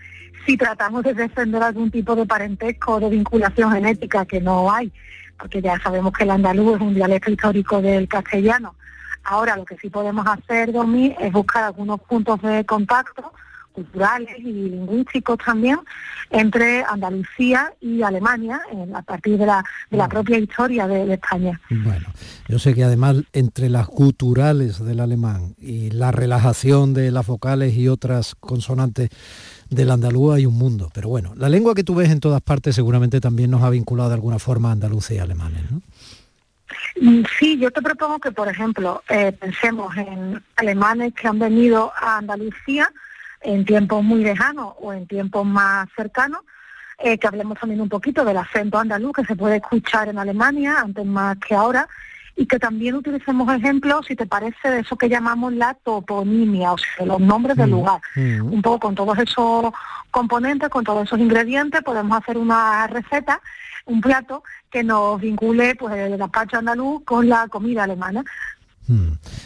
si 0.46 0.58
tratamos 0.58 1.04
de 1.04 1.14
defender 1.14 1.62
algún 1.62 1.91
tipo 1.91 2.16
de 2.16 2.26
parentesco 2.26 2.96
o 2.96 3.00
de 3.00 3.10
vinculación 3.10 3.72
genética 3.72 4.26
que 4.26 4.39
no 4.39 4.72
hay, 4.72 4.91
porque 5.39 5.62
ya 5.62 5.80
sabemos 5.80 6.14
que 6.14 6.24
el 6.24 6.32
andaluz 6.32 6.76
es 6.76 6.82
un 6.82 6.93
dialecto 6.93 7.32
histórico 7.32 7.82
del 7.82 8.08
castellano. 8.08 8.76
Ahora 9.24 9.58
lo 9.58 9.66
que 9.66 9.78
sí 9.78 9.89
podemos 9.89 10.26
hacer, 10.28 10.72
Domi, 10.72 11.16
es 11.20 11.32
buscar 11.32 11.64
algunos 11.64 12.00
puntos 12.02 12.41
de 12.41 12.64
contacto 12.66 13.34
culturales 13.76 14.39
y 14.39 14.70
lingüísticos 14.70 15.38
también 15.46 15.78
entre 16.30 16.84
Andalucía 16.84 17.74
y 17.82 18.02
Alemania 18.02 18.62
a 18.93 19.02
partir 19.02 19.38
de 19.38 19.46
la, 19.46 19.64
de 19.91 19.98
la 19.98 20.08
propia 20.08 20.38
historia 20.38 20.88
de, 20.88 21.06
de, 21.06 21.14
España. 21.16 21.60
Bueno, 21.70 22.08
yo 22.48 22.58
sé 22.58 22.74
que 22.74 22.84
además 22.84 23.18
entre 23.34 23.70
las 23.70 23.88
guturales 23.88 24.84
del 24.84 25.02
alemán 25.02 25.56
y 25.60 25.91
la 25.91 26.12
relajación 26.12 26.93
de 26.93 27.12
las 27.12 27.28
vocales 27.28 27.76
y 27.76 27.89
otras 27.89 28.36
consonantes 28.36 29.10
del 29.70 29.91
andaluz 29.91 30.36
hay 30.36 30.45
un 30.45 30.55
mundo. 30.55 30.89
Pero 30.93 31.09
bueno, 31.09 31.34
la 31.36 31.49
lengua 31.49 31.76
que 31.76 31.84
tú 31.84 31.95
ves 31.95 32.09
en 32.09 32.20
todas 32.20 32.41
partes 32.41 32.76
seguramente 32.76 33.20
también 33.22 33.51
nos 33.51 33.63
ha 33.63 33.70
vinculado 33.70 34.09
de 34.09 34.16
alguna 34.16 34.39
forma 34.39 34.70
a 34.70 34.74
andaluces 34.74 35.18
y 35.18 35.20
alemanes, 35.20 35.72
¿no? 35.72 35.82
Sí, 37.38 37.59
yo 37.59 37.72
te 37.72 37.82
propongo 37.82 38.20
que, 38.20 38.32
por 38.32 38.47
ejemplo, 38.47 39.03
eh, 39.09 39.32
pensemos 39.34 39.95
en 39.97 40.41
alemanes 40.55 41.13
que 41.13 41.28
han 41.28 41.39
venido 41.39 41.91
a 41.95 42.18
Andalucía 42.18 42.89
en 43.41 43.66
tiempos 43.66 44.03
muy 44.03 44.24
lejanos 44.24 44.74
o 44.80 44.91
en 44.93 45.05
tiempos 45.05 45.45
más 45.45 45.88
cercanos, 45.95 46.41
eh, 46.97 47.18
que 47.18 47.28
hablemos 47.28 47.59
también 47.59 47.82
un 47.82 47.89
poquito 47.89 48.26
del 48.26 48.38
acento 48.38 48.80
andaluz 48.80 49.13
que 49.13 49.26
se 49.26 49.36
puede 49.36 49.57
escuchar 49.57 50.07
en 50.07 50.18
Alemania, 50.18 50.80
antes 50.80 51.05
más 51.05 51.38
que 51.38 51.53
ahora, 51.53 51.88
y 52.36 52.45
que 52.45 52.59
también 52.59 52.95
utilicemos 52.95 53.51
ejemplos, 53.53 54.05
si 54.07 54.15
te 54.15 54.25
parece, 54.25 54.69
de 54.69 54.79
eso 54.81 54.97
que 54.97 55.09
llamamos 55.09 55.53
la 55.53 55.73
toponimia, 55.73 56.73
o 56.73 56.77
sea, 56.77 57.05
los 57.05 57.19
nombres 57.19 57.55
del 57.55 57.71
lugar. 57.71 58.01
Un 58.15 58.61
poco 58.61 58.79
con 58.79 58.95
todos 58.95 59.17
esos 59.19 59.71
componentes, 60.11 60.69
con 60.69 60.83
todos 60.83 61.05
esos 61.05 61.19
ingredientes, 61.19 61.81
podemos 61.81 62.17
hacer 62.17 62.38
una 62.38 62.88
receta, 62.88 63.41
un 63.86 64.01
plato 64.01 64.43
que 64.69 64.83
nos 64.83 65.21
vincule 65.21 65.75
pues 65.75 65.95
el 65.95 66.17
gazpacho 66.17 66.57
andaluz 66.57 67.03
con 67.05 67.29
la 67.29 67.47
comida 67.47 67.83
alemana. 67.83 68.23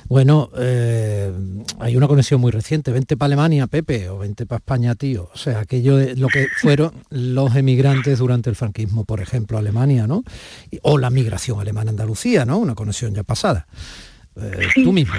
Bueno, 0.08 0.50
eh, 0.58 1.32
hay 1.80 1.96
una 1.96 2.08
conexión 2.08 2.42
muy 2.42 2.52
reciente. 2.52 2.92
Vente 2.92 3.16
para 3.16 3.28
Alemania, 3.28 3.68
Pepe, 3.68 4.10
o 4.10 4.20
vente 4.20 4.46
para 4.46 4.58
España, 4.58 4.96
tío. 4.96 5.30
O 5.34 5.38
sea, 5.38 5.60
aquello 5.60 5.96
de 5.98 6.16
lo 6.16 6.28
que 6.28 6.48
fueron 6.62 6.92
los 7.10 7.56
emigrantes 7.56 8.20
durante 8.20 8.50
el 8.50 8.56
franquismo, 8.56 9.06
por 9.06 9.22
ejemplo, 9.22 9.58
Alemania, 9.58 10.08
¿no? 10.08 10.24
O 10.82 10.98
la 10.98 11.10
migración 11.10 11.60
alemana 11.60 11.90
a 11.90 11.94
Andalucía, 11.94 12.46
¿no? 12.46 12.58
Una 12.58 12.76
conexión 12.76 13.14
ya 13.14 13.24
pasada. 13.24 13.68
Eh, 14.36 14.70
Sí. 14.74 14.84
Tú 14.84 14.92
mismo. 14.92 15.16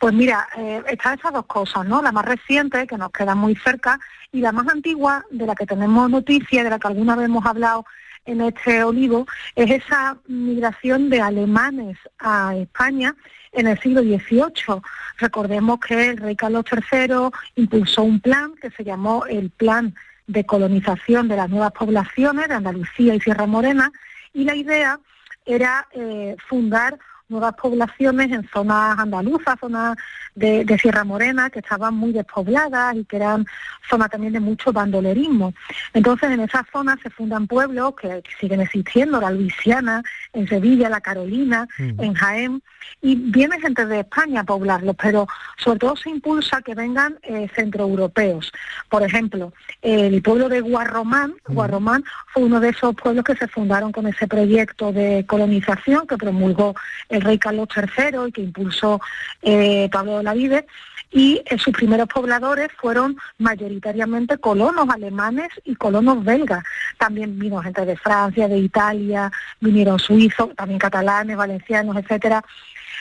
Pues 0.00 0.12
mira, 0.14 0.46
eh, 0.56 0.82
están 0.88 1.18
esas 1.18 1.32
dos 1.32 1.46
cosas, 1.46 1.86
¿no? 1.86 2.02
La 2.02 2.12
más 2.12 2.24
reciente, 2.24 2.86
que 2.86 2.98
nos 2.98 3.10
queda 3.10 3.34
muy 3.34 3.54
cerca, 3.56 3.98
y 4.32 4.40
la 4.40 4.52
más 4.52 4.66
antigua, 4.68 5.24
de 5.30 5.46
la 5.46 5.54
que 5.54 5.66
tenemos 5.66 6.10
noticia, 6.10 6.64
de 6.64 6.70
la 6.70 6.78
que 6.78 6.88
alguna 6.88 7.16
vez 7.16 7.26
hemos 7.26 7.46
hablado 7.46 7.84
en 8.24 8.40
este 8.40 8.84
olivo, 8.84 9.26
es 9.54 9.70
esa 9.70 10.16
migración 10.26 11.10
de 11.10 11.20
alemanes 11.20 11.98
a 12.18 12.56
España 12.56 13.14
en 13.52 13.66
el 13.66 13.78
siglo 13.80 14.02
XVIII. 14.02 14.80
Recordemos 15.18 15.78
que 15.80 16.10
el 16.10 16.16
rey 16.16 16.36
Carlos 16.36 16.64
III 16.70 17.30
impulsó 17.56 18.02
un 18.02 18.20
plan 18.20 18.54
que 18.60 18.70
se 18.70 18.84
llamó 18.84 19.26
el 19.26 19.50
Plan 19.50 19.94
de 20.26 20.44
Colonización 20.44 21.28
de 21.28 21.36
las 21.36 21.50
Nuevas 21.50 21.72
Poblaciones 21.72 22.48
de 22.48 22.54
Andalucía 22.54 23.14
y 23.14 23.20
Sierra 23.20 23.46
Morena, 23.46 23.92
y 24.32 24.44
la 24.44 24.54
idea 24.54 24.98
era 25.44 25.86
eh, 25.92 26.36
fundar 26.48 26.98
nuevas 27.28 27.54
poblaciones 27.54 28.30
en 28.32 28.48
zonas 28.48 28.98
andaluzas, 28.98 29.58
zonas 29.60 29.96
de, 30.34 30.64
de, 30.64 30.78
Sierra 30.78 31.04
Morena, 31.04 31.50
que 31.50 31.60
estaban 31.60 31.94
muy 31.94 32.12
despobladas 32.12 32.96
y 32.96 33.04
que 33.04 33.16
eran 33.16 33.46
zonas 33.88 34.10
también 34.10 34.32
de 34.32 34.40
mucho 34.40 34.72
bandolerismo. 34.72 35.54
Entonces, 35.92 36.30
en 36.30 36.40
esas 36.40 36.62
zonas 36.72 36.98
se 37.02 37.10
fundan 37.10 37.46
pueblos 37.46 37.94
que 37.94 38.22
siguen 38.40 38.60
existiendo, 38.60 39.20
la 39.20 39.30
Luisiana, 39.30 40.02
en 40.32 40.48
Sevilla, 40.48 40.88
la 40.88 41.00
Carolina, 41.00 41.68
mm. 41.78 42.02
en 42.02 42.14
Jaén, 42.14 42.62
y 43.00 43.14
viene 43.16 43.60
gente 43.60 43.86
de 43.86 44.00
España 44.00 44.40
a 44.40 44.44
poblarlos, 44.44 44.96
pero 45.00 45.26
sobre 45.56 45.78
todo 45.78 45.96
se 45.96 46.10
impulsa 46.10 46.62
que 46.62 46.74
vengan 46.74 47.18
eh, 47.22 47.48
centroeuropeos. 47.54 48.52
Por 48.88 49.02
ejemplo, 49.02 49.52
el 49.82 50.22
pueblo 50.22 50.48
de 50.48 50.60
Guarromán, 50.60 51.34
mm. 51.46 51.54
Guarromán 51.54 52.04
fue 52.32 52.44
uno 52.44 52.60
de 52.60 52.70
esos 52.70 52.94
pueblos 52.94 53.24
que 53.24 53.36
se 53.36 53.48
fundaron 53.48 53.92
con 53.92 54.06
ese 54.06 54.26
proyecto 54.26 54.92
de 54.92 55.24
colonización 55.26 56.06
que 56.06 56.16
promulgó 56.16 56.74
el 57.08 57.20
rey 57.20 57.38
Carlos 57.38 57.68
III 57.74 58.28
y 58.28 58.32
que 58.32 58.42
impulsó 58.42 59.00
eh, 59.42 59.88
Pablo 59.92 60.22
de 60.24 60.30
la 60.30 60.34
Vide 60.34 60.66
y 61.10 61.42
eh, 61.46 61.58
sus 61.58 61.72
primeros 61.72 62.08
pobladores 62.08 62.68
fueron 62.76 63.16
mayoritariamente 63.38 64.38
colonos 64.38 64.88
alemanes 64.88 65.48
y 65.64 65.76
colonos 65.76 66.24
belgas. 66.24 66.64
También 66.98 67.38
vino 67.38 67.62
gente 67.62 67.84
de 67.84 67.96
Francia, 67.96 68.48
de 68.48 68.58
Italia, 68.58 69.30
vinieron 69.60 69.98
suizos, 69.98 70.54
también 70.56 70.80
catalanes, 70.80 71.36
valencianos, 71.36 71.96
etcétera. 71.96 72.42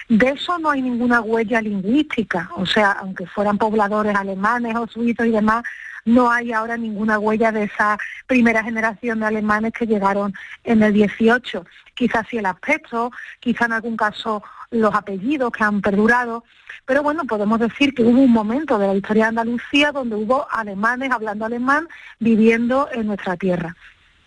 De 0.10 0.30
eso 0.30 0.60
no 0.60 0.70
hay 0.70 0.82
ninguna 0.82 1.22
huella 1.22 1.62
lingüística, 1.62 2.50
o 2.56 2.66
sea, 2.66 2.92
aunque 2.92 3.26
fueran 3.26 3.58
pobladores 3.58 4.16
alemanes 4.16 4.76
o 4.76 4.86
suizos 4.86 5.26
y 5.26 5.32
demás, 5.32 5.64
no 6.06 6.32
hay 6.32 6.52
ahora 6.52 6.78
ninguna 6.78 7.20
huella 7.20 7.52
de 7.52 7.64
esa 7.64 7.98
primera 8.28 8.64
generación 8.64 9.20
de 9.20 9.28
alemanes 9.28 9.74
que 9.74 9.86
llegaron 9.86 10.34
en 10.64 10.84
el 10.84 10.94
18. 10.94 11.66
Quizás 11.94 12.26
sí 12.30 12.38
el 12.38 12.46
aspecto, 12.46 13.12
quizá 13.40 13.66
en 13.66 13.74
algún 13.74 13.96
caso 13.96 14.44
los 14.72 14.94
apellidos 14.94 15.52
que 15.52 15.64
han 15.64 15.82
perdurado, 15.82 16.44
pero 16.86 17.04
bueno, 17.04 17.24
podemos 17.26 17.60
decir 17.60 17.94
que 17.94 18.04
hubo 18.04 18.22
un 18.22 18.32
momento 18.32 18.78
de 18.78 18.88
la 18.88 18.96
historia 18.96 19.26
de 19.26 19.30
Andalucía 19.30 19.92
donde 19.92 20.16
hubo 20.16 20.48
alemanes 20.52 21.12
hablando 21.12 21.46
alemán 21.46 21.88
viviendo 22.20 22.90
en 22.92 23.08
nuestra 23.08 23.38
tierra. 23.38 23.76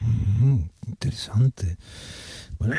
Mm, 0.01 0.61
interesante. 0.87 1.77
Bueno, 2.59 2.75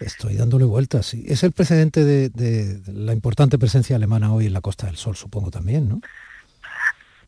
estoy 0.00 0.36
dándole 0.36 0.64
vueltas. 0.64 1.12
Es 1.12 1.42
el 1.42 1.52
precedente 1.52 2.04
de, 2.04 2.30
de, 2.30 2.80
la 2.86 3.12
importante 3.12 3.58
presencia 3.58 3.96
alemana 3.96 4.32
hoy 4.32 4.46
en 4.46 4.54
la 4.54 4.62
Costa 4.62 4.86
del 4.86 4.96
Sol, 4.96 5.16
supongo 5.16 5.50
también, 5.50 5.88
¿no? 5.88 6.00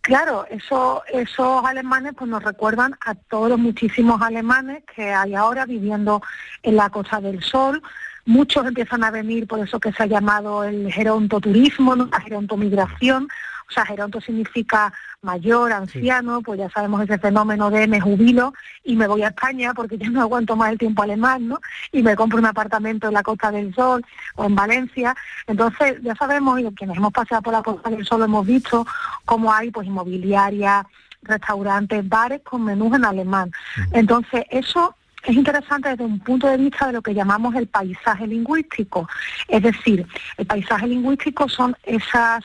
Claro, 0.03 0.47
eso, 0.51 1.05
esos 1.13 1.65
alemanes 1.65 2.15
pues 2.19 2.29
nos 2.29 2.43
recuerdan 2.43 2.97
a 3.07 3.15
todos 3.15 3.49
los 3.49 3.59
muchísimos 3.59 4.21
alemanes 4.21 4.83
que 4.97 5.13
hay 5.13 5.37
ahora 5.37 5.65
viviendo 5.65 6.21
en 6.65 6.75
la 6.75 6.91
Costa 6.91 7.21
del 7.21 7.41
Sol. 7.41 7.81
Muchos 8.25 8.67
empiezan 8.67 9.05
a 9.05 9.13
venir 9.13 9.47
por 9.47 9.61
eso 9.61 9.79
que 9.79 9.93
se 9.93 10.03
ha 10.03 10.07
llamado 10.07 10.65
el 10.65 10.93
gerontoturismo, 10.93 11.95
la 11.95 12.21
gerontomigración, 12.21 13.29
o 13.73 13.75
sea, 13.75 13.87
geronto 13.87 14.21
significa 14.21 14.93
mayor, 15.23 15.73
anciano, 15.73 16.43
pues 16.43 16.59
ya 16.61 16.69
sabemos 16.69 17.03
ese 17.03 17.19
fenómeno 17.19 17.71
de 17.71 17.87
me 17.87 18.01
jubilo 18.01 18.53
y 18.85 18.97
me 18.97 19.07
voy 19.07 19.23
a 19.23 19.29
España 19.29 19.73
porque 19.73 19.97
ya 19.97 20.11
no 20.11 20.21
aguanto 20.21 20.57
más 20.57 20.73
el 20.73 20.79
tiempo 20.79 21.03
alemán, 21.03 21.49
¿no? 21.49 21.61
Y 21.91 22.03
me 22.03 22.15
compro 22.15 22.39
un 22.39 22.45
apartamento 22.45 23.09
en 23.09 23.15
la 23.15 23.23
Costa 23.23 23.51
del 23.51 23.75
Sol 23.75 24.05
o 24.37 24.45
en 24.45 24.55
Valencia. 24.55 25.17
Entonces, 25.47 26.03
ya 26.03 26.15
sabemos, 26.15 26.61
y 26.61 26.65
quienes 26.75 26.99
hemos 26.99 27.13
pasado 27.13 27.41
por 27.41 27.55
la 27.55 27.63
Costa 27.63 27.89
del 27.89 28.05
Sol 28.05 28.23
hemos 28.23 28.47
visto 28.47 28.87
cómo 29.25 29.53
hay 29.53 29.71
pues 29.71 29.87
inmobiliaria, 29.87 30.87
restaurantes, 31.23 32.07
bares 32.07 32.43
con 32.43 32.65
menús 32.65 32.95
en 32.95 33.07
alemán. 33.07 33.53
Entonces, 33.93 34.45
eso 34.51 34.95
es 35.25 35.35
interesante 35.35 35.89
desde 35.89 36.05
un 36.05 36.19
punto 36.19 36.47
de 36.47 36.59
vista 36.59 36.89
de 36.89 36.93
lo 36.93 37.01
que 37.01 37.15
llamamos 37.15 37.55
el 37.55 37.69
paisaje 37.69 38.27
lingüístico. 38.27 39.09
Es 39.49 39.63
decir, 39.63 40.07
el 40.37 40.47
paisaje 40.47 40.89
lingüístico 40.89 41.49
son 41.49 41.75
esas 41.85 42.45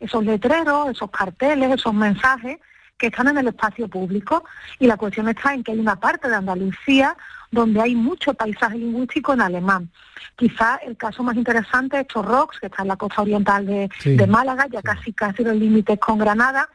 esos 0.00 0.24
letreros, 0.24 0.90
esos 0.90 1.10
carteles, 1.10 1.70
esos 1.70 1.94
mensajes 1.94 2.58
que 2.98 3.06
están 3.06 3.28
en 3.28 3.38
el 3.38 3.48
espacio 3.48 3.88
público 3.88 4.44
y 4.78 4.86
la 4.86 4.96
cuestión 4.96 5.28
está 5.28 5.54
en 5.54 5.62
que 5.62 5.72
hay 5.72 5.78
una 5.78 5.96
parte 5.96 6.28
de 6.28 6.34
Andalucía 6.34 7.16
donde 7.50 7.80
hay 7.80 7.94
mucho 7.94 8.34
paisaje 8.34 8.76
lingüístico 8.76 9.32
en 9.32 9.40
alemán. 9.40 9.90
Quizá 10.36 10.76
el 10.76 10.96
caso 10.96 11.22
más 11.22 11.36
interesante 11.36 12.00
es 12.00 12.06
Torrox, 12.08 12.60
que 12.60 12.66
está 12.66 12.82
en 12.82 12.88
la 12.88 12.96
costa 12.96 13.22
oriental 13.22 13.64
de, 13.64 14.26
Málaga, 14.26 14.66
ya 14.70 14.82
casi 14.82 15.12
casi 15.12 15.44
los 15.44 15.56
límites 15.56 15.98
con 15.98 16.18
Granada, 16.18 16.68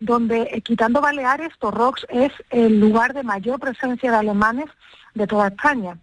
donde 0.00 0.48
eh, 0.52 0.62
quitando 0.62 1.00
Baleares, 1.00 1.52
Torrox 1.58 2.06
es 2.08 2.32
el 2.50 2.80
lugar 2.80 3.12
de 3.12 3.22
mayor 3.22 3.60
presencia 3.60 4.10
de 4.10 4.16
alemanes 4.16 4.66
de 5.14 5.26
toda 5.26 5.48
España. 5.48 5.98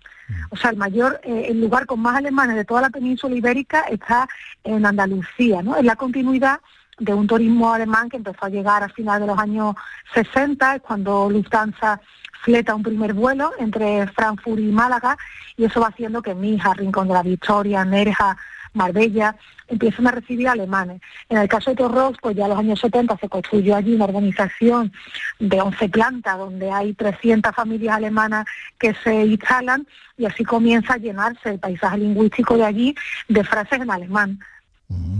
O 0.49 0.55
sea, 0.55 0.71
el 0.71 0.77
mayor, 0.77 1.19
eh, 1.23 1.47
el 1.49 1.61
lugar 1.61 1.85
con 1.85 1.99
más 1.99 2.15
alemanes 2.15 2.55
de 2.55 2.65
toda 2.65 2.81
la 2.81 2.89
península 2.89 3.35
ibérica 3.35 3.81
está 3.89 4.27
en 4.63 4.85
Andalucía, 4.85 5.61
¿no? 5.61 5.75
Es 5.75 5.83
la 5.83 5.95
continuidad 5.95 6.59
de 6.99 7.13
un 7.13 7.27
turismo 7.27 7.73
alemán 7.73 8.09
que 8.09 8.17
empezó 8.17 8.45
a 8.45 8.49
llegar 8.49 8.83
a 8.83 8.89
finales 8.89 9.21
de 9.21 9.27
los 9.27 9.39
años 9.39 9.75
60, 10.13 10.75
es 10.75 10.81
cuando 10.81 11.29
Lufthansa 11.29 11.99
fleta 12.43 12.75
un 12.75 12.83
primer 12.83 13.13
vuelo 13.13 13.51
entre 13.59 14.07
Frankfurt 14.07 14.59
y 14.59 14.71
Málaga, 14.71 15.17
y 15.57 15.65
eso 15.65 15.79
va 15.79 15.87
haciendo 15.87 16.21
que 16.21 16.35
Mija, 16.35 16.73
Rincón 16.73 17.07
de 17.07 17.13
la 17.13 17.23
Victoria, 17.23 17.85
Nerja, 17.85 18.37
Marbella, 18.73 19.35
empiezan 19.67 20.07
a 20.07 20.11
recibir 20.11 20.47
alemanes. 20.47 21.01
En 21.29 21.37
el 21.37 21.47
caso 21.47 21.71
de 21.71 21.77
Torros, 21.77 22.17
pues 22.21 22.35
ya 22.35 22.43
en 22.43 22.49
los 22.49 22.59
años 22.59 22.79
70 22.79 23.17
se 23.17 23.29
construyó 23.29 23.75
allí 23.75 23.95
una 23.95 24.05
organización 24.05 24.91
de 25.39 25.61
11 25.61 25.89
plantas 25.89 26.37
donde 26.37 26.71
hay 26.71 26.93
300 26.93 27.53
familias 27.55 27.95
alemanas 27.95 28.45
que 28.77 28.93
se 29.03 29.25
instalan 29.25 29.87
y 30.17 30.25
así 30.25 30.43
comienza 30.43 30.93
a 30.93 30.97
llenarse 30.97 31.49
el 31.49 31.59
paisaje 31.59 31.97
lingüístico 31.97 32.57
de 32.57 32.65
allí 32.65 32.95
de 33.27 33.43
frases 33.43 33.81
en 33.81 33.89
alemán. 33.89 34.39
Mm. 34.89 35.19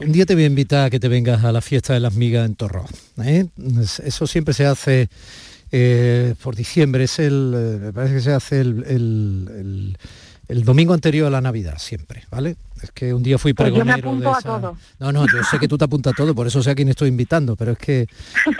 Un 0.00 0.12
día 0.12 0.24
te 0.24 0.34
voy 0.34 0.44
a 0.44 0.46
invitar 0.46 0.86
a 0.86 0.90
que 0.90 0.98
te 0.98 1.08
vengas 1.08 1.44
a 1.44 1.52
la 1.52 1.60
fiesta 1.60 1.92
de 1.92 2.00
las 2.00 2.14
migas 2.14 2.46
en 2.46 2.54
Torros. 2.54 2.90
¿eh? 3.22 3.46
Eso 4.02 4.26
siempre 4.26 4.54
se 4.54 4.64
hace 4.64 5.08
eh, 5.72 6.34
por 6.42 6.56
diciembre, 6.56 7.04
es 7.04 7.18
el, 7.18 7.52
eh, 7.54 7.78
me 7.84 7.92
parece 7.92 8.14
que 8.14 8.20
se 8.20 8.32
hace 8.32 8.60
el 8.60 8.84
el 8.88 9.98
domingo 10.64 10.94
anterior 10.94 11.26
a 11.26 11.30
la 11.30 11.40
Navidad, 11.40 11.78
siempre, 11.78 12.24
¿vale? 12.30 12.56
Es 12.82 12.90
que 12.92 13.12
un 13.14 13.22
día 13.22 13.38
fui 13.38 13.52
pregonero 13.52 13.84
pues 13.84 13.96
yo 13.96 14.02
me 14.02 14.26
apunto 14.26 14.34
a 14.34 14.40
todo. 14.40 14.76
No, 14.98 15.12
no, 15.12 15.26
yo 15.26 15.44
sé 15.44 15.58
que 15.58 15.68
tú 15.68 15.76
te 15.78 15.84
apuntas 15.84 16.12
a 16.12 16.16
todo, 16.16 16.34
por 16.34 16.46
eso 16.46 16.62
sé 16.62 16.70
a 16.70 16.74
quién 16.74 16.88
estoy 16.88 17.08
invitando, 17.08 17.56
pero 17.56 17.72
es 17.72 17.78
que 17.78 18.06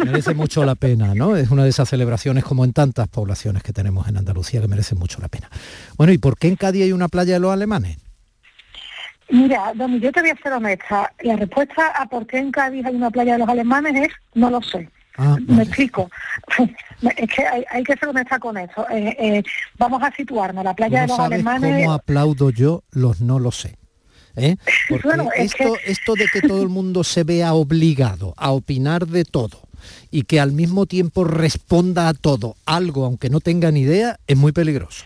merece 0.04 0.34
mucho 0.34 0.64
la 0.64 0.74
pena, 0.74 1.14
¿no? 1.14 1.36
Es 1.36 1.50
una 1.50 1.64
de 1.64 1.70
esas 1.70 1.88
celebraciones 1.88 2.44
como 2.44 2.64
en 2.64 2.72
tantas 2.72 3.08
poblaciones 3.08 3.62
que 3.62 3.72
tenemos 3.72 4.08
en 4.08 4.16
Andalucía 4.16 4.60
que 4.60 4.68
merecen 4.68 4.98
mucho 4.98 5.20
la 5.20 5.28
pena. 5.28 5.50
Bueno, 5.96 6.12
¿y 6.12 6.18
por 6.18 6.38
qué 6.38 6.48
en 6.48 6.56
Cádiz 6.56 6.84
hay 6.84 6.92
una 6.92 7.08
playa 7.08 7.34
de 7.34 7.40
los 7.40 7.52
alemanes? 7.52 7.98
Mira, 9.30 9.72
Domi, 9.74 10.00
yo 10.00 10.10
te 10.12 10.20
voy 10.20 10.30
a 10.30 10.36
ser 10.36 10.52
honesta. 10.52 11.12
La 11.20 11.36
respuesta 11.36 11.86
a 11.96 12.06
por 12.06 12.26
qué 12.26 12.38
en 12.38 12.50
Cádiz 12.50 12.84
hay 12.84 12.94
una 12.94 13.10
playa 13.10 13.34
de 13.34 13.38
los 13.38 13.48
alemanes 13.48 14.08
es 14.08 14.08
no 14.34 14.50
lo 14.50 14.60
sé. 14.60 14.88
Ah, 15.16 15.36
Me 15.46 15.62
explico. 15.62 16.10
es 17.16 17.30
que 17.30 17.44
hay, 17.70 17.82
que 17.84 17.96
ser 17.96 18.08
honesta 18.08 18.38
con 18.38 18.56
eso. 18.56 18.88
Eh, 18.90 19.16
eh, 19.18 19.42
vamos 19.78 20.02
a 20.02 20.10
situarnos. 20.14 20.64
La 20.64 20.74
playa 20.74 21.02
de 21.02 21.08
los 21.08 21.18
alemanes. 21.18 21.84
¿Cómo 21.84 21.92
aplaudo 21.92 22.50
yo 22.50 22.84
los 22.90 23.20
no 23.20 23.38
lo 23.38 23.52
sé? 23.52 23.76
¿Eh? 24.36 24.56
Porque 24.88 25.08
esto, 25.36 25.74
esto 25.84 26.14
de 26.14 26.26
que 26.32 26.40
todo 26.40 26.62
el 26.62 26.68
mundo 26.68 27.02
se 27.02 27.24
vea 27.24 27.52
obligado 27.52 28.32
a 28.36 28.52
opinar 28.52 29.06
de 29.06 29.24
todo 29.24 29.68
y 30.10 30.22
que 30.22 30.40
al 30.40 30.52
mismo 30.52 30.86
tiempo 30.86 31.24
responda 31.24 32.08
a 32.08 32.14
todo, 32.14 32.56
algo 32.64 33.04
aunque 33.04 33.28
no 33.30 33.40
tenga 33.40 33.70
ni 33.70 33.80
idea, 33.80 34.18
es 34.26 34.36
muy 34.36 34.52
peligroso. 34.52 35.04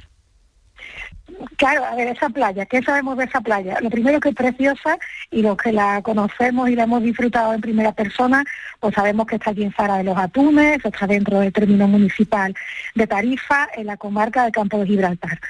Claro, 1.64 1.82
a 1.86 1.94
ver, 1.94 2.08
esa 2.08 2.28
playa, 2.28 2.66
¿qué 2.66 2.82
sabemos 2.82 3.16
de 3.16 3.24
esa 3.24 3.40
playa? 3.40 3.80
Lo 3.80 3.88
primero 3.88 4.20
que 4.20 4.28
es 4.28 4.34
preciosa 4.34 4.98
y 5.30 5.40
los 5.40 5.56
que 5.56 5.72
la 5.72 6.02
conocemos 6.02 6.68
y 6.68 6.76
la 6.76 6.82
hemos 6.82 7.02
disfrutado 7.02 7.54
en 7.54 7.62
primera 7.62 7.92
persona, 7.92 8.44
pues 8.80 8.94
sabemos 8.94 9.26
que 9.26 9.36
está 9.36 9.52
aquí 9.52 9.62
en 9.62 9.72
Zara 9.72 9.96
de 9.96 10.04
los 10.04 10.18
Atunes, 10.18 10.84
está 10.84 11.06
dentro 11.06 11.40
del 11.40 11.54
término 11.54 11.88
municipal 11.88 12.54
de 12.94 13.06
Tarifa, 13.06 13.66
en 13.76 13.86
la 13.86 13.96
comarca 13.96 14.44
de 14.44 14.52
Campo 14.52 14.76
de 14.76 14.84
Gibraltar. 14.84 15.40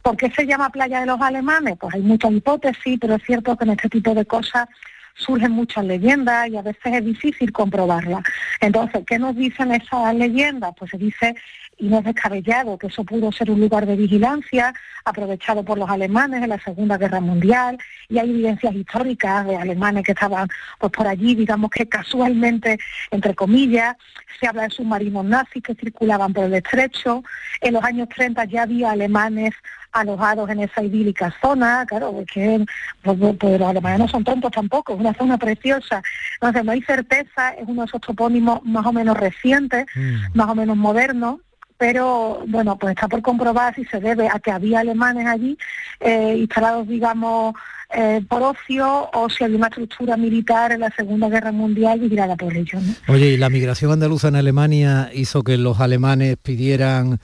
¿Por 0.00 0.16
qué 0.16 0.30
se 0.30 0.46
llama 0.46 0.70
playa 0.70 1.00
de 1.00 1.06
los 1.06 1.20
alemanes? 1.20 1.76
Pues 1.76 1.92
hay 1.92 2.02
muchas 2.02 2.30
hipótesis, 2.30 2.96
pero 3.00 3.16
es 3.16 3.24
cierto 3.24 3.56
que 3.56 3.64
en 3.64 3.70
este 3.70 3.88
tipo 3.88 4.14
de 4.14 4.24
cosas 4.24 4.68
surgen 5.16 5.52
muchas 5.52 5.84
leyendas 5.84 6.48
y 6.48 6.56
a 6.56 6.62
veces 6.62 6.92
es 6.92 7.04
difícil 7.04 7.52
comprobarlas. 7.52 8.22
Entonces, 8.60 9.02
¿qué 9.06 9.18
nos 9.18 9.34
dicen 9.34 9.72
esas 9.72 10.14
leyendas? 10.14 10.72
Pues 10.78 10.90
se 10.90 10.98
dice 10.98 11.34
y 11.78 11.88
no 11.88 11.98
es 11.98 12.04
descabellado 12.04 12.78
que 12.78 12.88
eso 12.88 13.04
pudo 13.04 13.32
ser 13.32 13.50
un 13.50 13.60
lugar 13.60 13.86
de 13.86 13.96
vigilancia 13.96 14.74
aprovechado 15.04 15.64
por 15.64 15.78
los 15.78 15.88
alemanes 15.88 16.42
en 16.42 16.48
la 16.48 16.60
Segunda 16.60 16.96
Guerra 16.96 17.20
Mundial 17.20 17.78
y 18.08 18.18
hay 18.18 18.30
evidencias 18.30 18.74
históricas 18.74 19.46
de 19.46 19.56
alemanes 19.56 20.04
que 20.04 20.12
estaban 20.12 20.48
pues 20.78 20.92
por 20.92 21.06
allí, 21.06 21.34
digamos 21.34 21.70
que 21.70 21.88
casualmente, 21.88 22.78
entre 23.10 23.34
comillas, 23.34 23.96
se 24.40 24.46
habla 24.46 24.62
de 24.64 24.70
submarinos 24.70 25.24
nazis 25.24 25.62
que 25.62 25.74
circulaban 25.74 26.32
por 26.32 26.44
el 26.44 26.54
estrecho, 26.54 27.22
en 27.60 27.74
los 27.74 27.84
años 27.84 28.08
30 28.08 28.44
ya 28.44 28.62
había 28.62 28.90
alemanes 28.90 29.54
alojados 29.94 30.50
en 30.50 30.60
esa 30.60 30.82
idílica 30.82 31.32
zona, 31.40 31.86
claro, 31.86 32.12
porque 32.12 32.64
pues, 33.02 33.16
pues, 33.18 33.36
pues, 33.38 33.60
los 33.60 33.68
alemanes 33.68 34.00
no 34.00 34.08
son 34.08 34.24
tontos 34.24 34.50
tampoco, 34.50 34.94
es 34.94 35.00
una 35.00 35.14
zona 35.14 35.38
preciosa. 35.38 36.02
Entonces 36.34 36.64
no 36.64 36.72
hay 36.72 36.82
certeza, 36.82 37.50
es 37.50 37.66
uno 37.66 37.82
de 37.82 37.86
esos 37.86 38.00
topónimos 38.00 38.62
más 38.64 38.84
o 38.84 38.92
menos 38.92 39.16
recientes, 39.16 39.86
mm. 39.94 40.36
más 40.36 40.48
o 40.48 40.54
menos 40.54 40.76
modernos, 40.76 41.40
pero 41.78 42.44
bueno, 42.46 42.76
pues 42.78 42.94
está 42.94 43.08
por 43.08 43.22
comprobar 43.22 43.74
si 43.74 43.84
se 43.84 44.00
debe 44.00 44.28
a 44.28 44.38
que 44.38 44.50
había 44.50 44.80
alemanes 44.80 45.26
allí 45.26 45.58
eh, 46.00 46.36
instalados, 46.38 46.86
digamos, 46.88 47.54
eh, 47.94 48.22
por 48.28 48.42
ocio 48.42 49.10
o 49.12 49.28
si 49.28 49.44
había 49.44 49.56
una 49.56 49.66
estructura 49.68 50.16
militar 50.16 50.72
en 50.72 50.80
la 50.80 50.90
Segunda 50.90 51.28
Guerra 51.28 51.52
Mundial 51.52 52.00
vigilada 52.00 52.36
por 52.36 52.56
ellos. 52.56 52.82
Oye, 53.08 53.30
¿y 53.30 53.36
la 53.36 53.50
migración 53.50 53.92
andaluza 53.92 54.28
en 54.28 54.36
Alemania 54.36 55.10
hizo 55.12 55.42
que 55.42 55.56
los 55.58 55.80
alemanes 55.80 56.36
pidieran 56.40 57.18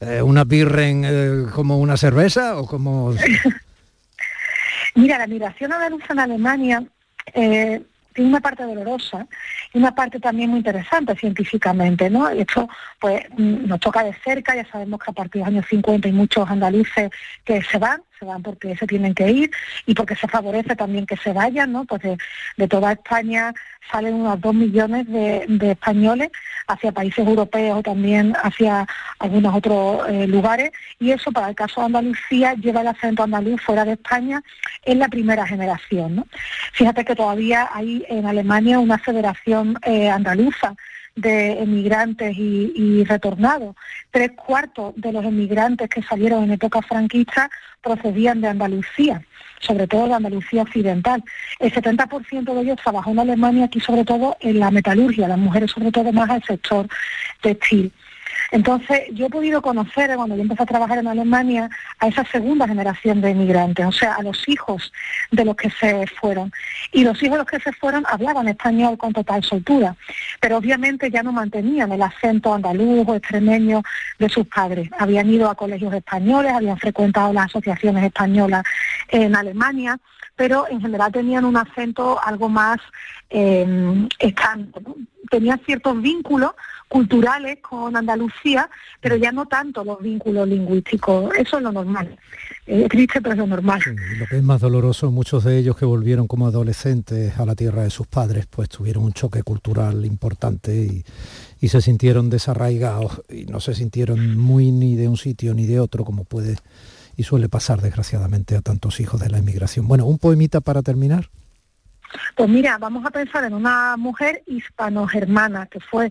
eh, 0.00 0.22
una 0.22 0.44
birren 0.44 1.48
como 1.52 1.78
una 1.78 1.96
cerveza 1.96 2.56
o 2.56 2.66
como...? 2.66 3.14
Mira, 4.94 5.18
la 5.18 5.26
migración 5.26 5.72
andaluza 5.72 6.06
en 6.12 6.18
Alemania 6.20 6.84
tiene 8.16 8.30
una 8.30 8.40
parte 8.40 8.64
dolorosa 8.64 9.26
y 9.74 9.78
una 9.78 9.94
parte 9.94 10.18
también 10.18 10.48
muy 10.48 10.58
interesante 10.58 11.14
científicamente, 11.14 12.08
¿no? 12.08 12.34
Y 12.34 12.40
esto 12.40 12.66
pues 12.98 13.22
mm, 13.36 13.66
nos 13.66 13.78
toca 13.78 14.02
de 14.02 14.14
cerca, 14.24 14.56
ya 14.56 14.66
sabemos 14.66 15.00
que 15.00 15.10
a 15.10 15.14
partir 15.14 15.32
de 15.32 15.38
los 15.40 15.48
años 15.48 15.66
50 15.68 16.08
hay 16.08 16.14
muchos 16.14 16.48
andaluces 16.48 17.10
que 17.44 17.62
se 17.62 17.78
van, 17.78 18.02
se 18.18 18.24
van 18.24 18.42
porque 18.42 18.76
se 18.76 18.86
tienen 18.86 19.14
que 19.14 19.30
ir 19.30 19.50
y 19.86 19.94
porque 19.94 20.16
se 20.16 20.28
favorece 20.28 20.76
también 20.76 21.06
que 21.06 21.16
se 21.16 21.32
vayan, 21.32 21.72
¿no? 21.72 21.84
Pues 21.84 22.02
de, 22.02 22.68
toda 22.68 22.92
España 22.92 23.52
salen 23.90 24.14
unos 24.14 24.40
dos 24.40 24.54
millones 24.54 25.06
de, 25.08 25.46
españoles 25.70 26.30
hacia 26.66 26.92
países 26.92 27.26
europeos 27.26 27.78
o 27.78 27.82
también 27.82 28.34
hacia 28.42 28.86
algunos 29.18 29.54
otros 29.54 30.08
eh, 30.08 30.26
lugares 30.26 30.70
y 30.98 31.12
eso 31.12 31.30
para 31.30 31.48
el 31.48 31.54
caso 31.54 31.80
de 31.80 31.86
Andalucía 31.86 32.54
lleva 32.54 32.80
el 32.80 32.88
acento 32.88 33.22
andaluz 33.22 33.60
fuera 33.62 33.84
de 33.84 33.92
España 33.92 34.42
en 34.82 34.98
la 34.98 35.08
primera 35.08 35.46
generación, 35.46 36.16
¿no? 36.16 36.26
Fíjate 36.72 37.04
que 37.04 37.14
todavía 37.14 37.68
hay 37.72 38.04
en 38.08 38.26
Alemania 38.26 38.78
una 38.78 38.98
federación 38.98 39.78
eh, 39.82 40.10
andaluza 40.10 40.74
de 41.16 41.62
emigrantes 41.62 42.36
y, 42.36 43.04
retornados. 43.04 43.74
Tres 44.10 44.32
cuartos 44.32 44.94
de 44.96 45.12
los 45.12 45.24
emigrantes 45.24 45.88
que 45.88 46.02
salieron 46.02 46.44
en 46.44 46.52
época 46.52 46.82
franquista 46.82 47.50
procedían 47.82 48.40
de 48.40 48.48
Andalucía, 48.48 49.22
sobre 49.60 49.86
todo 49.86 50.06
de 50.06 50.14
Andalucía 50.14 50.62
occidental. 50.62 51.24
El 51.58 51.72
70% 51.72 52.54
de 52.54 52.60
ellos 52.60 52.78
trabajó 52.82 53.10
en 53.10 53.20
Alemania, 53.20 53.64
aquí 53.64 53.80
sobre 53.80 54.04
todo 54.04 54.36
en 54.40 54.60
la 54.60 54.70
metalurgia, 54.70 55.28
las 55.28 55.38
mujeres 55.38 55.70
sobre 55.70 55.90
todo 55.90 56.12
más 56.12 56.30
al 56.30 56.42
sector 56.44 56.86
textil. 57.40 57.92
Entonces, 58.52 59.02
yo 59.12 59.26
he 59.26 59.30
podido 59.30 59.62
conocer, 59.62 60.14
cuando 60.16 60.36
yo 60.36 60.42
empecé 60.42 60.62
a 60.62 60.66
trabajar 60.66 60.98
en 60.98 61.08
Alemania, 61.08 61.68
a 61.98 62.08
esa 62.08 62.24
segunda 62.24 62.66
generación 62.68 63.20
de 63.20 63.30
inmigrantes, 63.30 63.86
o 63.86 63.92
sea, 63.92 64.14
a 64.14 64.22
los 64.22 64.48
hijos 64.48 64.92
de 65.30 65.44
los 65.44 65.56
que 65.56 65.70
se 65.70 66.06
fueron. 66.06 66.52
Y 66.92 67.04
los 67.04 67.22
hijos 67.22 67.32
de 67.32 67.38
los 67.38 67.46
que 67.46 67.60
se 67.60 67.72
fueron 67.72 68.04
hablaban 68.08 68.48
español 68.48 68.96
con 68.98 69.12
total 69.12 69.42
soltura, 69.42 69.96
pero 70.40 70.58
obviamente 70.58 71.10
ya 71.10 71.22
no 71.22 71.32
mantenían 71.32 71.92
el 71.92 72.02
acento 72.02 72.54
andaluz 72.54 73.06
o 73.06 73.14
extremeño 73.14 73.82
de 74.18 74.28
sus 74.28 74.46
padres. 74.46 74.88
Habían 74.98 75.28
ido 75.30 75.50
a 75.50 75.54
colegios 75.54 75.92
españoles, 75.94 76.52
habían 76.52 76.78
frecuentado 76.78 77.32
las 77.32 77.46
asociaciones 77.46 78.04
españolas 78.04 78.64
en 79.08 79.34
Alemania, 79.34 79.98
pero 80.36 80.68
en 80.68 80.80
general 80.80 81.10
tenían 81.10 81.44
un 81.44 81.56
acento 81.56 82.22
algo 82.22 82.48
más 82.48 82.78
eh, 83.30 84.08
Tenían 85.28 85.60
ciertos 85.66 86.00
vínculos 86.00 86.52
culturales 86.88 87.58
con 87.60 87.96
Andalucía, 87.96 88.70
pero 89.00 89.16
ya 89.16 89.32
no 89.32 89.46
tanto 89.46 89.82
los 89.82 90.00
vínculos 90.00 90.46
lingüísticos. 90.46 91.34
Eso 91.36 91.56
es 91.56 91.62
lo 91.64 91.72
normal. 91.72 92.16
Es 92.64 92.88
triste, 92.88 93.20
pero 93.20 93.32
es 93.32 93.38
lo 93.38 93.46
normal. 93.48 93.80
lo 94.18 94.26
que 94.26 94.36
es 94.36 94.42
más 94.44 94.60
doloroso, 94.60 95.10
muchos 95.10 95.42
de 95.42 95.58
ellos 95.58 95.76
que 95.76 95.84
volvieron 95.84 96.28
como 96.28 96.46
adolescentes 96.46 97.36
a 97.38 97.44
la 97.44 97.56
tierra 97.56 97.82
de 97.82 97.90
sus 97.90 98.06
padres, 98.06 98.46
pues 98.46 98.68
tuvieron 98.68 99.02
un 99.02 99.12
choque 99.12 99.42
cultural 99.42 100.04
importante 100.04 100.76
y, 100.76 101.04
y 101.60 101.68
se 101.68 101.80
sintieron 101.80 102.30
desarraigados 102.30 103.22
y 103.28 103.46
no 103.46 103.58
se 103.58 103.74
sintieron 103.74 104.38
muy 104.38 104.70
ni 104.70 104.94
de 104.94 105.08
un 105.08 105.16
sitio 105.16 105.54
ni 105.54 105.66
de 105.66 105.80
otro, 105.80 106.04
como 106.04 106.22
puede 106.22 106.56
y 107.16 107.22
suele 107.22 107.48
pasar 107.48 107.80
desgraciadamente 107.80 108.56
a 108.56 108.60
tantos 108.60 109.00
hijos 109.00 109.20
de 109.20 109.30
la 109.30 109.38
inmigración. 109.38 109.88
Bueno, 109.88 110.06
un 110.06 110.18
poemita 110.18 110.60
para 110.60 110.82
terminar. 110.82 111.30
Pues 112.34 112.48
mira, 112.48 112.78
vamos 112.78 113.04
a 113.04 113.10
pensar 113.10 113.44
en 113.44 113.54
una 113.54 113.96
mujer 113.96 114.42
hispano-germana, 114.46 115.66
que 115.66 115.80
fue 115.80 116.10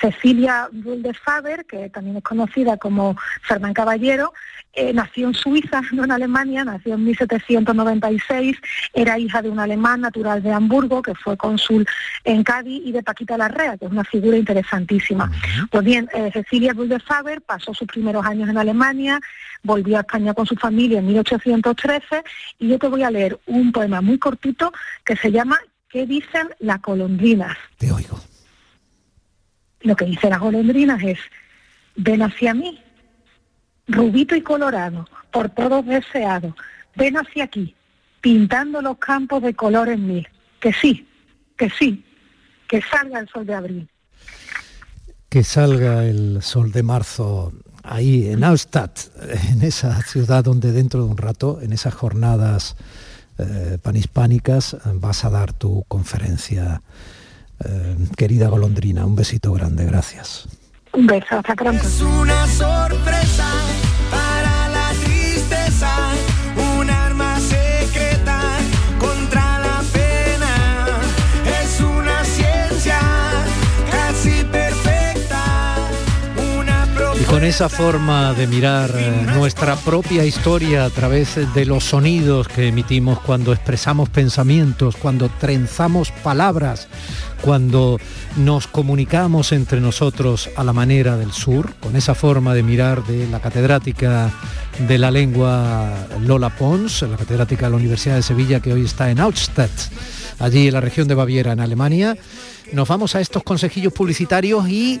Cecilia 0.00 0.68
de 0.72 1.14
Faber, 1.14 1.64
que 1.66 1.90
también 1.90 2.16
es 2.16 2.22
conocida 2.22 2.76
como 2.76 3.16
Fernán 3.42 3.74
Caballero, 3.74 4.32
eh, 4.76 4.92
nació 4.92 5.28
en 5.28 5.34
Suiza, 5.34 5.80
no 5.92 6.04
en 6.04 6.12
Alemania, 6.12 6.64
nació 6.64 6.94
en 6.94 7.04
1796, 7.04 8.56
era 8.92 9.18
hija 9.18 9.40
de 9.40 9.48
un 9.48 9.58
alemán 9.58 10.02
natural 10.02 10.42
de 10.42 10.52
Hamburgo, 10.52 11.00
que 11.00 11.14
fue 11.14 11.36
cónsul 11.36 11.86
en 12.24 12.44
Cádiz, 12.44 12.82
y 12.84 12.92
de 12.92 13.02
Paquita 13.02 13.38
Larrea, 13.38 13.78
que 13.78 13.86
es 13.86 13.90
una 13.90 14.04
figura 14.04 14.36
interesantísima. 14.36 15.30
Pues 15.70 15.82
bien, 15.82 16.08
eh, 16.12 16.30
Cecilia 16.32 16.74
de 16.74 17.00
Faber 17.00 17.40
pasó 17.40 17.72
sus 17.72 17.88
primeros 17.88 18.24
años 18.26 18.48
en 18.48 18.58
Alemania, 18.58 19.18
volvió 19.62 19.96
a 19.96 20.00
España 20.00 20.34
con 20.34 20.46
su 20.46 20.54
familia 20.56 20.98
en 20.98 21.06
1813, 21.06 22.22
y 22.58 22.68
yo 22.68 22.78
te 22.78 22.88
voy 22.88 23.02
a 23.02 23.10
leer 23.10 23.38
un 23.46 23.72
poema 23.72 24.00
muy 24.02 24.18
cortito 24.18 24.72
que 25.04 25.16
se 25.16 25.32
llama 25.32 25.45
¿Qué 25.88 26.06
dicen 26.06 26.50
las 26.58 26.82
golondrinas? 26.82 27.56
Te 27.78 27.90
oigo. 27.90 28.20
Lo 29.80 29.96
que 29.96 30.04
dicen 30.04 30.30
las 30.30 30.40
golondrinas 30.40 31.02
es, 31.02 31.18
ven 31.96 32.22
hacia 32.22 32.52
mí, 32.54 32.82
rubito 33.88 34.34
y 34.34 34.42
colorado, 34.42 35.06
por 35.30 35.48
todos 35.50 35.86
deseado, 35.86 36.54
ven 36.96 37.16
hacia 37.16 37.44
aquí, 37.44 37.74
pintando 38.20 38.82
los 38.82 38.98
campos 38.98 39.42
de 39.42 39.54
colores 39.54 39.98
mil. 39.98 40.28
Que 40.60 40.72
sí, 40.72 41.08
que 41.56 41.70
sí, 41.70 42.04
que 42.68 42.82
salga 42.82 43.20
el 43.20 43.28
sol 43.28 43.46
de 43.46 43.54
abril. 43.54 43.88
Que 45.28 45.44
salga 45.44 46.04
el 46.04 46.42
sol 46.42 46.72
de 46.72 46.82
marzo 46.82 47.52
ahí 47.84 48.28
en 48.28 48.42
Austadt, 48.44 48.98
en 49.50 49.62
esa 49.62 50.02
ciudad 50.02 50.44
donde 50.44 50.72
dentro 50.72 51.04
de 51.04 51.10
un 51.10 51.16
rato, 51.16 51.60
en 51.62 51.72
esas 51.72 51.94
jornadas 51.94 52.76
eh, 53.38 53.78
panhispánicas, 53.82 54.76
vas 54.94 55.24
a 55.24 55.30
dar 55.30 55.52
tu 55.52 55.84
conferencia. 55.88 56.82
Eh, 57.64 57.96
querida 58.16 58.48
golondrina, 58.48 59.06
un 59.06 59.16
besito 59.16 59.52
grande, 59.52 59.84
gracias. 59.86 60.48
Un 60.92 61.06
beso, 61.06 61.36
hasta 61.36 61.54
pronto. 61.54 61.82
Es 61.82 62.00
una 62.00 62.46
sorpresa 62.46 63.46
con 77.28 77.44
esa 77.44 77.68
forma 77.68 78.34
de 78.34 78.46
mirar 78.46 78.90
eh, 78.94 79.10
nuestra 79.34 79.76
propia 79.76 80.24
historia 80.24 80.84
a 80.84 80.90
través 80.90 81.36
de 81.54 81.64
los 81.64 81.84
sonidos 81.84 82.48
que 82.48 82.68
emitimos 82.68 83.20
cuando 83.20 83.52
expresamos 83.52 84.08
pensamientos, 84.08 84.96
cuando 84.96 85.28
trenzamos 85.28 86.10
palabras, 86.10 86.88
cuando 87.40 87.98
nos 88.36 88.66
comunicamos 88.66 89.52
entre 89.52 89.80
nosotros 89.80 90.50
a 90.56 90.64
la 90.64 90.72
manera 90.72 91.16
del 91.16 91.32
sur, 91.32 91.74
con 91.76 91.96
esa 91.96 92.14
forma 92.14 92.54
de 92.54 92.62
mirar 92.62 93.04
de 93.04 93.26
la 93.28 93.40
catedrática 93.40 94.30
de 94.86 94.98
la 94.98 95.10
lengua 95.10 96.06
Lola 96.20 96.50
Pons, 96.50 97.02
la 97.02 97.16
catedrática 97.16 97.66
de 97.66 97.70
la 97.70 97.76
Universidad 97.76 98.16
de 98.16 98.22
Sevilla 98.22 98.60
que 98.60 98.72
hoy 98.72 98.84
está 98.84 99.10
en 99.10 99.20
Austadt, 99.20 99.70
allí 100.38 100.68
en 100.68 100.74
la 100.74 100.80
región 100.80 101.08
de 101.08 101.14
Baviera, 101.14 101.52
en 101.52 101.60
Alemania. 101.60 102.16
Nos 102.72 102.88
vamos 102.88 103.14
a 103.14 103.20
estos 103.20 103.42
consejillos 103.42 103.92
publicitarios 103.92 104.68
y 104.68 105.00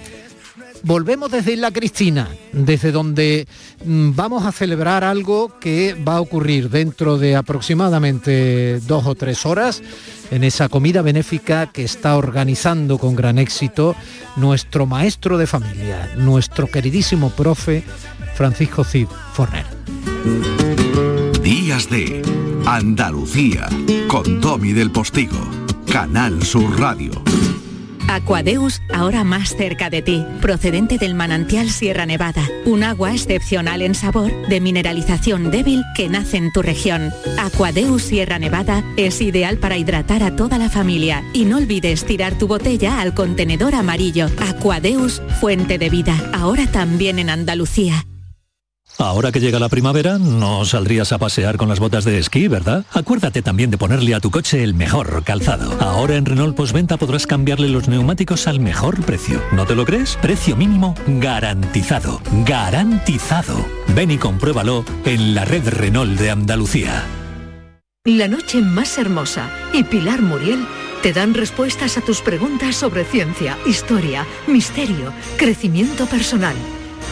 volvemos 0.86 1.30
desde 1.32 1.52
Isla 1.52 1.72
Cristina, 1.72 2.28
desde 2.52 2.92
donde 2.92 3.46
mm, 3.84 4.12
vamos 4.14 4.46
a 4.46 4.52
celebrar 4.52 5.02
algo 5.02 5.58
que 5.58 5.94
va 5.94 6.16
a 6.16 6.20
ocurrir 6.20 6.70
dentro 6.70 7.18
de 7.18 7.34
aproximadamente 7.34 8.80
dos 8.80 9.04
o 9.06 9.16
tres 9.16 9.44
horas 9.44 9.82
en 10.30 10.44
esa 10.44 10.68
comida 10.68 11.02
benéfica 11.02 11.66
que 11.72 11.82
está 11.82 12.16
organizando 12.16 12.98
con 12.98 13.16
gran 13.16 13.38
éxito 13.38 13.96
nuestro 14.36 14.86
maestro 14.86 15.38
de 15.38 15.48
familia, 15.48 16.12
nuestro 16.16 16.68
queridísimo 16.68 17.30
profe 17.30 17.82
Francisco 18.36 18.84
Cid 18.84 19.08
Forner. 19.32 19.66
Días 21.42 21.90
de 21.90 22.22
Andalucía 22.64 23.68
con 24.06 24.40
Domi 24.40 24.72
del 24.72 24.92
Postigo, 24.92 25.40
Canal 25.90 26.42
Sur 26.44 26.78
Radio. 26.78 27.10
Aquadeus, 28.08 28.82
ahora 28.92 29.24
más 29.24 29.56
cerca 29.56 29.90
de 29.90 30.02
ti, 30.02 30.24
procedente 30.40 30.98
del 30.98 31.14
manantial 31.14 31.70
Sierra 31.70 32.06
Nevada, 32.06 32.42
un 32.64 32.82
agua 32.82 33.12
excepcional 33.12 33.82
en 33.82 33.94
sabor, 33.94 34.30
de 34.48 34.60
mineralización 34.60 35.50
débil 35.50 35.82
que 35.94 36.08
nace 36.08 36.36
en 36.36 36.52
tu 36.52 36.62
región. 36.62 37.12
Aquadeus 37.38 38.02
Sierra 38.02 38.38
Nevada 38.38 38.84
es 38.96 39.20
ideal 39.20 39.58
para 39.58 39.76
hidratar 39.76 40.22
a 40.22 40.36
toda 40.36 40.58
la 40.58 40.70
familia 40.70 41.24
y 41.32 41.44
no 41.44 41.56
olvides 41.58 42.04
tirar 42.04 42.38
tu 42.38 42.46
botella 42.46 43.00
al 43.00 43.14
contenedor 43.14 43.74
amarillo. 43.74 44.28
Aquadeus, 44.38 45.20
fuente 45.40 45.78
de 45.78 45.90
vida, 45.90 46.16
ahora 46.32 46.66
también 46.66 47.18
en 47.18 47.30
Andalucía. 47.30 48.06
Ahora 48.98 49.30
que 49.30 49.40
llega 49.40 49.58
la 49.58 49.68
primavera, 49.68 50.18
no 50.18 50.64
saldrías 50.64 51.12
a 51.12 51.18
pasear 51.18 51.58
con 51.58 51.68
las 51.68 51.80
botas 51.80 52.04
de 52.04 52.18
esquí, 52.18 52.48
¿verdad? 52.48 52.84
Acuérdate 52.92 53.42
también 53.42 53.70
de 53.70 53.76
ponerle 53.76 54.14
a 54.14 54.20
tu 54.20 54.30
coche 54.30 54.62
el 54.62 54.74
mejor 54.74 55.22
calzado. 55.22 55.76
Ahora 55.80 56.16
en 56.16 56.24
Renault 56.24 56.56
Postventa 56.56 56.96
podrás 56.96 57.26
cambiarle 57.26 57.68
los 57.68 57.88
neumáticos 57.88 58.46
al 58.46 58.58
mejor 58.58 59.04
precio. 59.04 59.42
¿No 59.52 59.66
te 59.66 59.74
lo 59.74 59.84
crees? 59.84 60.16
Precio 60.22 60.56
mínimo 60.56 60.94
garantizado. 61.06 62.20
Garantizado. 62.46 63.66
Ven 63.94 64.10
y 64.10 64.18
compruébalo 64.18 64.84
en 65.04 65.34
la 65.34 65.44
red 65.44 65.68
Renault 65.68 66.18
de 66.18 66.30
Andalucía. 66.30 67.04
La 68.04 68.28
noche 68.28 68.62
más 68.62 68.96
hermosa 68.98 69.50
y 69.74 69.82
Pilar 69.82 70.22
Muriel 70.22 70.64
te 71.02 71.12
dan 71.12 71.34
respuestas 71.34 71.98
a 71.98 72.00
tus 72.00 72.22
preguntas 72.22 72.76
sobre 72.76 73.04
ciencia, 73.04 73.58
historia, 73.66 74.24
misterio, 74.46 75.12
crecimiento 75.36 76.06
personal 76.06 76.54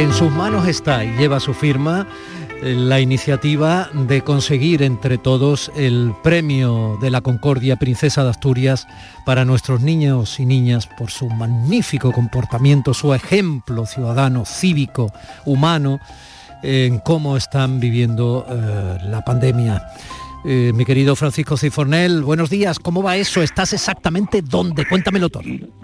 En 0.00 0.14
sus 0.14 0.32
manos 0.32 0.66
está 0.66 1.04
y 1.04 1.14
lleva 1.18 1.40
su 1.40 1.52
firma 1.52 2.06
eh, 2.62 2.74
la 2.74 3.00
iniciativa 3.00 3.90
de 3.92 4.22
conseguir 4.22 4.82
entre 4.82 5.18
todos 5.18 5.70
el 5.76 6.14
premio 6.22 6.96
de 7.02 7.10
la 7.10 7.20
Concordia 7.20 7.76
Princesa 7.76 8.24
de 8.24 8.30
Asturias 8.30 8.86
para 9.26 9.44
nuestros 9.44 9.82
niños 9.82 10.40
y 10.40 10.46
niñas 10.46 10.86
por 10.86 11.10
su 11.10 11.28
magnífico 11.28 12.12
comportamiento, 12.12 12.94
su 12.94 13.12
ejemplo 13.12 13.84
ciudadano, 13.84 14.46
cívico, 14.46 15.12
humano, 15.44 16.00
en 16.62 16.98
cómo 17.00 17.36
están 17.36 17.78
viviendo 17.78 18.46
eh, 18.48 18.98
la 19.04 19.22
pandemia. 19.22 19.86
Eh, 20.42 20.72
mi 20.74 20.86
querido 20.86 21.14
Francisco 21.16 21.58
Cifornel, 21.58 22.22
buenos 22.22 22.48
días, 22.48 22.78
¿cómo 22.78 23.02
va 23.02 23.16
eso? 23.16 23.42
¿Estás 23.42 23.74
exactamente 23.74 24.40
dónde? 24.40 24.86
Cuéntamelo 24.86 25.28
todo. 25.28 25.42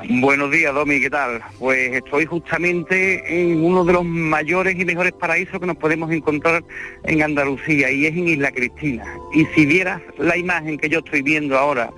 Buenos 0.09 0.51
días, 0.51 0.73
Domi, 0.73 0.99
¿qué 0.99 1.11
tal? 1.11 1.43
Pues 1.59 1.95
estoy 1.95 2.25
justamente 2.25 3.23
en 3.29 3.63
uno 3.63 3.85
de 3.85 3.93
los 3.93 4.05
mayores 4.05 4.81
y 4.81 4.85
mejores 4.87 5.13
paraísos 5.13 5.61
que 5.61 5.67
nos 5.67 5.77
podemos 5.77 6.11
encontrar 6.11 6.65
en 7.05 7.23
Andalucía 7.23 7.91
y 7.91 8.07
es 8.07 8.17
en 8.17 8.29
Isla 8.29 8.51
Cristina. 8.51 9.05
Y 9.35 9.45
si 9.55 9.67
vieras 9.67 10.01
la 10.17 10.39
imagen 10.39 10.79
que 10.79 10.89
yo 10.89 11.01
estoy 11.01 11.21
viendo 11.21 11.59
ahora 11.59 11.91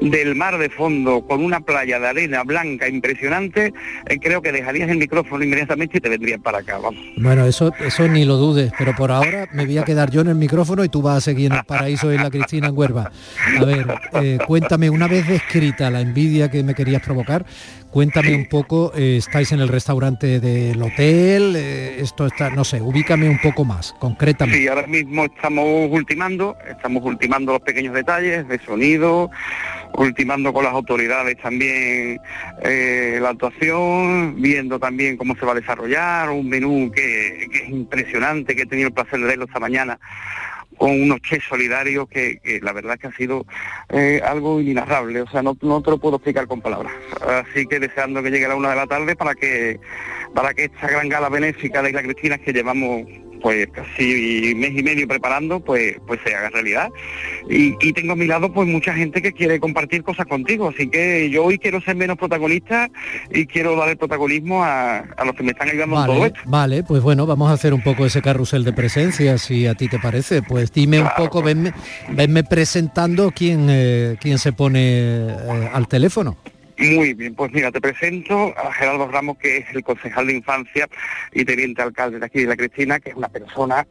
del 0.00 0.36
mar 0.36 0.56
de 0.58 0.70
fondo 0.70 1.22
con 1.22 1.42
una 1.42 1.58
playa 1.60 1.98
de 1.98 2.06
arena 2.06 2.44
blanca 2.44 2.88
impresionante, 2.88 3.72
eh, 4.06 4.18
creo 4.20 4.40
que 4.40 4.52
dejarías 4.52 4.88
el 4.88 4.98
micrófono 4.98 5.42
inmediatamente 5.42 5.98
y 5.98 6.00
te 6.00 6.08
vendrías 6.08 6.40
para 6.40 6.58
acá. 6.58 6.78
Vamos. 6.78 7.00
Bueno, 7.16 7.44
eso, 7.46 7.72
eso 7.80 8.06
ni 8.06 8.24
lo 8.24 8.36
dudes, 8.36 8.72
pero 8.78 8.94
por 8.94 9.10
ahora 9.10 9.48
me 9.52 9.66
voy 9.66 9.78
a 9.78 9.84
quedar 9.84 10.12
yo 10.12 10.20
en 10.20 10.28
el 10.28 10.36
micrófono 10.36 10.84
y 10.84 10.88
tú 10.88 11.02
vas 11.02 11.16
a 11.16 11.20
seguir 11.20 11.50
en 11.50 11.58
el 11.58 11.64
paraíso 11.64 11.87
de 11.88 12.16
la 12.16 12.30
Cristina 12.30 12.68
en 12.68 12.76
Huerva. 12.76 13.10
A 13.58 13.64
ver, 13.64 13.86
eh, 14.22 14.38
cuéntame, 14.46 14.90
una 14.90 15.08
vez 15.08 15.26
descrita 15.26 15.90
la 15.90 16.00
envidia 16.00 16.50
que 16.50 16.62
me 16.62 16.74
querías 16.74 17.02
provocar, 17.02 17.44
Cuéntame 17.90 18.34
un 18.34 18.44
poco, 18.44 18.92
eh, 18.94 19.16
estáis 19.16 19.50
en 19.52 19.60
el 19.60 19.68
restaurante 19.68 20.40
del 20.40 20.80
hotel, 20.82 21.56
esto 21.56 22.26
está, 22.26 22.50
no 22.50 22.62
sé, 22.62 22.82
ubícame 22.82 23.30
un 23.30 23.38
poco 23.38 23.64
más, 23.64 23.94
concretamente. 23.98 24.60
Sí, 24.60 24.68
ahora 24.68 24.86
mismo 24.86 25.24
estamos 25.24 25.88
ultimando, 25.90 26.54
estamos 26.68 27.02
ultimando 27.02 27.52
los 27.52 27.62
pequeños 27.62 27.94
detalles 27.94 28.46
de 28.46 28.58
sonido, 28.58 29.30
ultimando 29.94 30.52
con 30.52 30.64
las 30.64 30.74
autoridades 30.74 31.38
también 31.38 32.20
eh, 32.62 33.18
la 33.22 33.30
actuación, 33.30 34.40
viendo 34.40 34.78
también 34.78 35.16
cómo 35.16 35.34
se 35.36 35.46
va 35.46 35.52
a 35.52 35.54
desarrollar, 35.54 36.28
un 36.28 36.46
menú 36.46 36.90
que, 36.94 37.44
es 37.44 37.68
impresionante, 37.70 38.54
que 38.54 38.62
he 38.62 38.66
tenido 38.66 38.88
el 38.88 38.94
placer 38.94 39.18
de 39.18 39.26
verlo 39.26 39.46
esta 39.46 39.60
mañana 39.60 39.98
con 40.78 40.90
unos 40.90 41.20
chefs 41.20 41.48
solidarios 41.48 42.08
que, 42.08 42.40
la 42.62 42.72
verdad 42.72 42.94
es 42.94 43.00
que 43.00 43.06
ha 43.08 43.12
sido 43.12 43.44
eh, 43.90 44.20
algo 44.24 44.60
inenarrable, 44.60 45.22
o 45.22 45.28
sea, 45.28 45.42
no, 45.42 45.56
no 45.60 45.82
te 45.82 45.90
lo 45.90 45.98
puedo 45.98 46.16
explicar 46.16 46.46
con 46.46 46.60
palabras. 46.60 46.92
Así 47.20 47.66
que 47.66 47.80
deseando 47.80 48.22
que 48.22 48.30
llegue 48.30 48.46
a 48.46 48.48
la 48.48 48.56
una 48.56 48.70
de 48.70 48.76
la 48.76 48.86
tarde 48.86 49.16
para 49.16 49.34
que 49.34 49.78
para 50.34 50.54
que 50.54 50.64
esta 50.64 50.88
gran 50.88 51.08
gala 51.08 51.28
benéfica 51.28 51.82
de 51.82 51.88
Isla 51.90 52.02
Cristina 52.02 52.38
que 52.38 52.52
llevamos 52.52 53.02
pues 53.40 53.68
casi 53.68 54.54
mes 54.56 54.72
y 54.76 54.82
medio 54.82 55.08
preparando, 55.08 55.60
pues, 55.60 55.96
pues 56.06 56.20
se 56.24 56.34
haga 56.34 56.50
realidad. 56.50 56.88
Y, 57.48 57.76
tengo 57.92 58.12
a 58.12 58.16
mi 58.16 58.26
lado 58.26 58.52
pues 58.52 58.68
mucha 58.68 58.92
gente 58.92 59.22
que 59.22 59.32
quiere 59.32 59.58
compartir 59.58 60.02
cosas 60.02 60.26
contigo, 60.26 60.68
así 60.68 60.88
que 60.88 61.30
yo 61.30 61.44
hoy 61.44 61.58
quiero 61.58 61.80
ser 61.80 61.96
menos 61.96 62.16
protagonista 62.16 62.90
y 63.30 63.46
quiero 63.46 63.74
dar 63.74 63.88
el 63.88 63.96
protagonismo 63.96 64.62
a, 64.62 65.04
los 65.24 65.34
que 65.34 65.42
me 65.42 65.52
están 65.52 65.70
ayudando 65.70 66.00
en 66.00 66.06
todo 66.06 66.26
esto. 66.26 66.40
Vale, 66.44 66.82
pues 66.82 67.02
bueno, 67.02 67.26
vamos 67.26 67.50
a 67.50 67.54
hacer 67.54 67.74
un 67.74 67.82
poco 67.82 68.06
ese 68.06 68.22
carrusel 68.22 68.64
de 68.64 68.72
presencia, 68.72 69.38
si 69.38 69.66
a 69.66 69.74
ti 69.74 69.88
te 69.88 69.98
parece. 69.98 70.42
Pues 70.42 70.72
dime 70.72 71.00
un 71.00 71.08
poco, 71.16 71.42
venme, 71.42 71.72
venme 72.10 72.44
presentando 72.44 73.32
quién, 73.34 73.66
eh, 73.70 74.16
quién 74.20 74.38
se 74.38 74.52
pone 74.52 74.80
eh, 74.80 75.70
al 75.72 75.88
teléfono. 75.88 76.36
Muy 76.78 77.14
bien, 77.14 77.34
pues 77.34 77.52
mira, 77.52 77.72
te 77.72 77.80
presento 77.80 78.54
a 78.56 78.72
Gerardo 78.72 79.08
Ramos, 79.08 79.36
que 79.38 79.58
es 79.58 79.66
el 79.74 79.82
concejal 79.82 80.28
de 80.28 80.34
infancia 80.34 80.88
y 81.32 81.44
teniente 81.44 81.82
alcalde 81.82 82.20
de 82.20 82.26
aquí 82.26 82.40
de 82.40 82.46
La 82.46 82.56
Cristina, 82.56 83.00
que 83.00 83.10
es 83.10 83.16
una 83.16 83.28
persona 83.28 83.86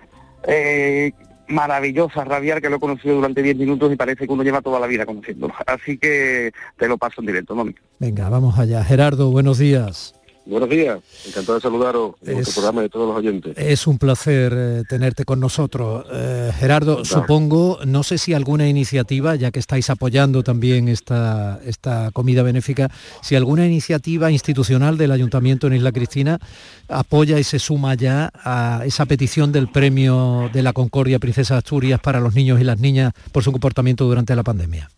eh, 0.47 1.11
maravillosa, 1.49 2.23
radial, 2.23 2.61
que 2.61 2.69
lo 2.69 2.77
he 2.77 2.79
conocido 2.79 3.15
durante 3.15 3.43
10 3.43 3.57
minutos 3.57 3.91
y 3.91 3.95
parece 3.97 4.25
que 4.25 4.31
uno 4.31 4.43
lleva 4.43 4.61
toda 4.61 4.79
la 4.79 4.87
vida 4.87 5.05
conociéndolo. 5.05 5.53
Así 5.65 5.97
que 5.97 6.51
te 6.77 6.87
lo 6.87 6.97
paso 6.97 7.21
en 7.21 7.27
directo, 7.27 7.55
¿no? 7.55 7.65
Venga, 7.99 8.29
vamos 8.29 8.57
allá. 8.57 8.83
Gerardo, 8.83 9.31
buenos 9.31 9.57
días. 9.57 10.16
Buenos 10.49 10.69
días, 10.69 10.99
encantado 11.25 11.55
de 11.55 11.61
saludaros 11.61 12.15
en 12.25 12.37
es, 12.37 12.53
programa 12.53 12.81
de 12.81 12.87
todos 12.87 13.05
los 13.05 13.17
oyentes. 13.17 13.57
Es 13.57 13.85
un 13.85 13.97
placer 13.97 14.53
eh, 14.55 14.83
tenerte 14.87 15.25
con 15.25 15.41
nosotros. 15.41 16.05
Eh, 16.09 16.53
Gerardo, 16.57 17.03
supongo, 17.03 17.79
no 17.85 18.01
sé 18.03 18.17
si 18.17 18.33
alguna 18.33 18.65
iniciativa, 18.69 19.35
ya 19.35 19.51
que 19.51 19.59
estáis 19.59 19.89
apoyando 19.89 20.43
también 20.43 20.87
esta, 20.87 21.59
esta 21.65 22.11
comida 22.11 22.43
benéfica, 22.43 22.89
si 23.21 23.35
alguna 23.35 23.65
iniciativa 23.65 24.31
institucional 24.31 24.97
del 24.97 25.11
Ayuntamiento 25.11 25.67
en 25.67 25.73
Isla 25.73 25.91
Cristina 25.91 26.39
apoya 26.87 27.39
y 27.39 27.43
se 27.43 27.59
suma 27.59 27.95
ya 27.95 28.31
a 28.33 28.83
esa 28.85 29.05
petición 29.05 29.51
del 29.51 29.67
premio 29.67 30.49
de 30.53 30.63
la 30.63 30.71
Concordia 30.71 31.19
Princesa 31.19 31.57
Asturias 31.57 31.99
para 31.99 32.21
los 32.21 32.35
niños 32.35 32.61
y 32.61 32.63
las 32.63 32.79
niñas 32.79 33.11
por 33.33 33.43
su 33.43 33.51
comportamiento 33.51 34.05
durante 34.05 34.33
la 34.33 34.43
pandemia. 34.43 34.89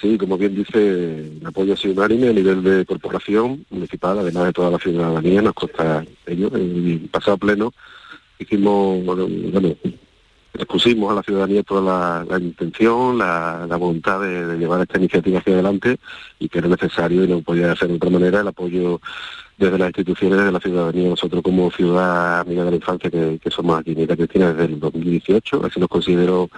Sí, 0.00 0.16
como 0.16 0.38
bien 0.38 0.54
dice, 0.54 0.78
el 0.78 1.46
apoyo 1.46 1.74
ha 1.74 1.76
sido 1.76 1.92
unánime 1.92 2.28
a 2.28 2.32
nivel 2.32 2.62
de 2.62 2.86
corporación 2.86 3.66
municipal, 3.68 4.18
además 4.18 4.46
de 4.46 4.52
toda 4.54 4.70
la 4.70 4.78
ciudadanía, 4.78 5.42
nos 5.42 5.52
consta 5.52 6.04
ello. 6.24 6.50
En 6.54 6.86
el 6.86 7.08
pasado 7.10 7.36
pleno 7.36 7.74
hicimos, 8.38 9.04
bueno, 9.04 9.28
expusimos 10.54 11.12
a 11.12 11.16
la 11.16 11.22
ciudadanía 11.22 11.62
toda 11.62 12.24
la, 12.24 12.38
intención, 12.38 13.18
la, 13.18 13.76
voluntad 13.78 14.20
de, 14.22 14.56
llevar 14.56 14.80
esta 14.80 14.98
iniciativa 14.98 15.38
hacia 15.38 15.52
adelante 15.52 15.98
y 16.38 16.48
que 16.48 16.58
era 16.58 16.68
necesario 16.68 17.24
y 17.24 17.28
no 17.28 17.42
podía 17.42 17.70
hacer 17.72 17.88
de 17.88 17.96
otra 17.96 18.08
manera 18.08 18.40
el 18.40 18.48
apoyo 18.48 19.02
desde 19.58 19.78
las 19.78 19.88
instituciones, 19.88 20.42
de 20.42 20.52
la 20.52 20.60
ciudadanía, 20.60 21.10
nosotros 21.10 21.42
como 21.42 21.70
ciudad 21.70 22.40
amiga 22.40 22.64
de 22.64 22.70
la 22.70 22.76
infancia 22.76 23.10
que, 23.10 23.38
somos 23.50 23.78
aquí 23.78 23.92
en 23.92 24.08
la 24.08 24.16
Cristina 24.16 24.54
desde 24.54 24.72
el 24.72 24.80
2018, 24.80 25.66
así 25.66 25.78
nos 25.78 25.90
considero 25.90 26.48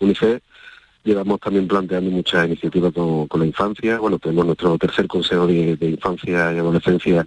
UNICEF 0.00 0.42
Llevamos 1.02 1.40
también 1.40 1.66
planteando 1.66 2.10
muchas 2.10 2.46
iniciativas 2.46 2.92
con, 2.92 3.40
la 3.40 3.46
infancia. 3.46 3.98
Bueno, 3.98 4.18
tenemos 4.18 4.44
nuestro 4.44 4.76
tercer 4.76 5.06
Consejo 5.06 5.46
de, 5.46 5.76
Infancia 5.80 6.52
y 6.52 6.58
Adolescencia 6.58 7.26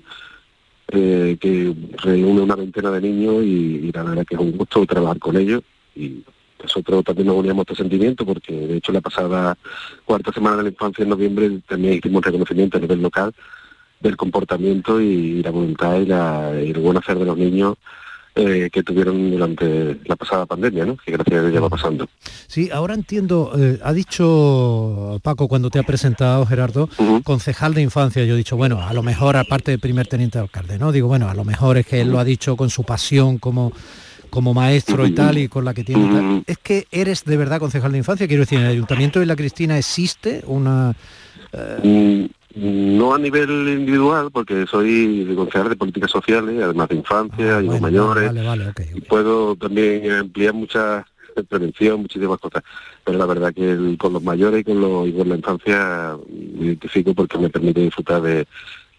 eh, 0.90 1.38
que 1.40 1.74
reúne 2.04 2.42
una 2.42 2.56
veintena 2.56 2.92
de 2.92 3.02
niños 3.02 3.44
y, 3.44 3.92
la 3.92 4.04
verdad 4.04 4.26
que 4.26 4.36
es 4.36 4.42
un 4.42 4.52
gusto 4.56 4.86
trabajar 4.86 5.18
con 5.18 5.38
ellos. 5.38 5.64
Y 5.96 6.24
nosotros 6.62 7.04
también 7.04 7.28
nos 7.28 7.38
uníamos 7.38 7.62
a 7.62 7.72
este 7.72 7.84
sentimiento 7.84 8.26
porque 8.26 8.54
de 8.54 8.78
hecho 8.78 8.92
la 8.92 9.02
pasada 9.02 9.58
cuarta 10.06 10.32
semana 10.32 10.58
de 10.58 10.64
la 10.64 10.70
infancia 10.70 11.04
en 11.04 11.10
noviembre 11.10 11.60
también 11.68 11.96
hicimos 11.96 12.24
reconocimiento 12.24 12.78
a 12.78 12.82
nivel 12.82 13.02
local 13.02 13.34
del 14.00 14.16
comportamiento 14.16 15.02
y, 15.02 15.42
la 15.42 15.50
voluntad 15.50 16.00
y 16.00 16.70
el 16.70 16.80
buen 16.80 16.98
hacer 16.98 17.18
de 17.18 17.26
los 17.26 17.38
niños 17.38 17.78
eh, 18.36 18.70
que 18.72 18.82
tuvieron 18.82 19.30
durante 19.30 20.00
la 20.06 20.16
pasada 20.16 20.48
pandemia, 20.48 20.86
¿no? 20.86 20.98
que 20.98 21.12
gracias 21.12 21.38
a 21.38 21.42
Dios 21.42 21.54
ya 21.54 21.60
va 21.60 21.70
pasando. 21.70 22.08
Sí, 22.48 22.70
ahora 22.72 22.96
entiendo, 22.96 23.52
eh, 23.56 23.80
ha 23.84 23.94
dicho 23.94 25.20
Paco 25.22 25.48
cuando 25.48 25.70
te 25.70 25.78
ha 25.78 25.84
presentado, 25.84 26.46
Gerardo, 26.46 26.90
concejal 27.24 27.76
de 27.76 27.84
infancia, 27.84 28.26
yo 28.26 28.34
he 28.34 28.38
dicho, 28.38 28.58
bueno, 28.58 28.82
a 28.82 28.92
lo 28.94 29.04
mejor 29.04 29.38
aparte 29.38 29.70
de 29.70 29.78
primer 29.78 30.08
teniente 30.08 30.40
de 30.40 30.44
alcalde, 30.44 30.80
¿no? 30.80 30.92
Digo, 30.92 31.08
bueno, 31.08 31.30
a 31.30 31.36
lo 31.36 31.44
mejor 31.44 31.78
es 31.78 31.86
que 31.86 32.02
él 32.02 32.10
lo 32.10 32.18
ha 32.18 32.24
dicho 32.24 32.56
con 32.56 32.70
su 32.70 32.84
pasión 32.84 33.38
como 33.38 33.72
como 34.32 34.56
maestro 34.56 35.06
y 35.06 35.12
tal 35.12 35.38
y 35.38 35.48
con 35.48 35.64
la 35.64 35.76
que 35.76 35.84
tiene 35.84 36.42
es 36.48 36.58
que 36.58 36.88
eres 36.90 37.24
de 37.24 37.38
verdad 37.38 37.60
concejal 37.60 37.92
de 37.92 38.00
infancia 38.00 38.28
quiero 38.28 38.42
decir 38.42 38.58
en 38.58 38.66
el 38.66 38.72
ayuntamiento 38.72 39.20
de 39.20 39.28
la 39.28 39.36
Cristina 39.36 39.78
existe 39.78 40.42
una 40.48 40.96
mm, 41.84 42.26
No 42.56 43.16
a 43.16 43.18
nivel 43.18 43.50
individual, 43.68 44.30
porque 44.32 44.66
soy 44.68 45.34
concejal 45.36 45.70
de 45.70 45.76
políticas 45.76 46.12
sociales, 46.12 46.62
además 46.62 46.90
de 46.90 46.96
infancia 46.96 47.62
y 47.62 47.68
de 47.68 47.80
mayores. 47.80 48.32
Y 48.94 49.02
puedo 49.02 49.56
también 49.56 50.12
ampliar 50.12 50.54
muchas 50.54 51.06
prevención, 51.42 52.02
muchísimas 52.02 52.38
cosas. 52.38 52.64
Pero 53.04 53.18
la 53.18 53.26
verdad 53.26 53.54
que 53.54 53.98
con 53.98 54.14
los 54.14 54.22
mayores 54.22 54.62
y 54.62 54.64
con, 54.64 54.80
los, 54.80 55.08
y 55.08 55.14
con 55.14 55.30
la 55.30 55.36
infancia 55.36 56.16
me 56.30 56.66
identifico 56.66 57.16
porque 57.16 57.40
me 57.40 57.50
permite 57.50 57.82
disfrutar 57.82 58.22
de, 58.22 58.46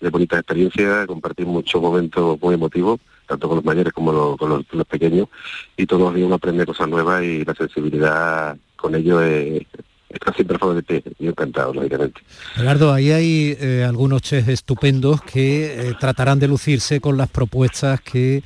de 0.01 0.11
bonitas 0.11 0.41
experiencias, 0.41 1.07
compartir 1.07 1.47
muchos 1.47 1.81
momentos 1.81 2.41
muy 2.41 2.55
emotivos, 2.55 3.01
tanto 3.27 3.49
con 3.49 3.57
los 3.57 3.65
mayores 3.65 3.93
como 3.93 4.37
con 4.37 4.51
los, 4.51 4.87
pequeños, 4.87 5.29
y 5.77 5.87
todos 5.87 6.03
los 6.03 6.15
días 6.15 6.27
uno 6.27 6.35
aprende 6.35 6.67
cosas 6.67 6.89
nuevas 6.89 7.23
y 7.23 7.45
la 7.45 7.55
sensibilidad 7.55 8.57
con 8.77 8.95
ellos 8.95 9.23
es, 9.23 9.67
está 10.15 10.33
siempre 10.33 10.57
a 10.57 10.59
favor 10.59 10.77
de 10.77 10.83
ti 10.83 11.03
y 11.19 11.27
encantado, 11.27 11.75
lógicamente. 11.75 12.21
Gerardo, 12.55 12.93
ahí 12.93 13.11
hay 13.11 13.57
eh, 13.61 13.85
algunos 13.87 14.23
chefs 14.23 14.49
estupendos 14.49 15.23
que 15.23 15.89
eh, 15.89 15.95
tratarán 15.99 16.39
de 16.39 16.49
lucirse 16.49 17.01
con 17.01 17.17
las 17.17 17.29
propuestas 17.29 18.01
que, 18.01 18.43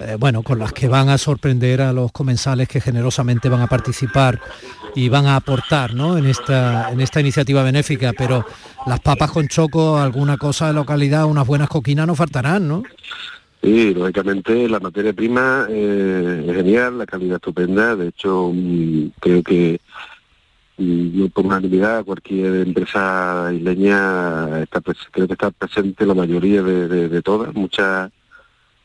eh, 0.00 0.16
bueno, 0.18 0.42
con 0.42 0.58
las 0.58 0.72
que 0.72 0.88
van 0.88 1.08
a 1.08 1.18
sorprender 1.18 1.82
a 1.82 1.92
los 1.92 2.12
comensales 2.12 2.68
que 2.68 2.80
generosamente 2.80 3.48
van 3.48 3.62
a 3.62 3.66
participar 3.66 4.40
y 4.94 5.08
van 5.08 5.26
a 5.26 5.36
aportar 5.36 5.94
¿no? 5.94 6.18
en, 6.18 6.26
esta, 6.26 6.90
en 6.90 7.00
esta 7.00 7.20
iniciativa 7.20 7.62
benéfica, 7.62 8.12
pero 8.16 8.44
las 8.86 9.00
papas 9.00 9.30
con 9.30 9.48
choco, 9.48 9.98
alguna 9.98 10.36
cosa 10.36 10.68
de 10.68 10.72
localidad, 10.72 11.26
unas 11.26 11.46
buenas 11.46 11.68
coquinas 11.68 12.06
no 12.06 12.14
faltarán, 12.14 12.66
¿no? 12.66 12.82
Sí, 13.62 13.92
lógicamente 13.92 14.68
la 14.70 14.80
materia 14.80 15.12
prima 15.12 15.66
es 15.68 16.54
genial, 16.54 16.96
la 16.96 17.04
calidad 17.04 17.36
estupenda, 17.36 17.94
de 17.94 18.08
hecho 18.08 18.52
creo 19.20 19.42
que 19.42 19.80
y 20.80 21.28
por 21.28 21.44
unanimidad 21.44 22.04
cualquier 22.06 22.66
empresa 22.66 23.50
isleña 23.52 24.62
está, 24.62 24.80
creo 25.10 25.26
que 25.26 25.34
está 25.34 25.50
presente 25.50 26.06
la 26.06 26.14
mayoría 26.14 26.62
de, 26.62 27.22
todas, 27.22 27.54
muchas 27.54 28.10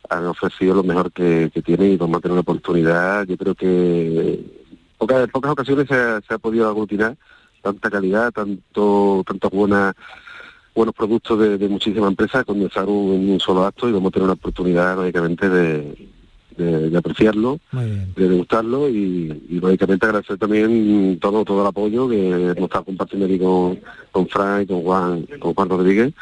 han 0.09 0.25
ofrecido 0.25 0.75
lo 0.75 0.83
mejor 0.83 1.11
que, 1.13 1.49
tienen 1.63 1.93
y 1.93 1.97
vamos 1.97 2.17
a 2.17 2.21
tener 2.21 2.35
la 2.35 2.41
oportunidad, 2.41 3.25
yo 3.25 3.37
creo 3.37 3.55
que 3.55 4.39
pocas, 4.97 5.29
pocas 5.29 5.51
ocasiones 5.51 5.87
se 5.87 6.33
ha, 6.33 6.37
podido 6.37 6.67
aglutinar 6.67 7.15
tanta 7.61 7.89
calidad, 7.89 8.31
tanto, 8.31 9.23
tantas 9.25 9.51
buenas 9.51 9.95
buenos 10.75 10.93
productos 10.93 11.39
de, 11.57 11.69
muchísimas 11.69 12.09
empresas, 12.09 12.43
condensar 12.43 12.83
en 12.83 13.29
un 13.29 13.39
solo 13.39 13.63
acto 13.63 13.87
y 13.87 13.93
vamos 13.93 14.09
a 14.09 14.11
tener 14.11 14.25
una 14.25 14.33
oportunidad 14.33 14.97
lógicamente 14.97 15.47
de, 15.47 16.09
de, 16.57 16.97
apreciarlo, 16.97 17.59
de 17.71 18.29
degustarlo 18.29 18.89
y, 18.89 19.43
y, 19.49 19.59
lógicamente 19.59 20.05
agradecer 20.05 20.37
también 20.37 21.19
todo 21.19 21.43
todo 21.43 21.61
el 21.61 21.67
apoyo 21.67 22.07
que 22.09 22.29
hemos 22.29 22.57
estado 22.57 22.85
compartiendo 22.85 23.25
aquí 23.25 23.39
con, 23.39 23.79
con 24.11 24.27
Frank 24.27 24.63
y 24.63 24.67
con 24.67 24.83
Juan, 24.83 25.27
con 25.39 25.53
Juan 25.53 25.69
Rodríguez, 25.69 26.13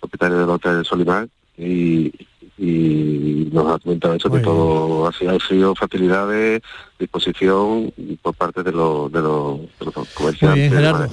propietario 0.00 0.38
del 0.38 0.50
Hotel 0.50 0.84
Solimar, 0.84 1.28
y, 1.58 2.12
y 2.56 3.48
nos 3.52 3.74
ha 3.74 3.78
comentado 3.78 4.14
eso, 4.14 4.30
que 4.30 4.40
todo 4.40 5.08
ha 5.08 5.12
sido, 5.12 5.30
ha 5.36 5.40
sido 5.40 5.74
facilidades, 5.74 6.60
disposición 6.98 7.92
por 8.20 8.34
parte 8.34 8.62
de 8.62 8.72
los, 8.72 9.10
de 9.10 9.20
los, 9.20 9.60
comerciantes. 10.14 10.70
Gerardo. 10.70 11.08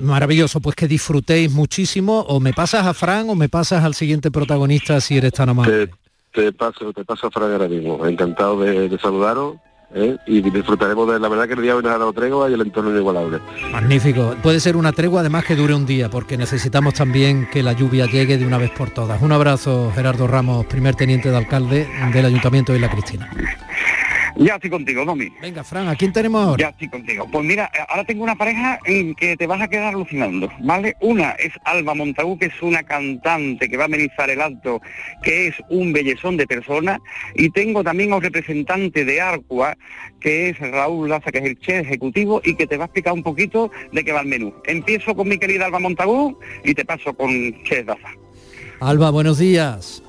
Maravilloso, 0.00 0.60
pues 0.60 0.74
que 0.74 0.88
disfrutéis 0.88 1.52
muchísimo, 1.52 2.20
o 2.20 2.40
me 2.40 2.54
pasas 2.54 2.86
a 2.86 2.94
Fran 2.94 3.28
o 3.28 3.34
me 3.34 3.50
pasas 3.50 3.84
al 3.84 3.94
siguiente 3.94 4.30
protagonista 4.30 5.00
si 5.00 5.18
eres 5.18 5.32
tan 5.32 5.50
amable. 5.50 5.88
Te 5.88 5.92
paso, 6.52 6.92
te 6.92 7.04
paso 7.04 7.26
a 7.26 7.30
Fran 7.30 7.52
ahora 7.52 7.68
mismo. 7.68 8.04
Encantado 8.06 8.60
de, 8.60 8.98
saludaros. 8.98 9.56
¿eh? 9.94 10.16
y 10.26 10.40
disfrutaremos 10.40 11.12
de 11.12 11.20
la 11.20 11.28
verdad 11.28 11.46
que 11.46 11.52
el 11.52 11.60
día 11.60 11.76
hoy 11.76 11.82
nos 11.82 11.92
ha 11.92 11.98
dado 11.98 12.14
tregua 12.14 12.48
y 12.48 12.54
el 12.54 12.62
entorno 12.62 12.90
inigualable. 12.90 13.40
Magnífico. 13.70 14.34
Puede 14.42 14.58
ser 14.58 14.76
una 14.76 14.92
tregua 14.92 15.20
además 15.20 15.44
que 15.44 15.54
dure 15.54 15.74
un 15.74 15.84
día, 15.84 16.08
porque 16.08 16.38
necesitamos 16.38 16.94
también 16.94 17.46
que 17.50 17.62
la 17.62 17.74
lluvia 17.74 18.06
llegue 18.06 18.38
de 18.38 18.46
una 18.46 18.56
vez 18.56 18.70
por 18.70 18.90
todas. 18.90 19.20
Un 19.20 19.32
abrazo, 19.32 19.92
Gerardo 19.94 20.26
Ramos, 20.26 20.64
primer 20.64 20.94
teniente 20.94 21.30
de 21.30 21.36
alcalde 21.36 21.86
del 22.12 22.24
Ayuntamiento 22.24 22.72
de 22.72 22.78
La 22.78 22.90
Cristina. 22.90 23.30
Ya 24.36 24.54
estoy 24.54 24.70
contigo, 24.70 25.04
Domi. 25.04 25.28
Venga, 25.40 25.62
Fran, 25.62 25.88
¿a 25.88 25.96
quién 25.96 26.12
tenemos 26.12 26.44
ahora? 26.44 26.60
Ya 26.60 26.68
estoy 26.70 26.88
contigo. 26.88 27.28
Pues 27.30 27.44
mira, 27.44 27.70
ahora 27.88 28.04
tengo 28.04 28.24
una 28.24 28.34
pareja 28.34 28.78
en 28.84 29.14
que 29.14 29.36
te 29.36 29.46
vas 29.46 29.60
a 29.60 29.68
quedar 29.68 29.94
alucinando, 29.94 30.50
¿vale? 30.60 30.96
Una 31.00 31.32
es 31.32 31.52
Alba 31.64 31.94
Montagu, 31.94 32.38
que 32.38 32.46
es 32.46 32.62
una 32.62 32.82
cantante 32.82 33.68
que 33.68 33.76
va 33.76 33.84
a 33.84 33.86
amenizar 33.86 34.30
el 34.30 34.40
acto, 34.40 34.80
que 35.22 35.48
es 35.48 35.54
un 35.68 35.92
bellezón 35.92 36.36
de 36.36 36.46
persona. 36.46 37.00
Y 37.34 37.50
tengo 37.50 37.84
también 37.84 38.12
un 38.12 38.22
representante 38.22 39.04
de 39.04 39.20
Arcua, 39.20 39.76
que 40.20 40.50
es 40.50 40.58
Raúl 40.58 41.08
Laza, 41.08 41.30
que 41.30 41.38
es 41.38 41.44
el 41.44 41.58
chef 41.58 41.86
ejecutivo, 41.86 42.40
y 42.44 42.54
que 42.54 42.66
te 42.66 42.76
va 42.76 42.84
a 42.84 42.86
explicar 42.86 43.12
un 43.12 43.22
poquito 43.22 43.70
de 43.92 44.04
qué 44.04 44.12
va 44.12 44.20
el 44.20 44.28
menú. 44.28 44.54
Empiezo 44.66 45.14
con 45.14 45.28
mi 45.28 45.38
querida 45.38 45.66
Alba 45.66 45.78
Montagu 45.78 46.38
y 46.64 46.74
te 46.74 46.84
paso 46.84 47.12
con 47.14 47.30
Chef 47.64 47.86
Daza. 47.86 48.08
Alba, 48.80 49.10
buenos 49.10 49.38
días. 49.38 50.02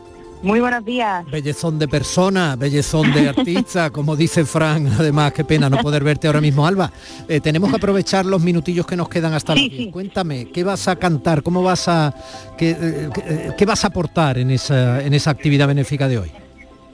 Muy 0.43 0.59
buenos 0.59 0.83
días. 0.83 1.25
Bellezón 1.31 1.79
de 1.79 1.87
persona, 1.87 2.57
bellezón 2.57 3.13
de 3.13 3.29
artista, 3.29 3.89
como 3.91 4.17
dice 4.17 4.43
Fran. 4.43 4.87
Además, 4.87 5.31
qué 5.31 5.45
pena 5.45 5.69
no 5.69 5.77
poder 5.77 6.03
verte 6.03 6.27
ahora 6.27 6.41
mismo, 6.41 6.67
Alba. 6.67 6.91
Eh, 7.29 7.39
tenemos 7.39 7.69
que 7.69 7.77
aprovechar 7.77 8.25
los 8.25 8.41
minutillos 8.41 8.85
que 8.85 8.97
nos 8.97 9.07
quedan 9.07 9.33
hasta 9.33 9.53
sí, 9.53 9.89
Cuéntame, 9.91 10.49
¿qué 10.51 10.65
vas 10.65 10.89
a 10.89 10.97
cantar? 10.97 11.43
¿Cómo 11.43 11.63
vas 11.63 11.87
a 11.87 12.13
qué, 12.57 12.71
eh, 12.71 13.09
eh, 13.25 13.51
qué, 13.57 13.65
vas 13.65 13.85
a 13.85 13.87
aportar 13.87 14.37
en 14.37 14.51
esa 14.51 15.01
en 15.01 15.13
esa 15.13 15.31
actividad 15.31 15.65
benéfica 15.65 16.09
de 16.09 16.19
hoy? 16.19 16.31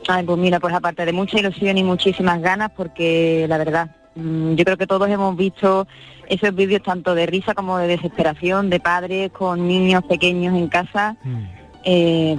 Ay, 0.08 0.24
pues 0.24 0.38
mira, 0.38 0.60
pues 0.60 0.76
aparte 0.76 1.04
de 1.04 1.12
mucha 1.12 1.40
ilusión 1.40 1.76
y 1.76 1.84
muchísimas 1.84 2.40
ganas, 2.42 2.70
porque 2.78 3.48
la 3.50 3.58
verdad, 3.58 3.96
mm, 4.14 4.54
yo 4.54 4.64
creo 4.64 4.78
que 4.78 4.86
todos 4.86 5.10
hemos 5.10 5.36
visto 5.36 5.88
esos 6.28 6.54
vídeos 6.54 6.84
tanto 6.84 7.16
de 7.16 7.26
risa 7.26 7.56
como 7.56 7.80
de 7.80 7.88
desesperación 7.88 8.70
de 8.70 8.80
padres 8.80 9.32
con 9.32 9.68
niños 9.68 10.04
pequeños 10.04 10.56
en 10.56 10.68
casa. 10.68 11.16
Mm. 11.24 11.59
Eh, 11.84 12.38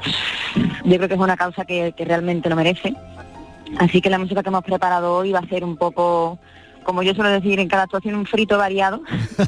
yo 0.84 0.96
creo 0.96 1.08
que 1.08 1.14
es 1.14 1.20
una 1.20 1.36
causa 1.36 1.64
que, 1.64 1.94
realmente 1.98 2.48
lo 2.48 2.56
merece. 2.56 2.94
Así 3.78 4.00
que 4.00 4.10
la 4.10 4.18
música 4.18 4.42
que 4.42 4.48
hemos 4.48 4.64
preparado 4.64 5.14
hoy 5.14 5.32
va 5.32 5.38
a 5.40 5.48
ser 5.48 5.64
un 5.64 5.76
poco, 5.76 6.38
como 6.82 7.02
yo 7.02 7.14
suelo 7.14 7.30
decir 7.30 7.60
en 7.60 7.68
cada 7.68 7.84
actuación, 7.84 8.16
un 8.16 8.26
frito 8.26 8.58
variado, 8.58 9.02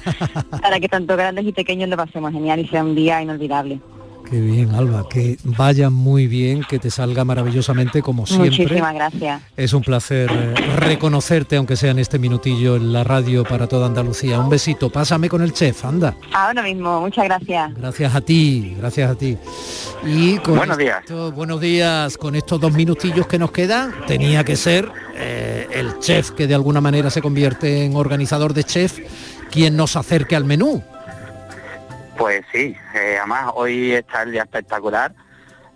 para 0.62 0.78
que 0.78 0.88
tanto 0.88 1.16
grandes 1.16 1.44
y 1.44 1.52
pequeños 1.52 1.88
lo 1.88 1.96
pasemos 1.96 2.32
genial 2.32 2.60
y 2.60 2.68
sea 2.68 2.84
un 2.84 2.94
día 2.94 3.20
inolvidable. 3.20 3.80
Qué 4.28 4.40
bien, 4.40 4.74
Alba, 4.74 5.06
que 5.08 5.36
vaya 5.44 5.90
muy 5.90 6.26
bien, 6.26 6.62
que 6.68 6.78
te 6.78 6.90
salga 6.90 7.24
maravillosamente 7.24 8.02
como 8.02 8.26
siempre. 8.26 8.50
Muchísimas 8.50 8.94
gracias. 8.94 9.42
Es 9.56 9.72
un 9.72 9.82
placer 9.82 10.30
eh, 10.32 10.54
reconocerte, 10.76 11.56
aunque 11.56 11.76
sea 11.76 11.90
en 11.90 11.98
este 11.98 12.18
minutillo 12.18 12.76
en 12.76 12.92
la 12.92 13.04
radio 13.04 13.44
para 13.44 13.66
toda 13.66 13.86
Andalucía. 13.86 14.40
Un 14.40 14.48
besito, 14.48 14.90
pásame 14.90 15.28
con 15.28 15.42
el 15.42 15.52
chef, 15.52 15.84
anda. 15.84 16.14
Ahora 16.32 16.62
mismo, 16.62 17.00
muchas 17.00 17.24
gracias. 17.24 17.74
Gracias 17.74 18.14
a 18.14 18.20
ti, 18.20 18.74
gracias 18.78 19.10
a 19.10 19.14
ti. 19.14 19.36
Y 20.04 20.38
con 20.38 20.56
buenos 20.56 20.78
días. 20.78 21.02
buenos 21.34 21.60
días, 21.60 22.16
con 22.16 22.34
estos 22.34 22.60
dos 22.60 22.72
minutillos 22.72 23.26
que 23.26 23.38
nos 23.38 23.52
quedan, 23.52 23.92
tenía 24.06 24.44
que 24.44 24.56
ser 24.56 24.90
eh, 25.14 25.68
el 25.72 25.98
chef 25.98 26.30
que 26.30 26.46
de 26.46 26.54
alguna 26.54 26.80
manera 26.80 27.10
se 27.10 27.20
convierte 27.20 27.84
en 27.84 27.96
organizador 27.96 28.54
de 28.54 28.64
chef 28.64 28.98
quien 29.50 29.76
nos 29.76 29.96
acerque 29.96 30.34
al 30.34 30.44
menú. 30.44 30.82
Pues 32.16 32.44
sí, 32.52 32.76
eh, 32.94 33.16
además 33.18 33.52
hoy 33.54 33.92
está 33.92 34.22
el 34.22 34.32
día 34.32 34.42
espectacular. 34.42 35.14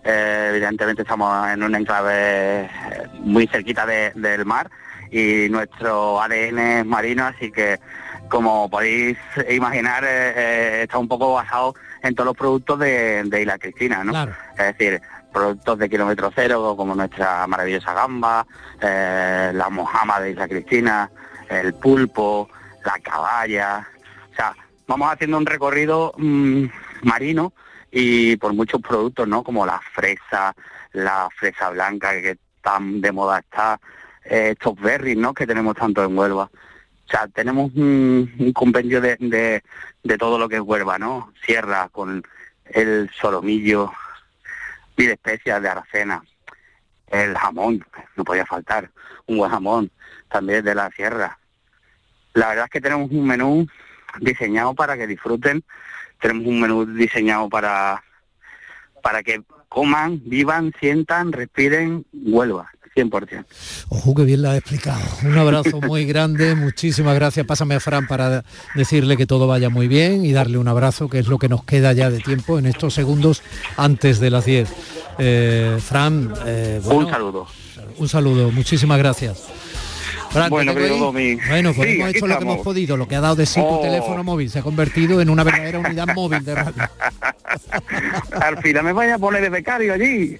Eh, 0.03 0.47
evidentemente 0.51 1.01
estamos 1.01 1.49
en 1.49 1.63
un 1.63 1.75
enclave 1.75 2.61
eh, 2.61 2.69
muy 3.19 3.47
cerquita 3.47 3.85
del 3.85 4.45
mar 4.45 4.69
y 5.11 5.49
nuestro 5.49 6.21
ADN 6.21 6.59
es 6.59 6.85
marino, 6.85 7.25
así 7.25 7.51
que 7.51 7.79
como 8.29 8.69
podéis 8.69 9.17
imaginar 9.49 10.03
está 10.03 10.97
un 10.97 11.07
poco 11.07 11.33
basado 11.33 11.75
en 12.03 12.13
todos 12.13 12.27
los 12.27 12.37
productos 12.37 12.79
de, 12.79 13.23
Isla 13.41 13.57
Cristina, 13.57 14.03
¿no? 14.03 14.13
Es 14.57 14.77
decir, 14.77 15.01
productos 15.31 15.79
de 15.79 15.89
kilómetro 15.89 16.31
cero 16.35 16.75
como 16.77 16.93
nuestra 16.93 17.47
maravillosa 17.47 17.93
gamba, 17.93 18.45
la 18.81 19.67
mojama 19.71 20.19
de 20.19 20.31
Isla 20.31 20.47
Cristina, 20.47 21.09
el 21.49 21.73
pulpo, 21.73 22.49
la 22.85 22.99
caballa, 22.99 23.87
o 24.31 24.35
sea, 24.35 24.53
vamos 24.87 25.11
haciendo 25.11 25.37
un 25.37 25.45
recorrido 25.45 26.13
mm, 26.17 26.65
marino 27.03 27.53
y 27.91 28.35
por 28.37 28.53
muchos 28.53 28.81
productos, 28.81 29.27
¿no? 29.27 29.43
Como 29.43 29.65
la 29.65 29.79
fresa, 29.93 30.55
la 30.93 31.29
fresa 31.35 31.69
blanca 31.69 32.11
que 32.21 32.37
tan 32.61 33.01
de 33.01 33.11
moda 33.11 33.39
está, 33.39 33.79
eh, 34.25 34.51
estos 34.51 34.75
berries, 34.79 35.17
¿no? 35.17 35.33
Que 35.33 35.45
tenemos 35.45 35.75
tanto 35.75 36.03
en 36.03 36.17
Huelva. 36.17 36.43
O 36.43 37.09
sea, 37.09 37.27
tenemos 37.27 37.71
un, 37.75 38.51
compendio 38.53 38.99
de, 38.99 39.15
de, 40.03 40.17
todo 40.17 40.37
lo 40.37 40.49
que 40.49 40.55
es 40.55 40.61
Huelva, 40.61 40.97
¿no? 40.97 41.31
Sierra 41.45 41.87
con 41.89 42.23
el 42.65 43.09
solomillo, 43.19 43.91
mil 44.97 45.11
especias 45.11 45.61
de 45.61 45.69
aracena, 45.69 46.21
el 47.07 47.37
jamón, 47.37 47.85
no 48.17 48.25
podía 48.25 48.45
faltar, 48.45 48.91
un 49.25 49.37
buen 49.37 49.51
jamón 49.51 49.89
también 50.29 50.65
de 50.65 50.75
la 50.75 50.89
sierra. 50.91 51.39
La 52.33 52.49
verdad 52.49 52.65
es 52.65 52.71
que 52.71 52.81
tenemos 52.81 53.09
un 53.09 53.25
menú 53.25 53.67
diseñado 54.19 54.73
para 54.73 54.97
que 54.97 55.07
disfruten. 55.07 55.63
Tenemos 56.19 56.47
un 56.47 56.61
menú 56.61 56.85
diseñado 56.85 57.49
para, 57.49 58.03
para 59.01 59.23
que 59.23 59.41
coman, 59.69 60.21
vivan, 60.25 60.73
sientan, 60.79 61.31
respiren, 61.31 62.05
vuelvan. 62.11 62.67
100%. 62.97 63.45
Ojo, 63.89 64.15
que 64.15 64.23
bien 64.23 64.41
la 64.41 64.51
ha 64.51 64.57
explicado. 64.57 65.01
Un 65.23 65.37
abrazo 65.37 65.79
muy 65.81 66.05
grande, 66.05 66.55
muchísimas 66.55 67.15
gracias. 67.15 67.45
Pásame 67.45 67.75
a 67.75 67.79
Fran 67.79 68.07
para 68.07 68.43
decirle 68.75 69.17
que 69.17 69.27
todo 69.27 69.47
vaya 69.47 69.69
muy 69.69 69.87
bien 69.87 70.25
y 70.25 70.31
darle 70.31 70.57
un 70.57 70.67
abrazo, 70.67 71.07
que 71.07 71.19
es 71.19 71.27
lo 71.27 71.37
que 71.37 71.49
nos 71.49 71.63
queda 71.63 71.93
ya 71.93 72.09
de 72.09 72.19
tiempo 72.19 72.57
en 72.57 72.65
estos 72.65 72.93
segundos 72.93 73.43
antes 73.77 74.19
de 74.19 74.29
las 74.29 74.45
10. 74.45 74.69
Eh, 75.19 75.77
Fran, 75.79 76.33
eh, 76.45 76.81
bueno, 76.83 77.01
un 77.01 77.09
saludo. 77.09 77.47
Un 77.97 78.09
saludo, 78.09 78.51
muchísimas 78.51 78.97
gracias. 78.97 79.47
Fran, 80.31 80.49
bueno, 80.49 80.73
¿te 80.73 80.79
tengo 80.81 80.87
querido? 80.89 81.05
Domi. 81.07 81.35
Bueno, 81.47 81.73
pues 81.73 81.89
Sí, 81.89 81.95
hemos 81.95 82.09
hecho 82.09 82.19
lo 82.21 82.25
que 82.27 82.33
estamos. 82.33 82.53
hemos 82.55 82.63
podido, 82.63 82.97
lo 82.97 83.07
que 83.07 83.15
ha 83.15 83.21
dado 83.21 83.35
de 83.35 83.45
sí 83.45 83.59
tu 83.59 83.65
Oh. 83.65 83.81
teléfono 83.81 84.23
móvil, 84.23 84.49
se 84.49 84.59
ha 84.59 84.61
convertido 84.61 85.21
en 85.21 85.29
una 85.29 85.43
verdadera 85.43 85.79
unidad 85.79 86.07
móvil 86.13 86.43
de 86.43 86.55
radio. 86.55 86.73
Al 88.41 88.57
final 88.61 88.83
me 88.83 88.93
vaya 88.93 89.15
a 89.15 89.17
poner 89.19 89.41
de 89.41 89.49
becario 89.49 89.93
allí. 89.93 90.37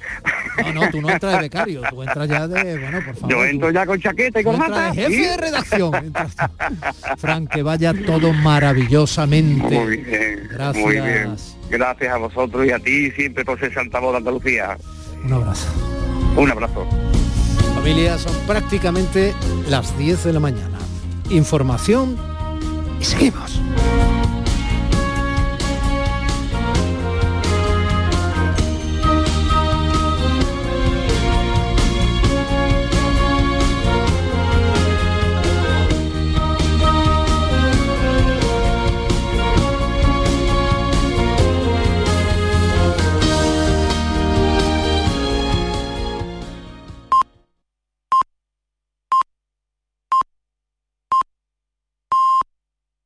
No, 0.64 0.74
no, 0.74 0.90
tú 0.90 1.02
no 1.02 1.10
entras 1.10 1.34
de 1.34 1.40
becario, 1.40 1.82
tú 1.90 2.04
entras 2.04 2.28
ya 2.28 2.48
de, 2.48 2.78
bueno, 2.80 3.00
por 3.06 3.16
favor. 3.16 3.30
Yo 3.30 3.38
tú- 3.38 3.44
entro 3.44 3.72
ya 3.72 3.86
con 3.86 4.00
chaqueta 4.02 4.42
y 4.42 4.44
tú 4.44 4.52
entras 4.54 4.96
de 4.96 5.02
jefe 5.02 5.16
¿sí? 5.16 5.22
de 5.24 5.38
redacción. 5.38 5.96
entras 5.96 6.36
tú. 6.36 6.44
Fran, 7.18 7.48
que 7.48 7.64
vaya 7.64 7.94
todo 8.06 8.34
maravillosamente. 8.34 9.80
Muy 9.80 9.98
bien, 9.98 10.48
Gracias. 10.52 10.86
muy 10.86 10.94
bien. 10.96 11.36
Gracias 11.70 12.14
a 12.14 12.18
vosotros 12.18 12.66
y 12.66 12.72
a 12.72 12.80
ti 12.80 13.12
siempre 13.12 13.44
por 13.46 13.60
ser 13.60 13.74
Santa 13.74 14.00
Voz 14.00 14.12
de 14.14 14.18
Andalucía. 14.18 14.78
Un 15.24 15.34
abrazo. 15.34 15.68
Un 16.38 16.52
abrazo. 16.52 16.88
Familia, 17.88 18.18
son 18.18 18.36
prácticamente 18.46 19.34
las 19.70 19.98
10 19.98 20.26
de 20.26 20.34
la 20.34 20.42
mañana. 20.42 20.78
Información 21.30 22.18
y 23.00 23.06
seguimos. 23.06 23.62